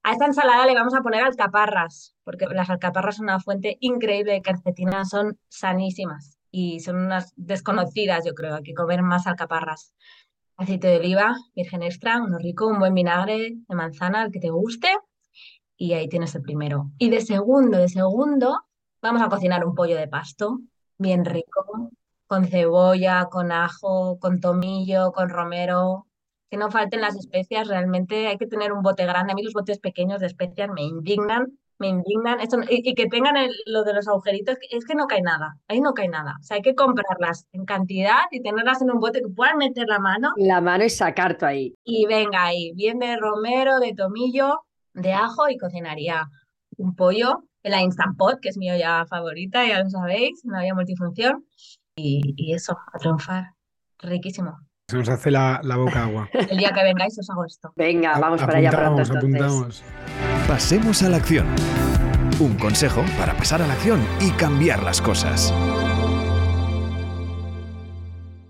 A 0.07 0.13
esta 0.13 0.27
ensalada 0.27 0.67
le 0.67 0.75
vamos 0.75 0.95
a 0.95 1.01
poner 1.01 1.23
alcaparras, 1.23 2.15
porque 2.25 2.45
las 2.51 2.69
alcaparras 2.69 3.17
son 3.17 3.25
una 3.25 3.41
fuente 3.41 3.79
increíble 3.81 4.33
de 4.35 4.43
quercetina, 4.43 5.07
son 5.07 5.39
sanísimas 5.49 6.39
y 6.51 6.81
son 6.81 6.97
unas 6.97 7.33
desconocidas, 7.37 8.23
yo 8.27 8.35
creo, 8.35 8.57
hay 8.57 8.63
que 8.63 8.75
comer 8.75 9.01
más 9.03 9.27
alcaparras. 9.27 9.95
Aceite 10.59 10.89
de 10.89 10.99
oliva, 10.99 11.35
virgen 11.57 11.83
extra, 11.83 12.23
uno 12.23 12.37
rico, 12.39 12.67
un 12.67 12.79
buen 12.81 12.93
vinagre 12.93 13.55
de 13.67 13.75
manzana, 13.75 14.25
el 14.25 14.31
que 14.31 14.41
te 14.41 14.51
guste. 14.51 14.89
y 15.77 15.95
ahí 15.95 16.09
tienes 16.09 16.35
el 16.35 16.43
primero. 16.43 16.91
Y 16.99 17.09
de 17.11 17.21
segundo, 17.23 17.79
de 17.79 17.89
segundo, 17.89 18.63
vamos 19.03 19.23
a 19.23 19.29
cocinar 19.31 19.65
un 19.65 19.75
pollo 19.75 19.97
de 19.97 20.07
pasto, 20.09 20.61
bien 20.99 21.25
rico, 21.25 21.91
con 22.27 22.47
cebolla, 22.47 23.29
con 23.31 23.53
ajo, 23.53 24.19
con 24.21 24.41
tomillo, 24.41 25.13
con 25.13 25.31
romero, 25.31 26.07
que 26.51 26.57
no 26.57 26.71
falten 26.71 27.01
las 27.01 27.17
especias, 27.17 27.69
realmente 27.69 28.27
hay 28.27 28.37
que 28.37 28.47
tener 28.47 28.73
un 28.73 28.83
bote 28.83 29.05
grande. 29.05 29.33
A 29.33 29.35
mí 29.35 29.43
los 29.43 29.53
botes 29.53 29.79
pequeños 29.79 30.21
de 30.21 30.27
especias 30.27 30.71
me 30.71 30.83
indignan, 30.83 31.59
me 31.79 31.89
indignan. 31.89 32.39
y, 32.69 32.95
que 32.95 33.07
tengan 33.07 33.35
lo 33.67 33.85
de 33.85 33.95
los 33.95 34.09
agujeritos, 34.09 34.57
es 34.71 34.85
que 34.85 34.95
no 34.95 35.07
cae 35.07 35.23
nada, 35.23 35.57
ahí 35.69 35.81
no 35.81 35.95
cae 35.95 36.09
nada. 36.09 36.37
O 36.41 36.43
sea, 36.43 36.57
hay 36.57 36.63
que 36.63 36.75
comprarlas 36.75 37.47
en 37.53 37.65
cantidad 37.65 38.21
y 38.31 38.43
tenerlas 38.43 38.83
en 38.83 38.91
un 38.91 39.01
bote 39.01 39.21
que 39.21 39.29
puedan 39.29 39.59
meter 39.59 39.87
la 39.89 39.99
mano. 39.99 40.33
La 40.37 40.61
mano 40.61 40.85
y 40.85 40.91
sacar 40.91 41.37
tú 41.37 41.47
ahí. 41.47 41.75
Y 41.85 42.07
venga 42.07 42.45
ahí, 42.45 42.73
bien 42.75 42.99
de 42.99 43.17
romero, 43.17 43.81
de 43.81 43.95
tomillo, 43.95 44.61
de 44.93 45.13
ajo 45.13 45.49
y 45.49 45.57
cocinaría 45.57 46.29
un 46.77 46.95
pollo 46.95 47.45
en 47.63 47.73
la 47.73 47.81
Instant 47.81 48.17
Pot, 48.17 48.41
que 48.41 48.51
es 48.51 48.57
mi 48.59 48.71
olla 48.71 49.07
favorita, 49.07 49.67
ya 49.67 49.83
lo 49.83 49.91
sabéis, 49.91 50.45
una 50.45 50.61
olla 50.61 50.75
multifunción. 50.75 51.47
Y, 51.97 52.35
y 52.37 52.55
eso, 52.55 52.77
a 52.93 52.99
triunfar. 52.99 53.55
Riquísimo. 53.99 54.59
Se 54.87 54.99
nos 54.99 55.09
hace 55.09 55.31
la, 55.31 55.61
boca 55.77 56.05
agua. 56.05 56.29
El 56.51 56.59
día 56.59 56.71
que 56.73 56.83
vengáis 56.83 57.19
os 57.19 57.31
hago 57.31 57.47
esto. 57.47 57.73
Venga, 57.75 58.19
vamos 58.19 58.41
para 58.43 58.59
allá 58.59 58.71
pronto. 58.71 59.03
Apuntamos. 59.17 59.83
Pasemos 60.47 61.03
a 61.03 61.09
la 61.09 61.17
acción. 61.17 61.47
Un 62.39 62.55
consejo 62.59 63.03
para 63.19 63.35
pasar 63.35 63.63
a 63.63 63.67
la 63.67 63.73
acción 63.73 64.05
y 64.21 64.31
cambiar 64.33 64.83
las 64.83 65.01
cosas. 65.01 65.55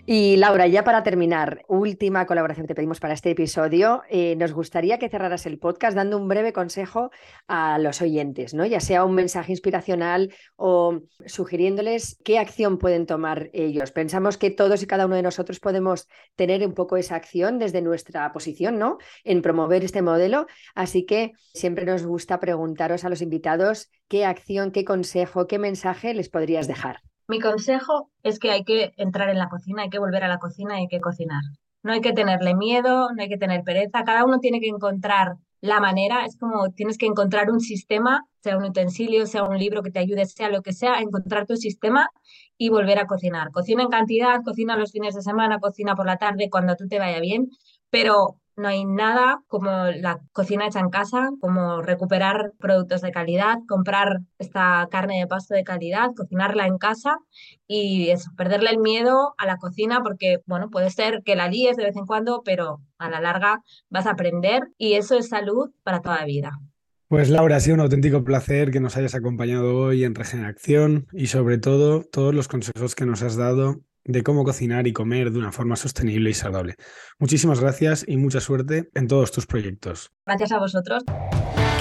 Y 0.07 0.37
Laura, 0.37 0.67
ya 0.67 0.85
para 0.85 1.03
terminar, 1.03 1.63
última 1.67 2.27
colaboración 2.27 2.67
que 2.67 2.69
te 2.69 2.75
pedimos 2.75 3.01
para 3.01 3.15
este 3.15 3.31
episodio. 3.31 4.03
Eh, 4.11 4.37
nos 4.37 4.53
gustaría 4.53 4.99
que 4.99 5.09
cerraras 5.09 5.47
el 5.47 5.59
podcast 5.59 5.97
dando 5.97 6.19
un 6.19 6.29
breve 6.29 6.53
consejo 6.53 7.11
a 7.49 7.79
los 7.79 8.03
oyentes, 8.03 8.53
¿no? 8.53 8.67
Ya 8.67 8.81
sea 8.81 9.07
un 9.07 9.15
mensaje 9.15 9.53
inspiracional 9.53 10.35
o 10.57 11.01
sugiriéndoles 11.25 12.19
qué 12.23 12.39
acción 12.39 12.77
pueden 12.77 13.07
tomar 13.07 13.49
ellos. 13.55 13.93
Pensamos 13.93 14.37
que 14.37 14.51
todos 14.51 14.83
y 14.83 14.87
cada 14.87 15.07
uno 15.07 15.17
de 15.17 15.23
nosotros 15.23 15.59
podemos 15.59 16.07
tener 16.37 16.67
un 16.67 16.75
poco 16.75 16.99
esa 16.99 17.17
acción 17.17 17.59
desde 17.59 17.81
nuestra 17.81 18.31
posición, 18.31 18.79
¿no? 18.79 18.99
En 19.25 19.41
promover 19.41 19.85
este 19.85 20.03
modelo. 20.03 20.47
Así 20.75 21.07
que 21.07 21.33
siempre 21.55 21.87
nos 21.87 22.05
gusta 22.05 22.41
preguntaros 22.41 23.05
a 23.05 23.09
los 23.09 23.23
invitados 23.23 23.91
qué 24.09 24.27
acción, 24.27 24.71
qué 24.71 24.85
consejo, 24.85 25.47
qué 25.47 25.59
mensaje 25.59 26.13
les 26.13 26.29
podrías 26.29 26.69
dejar. 26.69 26.99
Mi 27.27 27.41
consejo 27.41 28.11
es 28.23 28.39
que 28.39 28.51
hay 28.51 28.65
que 28.65 28.93
entrar 28.97 29.31
en 29.31 29.39
la 29.39 29.49
cocina, 29.49 29.83
hay 29.83 29.91
que 29.91 29.99
volver 29.99 30.25
a 30.25 30.29
la 30.29 30.39
cocina 30.39 30.79
y 30.79 30.83
hay 30.83 30.89
que 30.89 31.01
cocinar. 31.01 31.43
No 31.83 31.93
hay 31.93 32.01
que 32.01 32.13
tenerle 32.13 32.55
miedo, 32.55 33.11
no 33.13 33.23
hay 33.23 33.29
que 33.29 33.39
tener 33.39 33.63
pereza, 33.63 34.05
cada 34.05 34.25
uno 34.25 34.41
tiene 34.41 34.61
que 34.61 34.69
encontrar 34.69 35.37
la 35.61 35.81
manera, 35.81 36.27
es 36.27 36.37
como 36.37 36.71
tienes 36.71 36.99
que 36.99 37.07
encontrar 37.07 37.51
un 37.51 37.61
sistema, 37.61 38.27
sea 38.43 38.59
un 38.59 38.65
utensilio, 38.65 39.27
sea 39.27 39.45
un 39.45 39.59
libro 39.59 39.83
que 39.83 39.91
te 39.91 39.99
ayude, 39.99 40.27
sea 40.27 40.51
lo 40.51 40.61
que 40.61 40.75
sea, 40.75 41.01
encontrar 41.01 41.47
tu 41.47 41.57
sistema 41.57 42.11
y 42.59 42.69
volver 42.69 42.99
a 42.99 43.07
cocinar. 43.07 43.51
Cocina 43.51 43.83
en 43.83 43.89
cantidad, 43.89 44.43
cocina 44.45 44.77
los 44.77 44.93
fines 44.93 45.15
de 45.15 45.23
semana, 45.23 45.61
cocina 45.61 45.95
por 45.97 46.07
la 46.07 46.19
tarde, 46.19 46.51
cuando 46.51 46.77
tú 46.77 46.87
te 46.89 46.99
vaya 46.99 47.21
bien, 47.21 47.49
pero 47.89 48.37
no 48.57 48.69
hay 48.69 48.85
nada 48.85 49.43
como 49.49 49.69
la 49.69 50.21
cocina 50.33 50.67
hecha 50.67 50.81
en 50.81 50.91
casa, 50.91 51.31
como 51.41 51.83
recuperar 51.83 52.53
productos 52.59 53.01
de 53.01 53.11
calidad, 53.11 53.59
comprar 53.69 54.21
esta 54.39 54.89
carne 54.91 55.19
de 55.19 55.27
pasto 55.27 55.55
de 55.55 55.65
calidad, 55.65 56.11
cocinarla 56.17 56.67
en 56.67 56.79
casa 56.79 57.19
y 57.67 58.11
eso, 58.11 58.31
perderle 58.37 58.71
el 58.71 58.79
miedo 58.79 59.35
a 59.39 59.47
la 59.47 59.57
cocina 59.57 60.03
porque, 60.03 60.39
bueno, 60.47 60.71
puede 60.71 60.91
ser 60.91 61.23
que 61.25 61.37
la 61.37 61.49
líes 61.49 61.77
de 61.77 61.85
vez 61.85 61.97
en 61.97 62.07
cuando, 62.07 62.43
pero 62.45 62.81
a 62.99 63.09
la 63.09 63.21
larga 63.21 63.63
vas 63.91 64.07
a 64.07 64.13
aprender 64.13 64.63
y 64.79 64.95
eso 64.95 65.17
es 65.17 65.29
salud 65.29 65.71
para 65.83 66.01
toda 66.01 66.17
la 66.17 66.25
vida. 66.25 66.53
Pues 67.09 67.29
Laura, 67.31 67.57
ha 67.57 67.61
sido 67.61 67.75
un 67.75 67.81
auténtico 67.81 68.25
placer 68.25 68.71
que 68.71 68.81
nos 68.81 68.97
hayas 68.97 69.15
acompañado 69.15 69.77
hoy 69.77 70.05
en 70.05 70.15
Regeneración 70.15 71.07
y 71.13 71.27
sobre 71.27 71.59
todo 71.59 72.03
todos 72.03 72.35
los 72.35 72.49
consejos 72.49 72.95
que 72.95 73.07
nos 73.07 73.23
has 73.23 73.37
dado 73.37 73.83
de 74.05 74.23
cómo 74.23 74.45
cocinar 74.45 74.87
y 74.87 74.93
comer 74.93 75.31
de 75.31 75.39
una 75.39 75.53
forma 75.53 75.77
sostenible 75.77 76.31
y 76.31 76.35
saludable. 76.35 76.77
Muchísimas 77.19 77.61
gracias 77.61 78.05
y 78.07 78.17
mucha 78.17 78.41
suerte 78.41 78.89
en 78.95 79.09
todos 79.09 79.33
tus 79.33 79.47
proyectos. 79.47 80.13
Gracias 80.27 80.53
a 80.53 80.59
vosotros. 80.59 81.05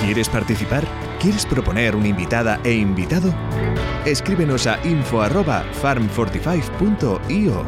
¿Quieres 0.02 0.30
participar? 0.30 0.86
¿Quieres 1.20 1.46
proponer 1.46 1.96
una 1.96 2.10
invitada 2.10 2.60
e 2.64 2.74
invitado? 2.74 3.34
Escríbenos 4.06 4.68
a 4.68 4.80
info@farm45.io. 4.86 7.66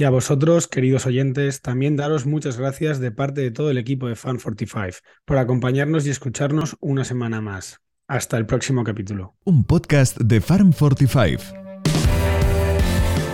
Y 0.00 0.04
a 0.04 0.10
vosotros, 0.10 0.68
queridos 0.68 1.06
oyentes, 1.06 1.60
también 1.60 1.96
daros 1.96 2.24
muchas 2.24 2.56
gracias 2.56 3.00
de 3.00 3.10
parte 3.10 3.40
de 3.40 3.50
todo 3.50 3.68
el 3.70 3.78
equipo 3.78 4.06
de 4.06 4.14
Farm45 4.14 5.00
por 5.24 5.38
acompañarnos 5.38 6.06
y 6.06 6.10
escucharnos 6.10 6.76
una 6.78 7.04
semana 7.04 7.40
más. 7.40 7.80
Hasta 8.10 8.38
el 8.38 8.46
próximo 8.46 8.84
capítulo. 8.84 9.34
Un 9.44 9.64
podcast 9.64 10.16
de 10.16 10.40
Farm 10.40 10.72
45. 10.72 11.42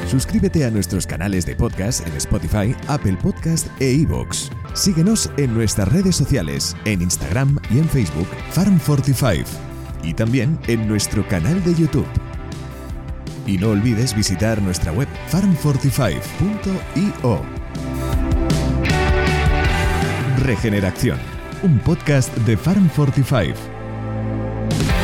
Suscríbete 0.09 0.65
a 0.65 0.71
nuestros 0.73 1.07
canales 1.07 1.47
de 1.47 1.55
podcast 1.55 2.05
en 2.05 2.13
Spotify, 2.15 2.75
Apple 2.89 3.17
Podcast 3.23 3.69
e 3.81 3.93
iVoox. 3.93 4.51
Síguenos 4.75 5.31
en 5.37 5.55
nuestras 5.55 5.93
redes 5.93 6.17
sociales, 6.17 6.77
en 6.87 7.03
Instagram 7.03 7.57
y 7.71 7.79
en 7.79 7.89
Facebook, 7.89 8.27
Farm 8.51 8.81
45. 8.85 9.49
Y 10.03 10.13
también 10.13 10.59
en 10.67 10.89
nuestro 10.89 11.25
canal 11.29 11.63
de 11.63 11.77
YouTube. 11.77 12.09
Y 13.47 13.59
no 13.59 13.71
olvides 13.71 14.13
visitar 14.17 14.61
nuestra 14.61 14.91
web 14.91 15.07
farm45.io. 15.31 17.43
Regeneración, 20.39 21.21
un 21.63 21.79
podcast 21.79 22.37
de 22.39 22.57
Farm 22.57 22.89
45 22.89 23.74
Bye. 24.71 25.04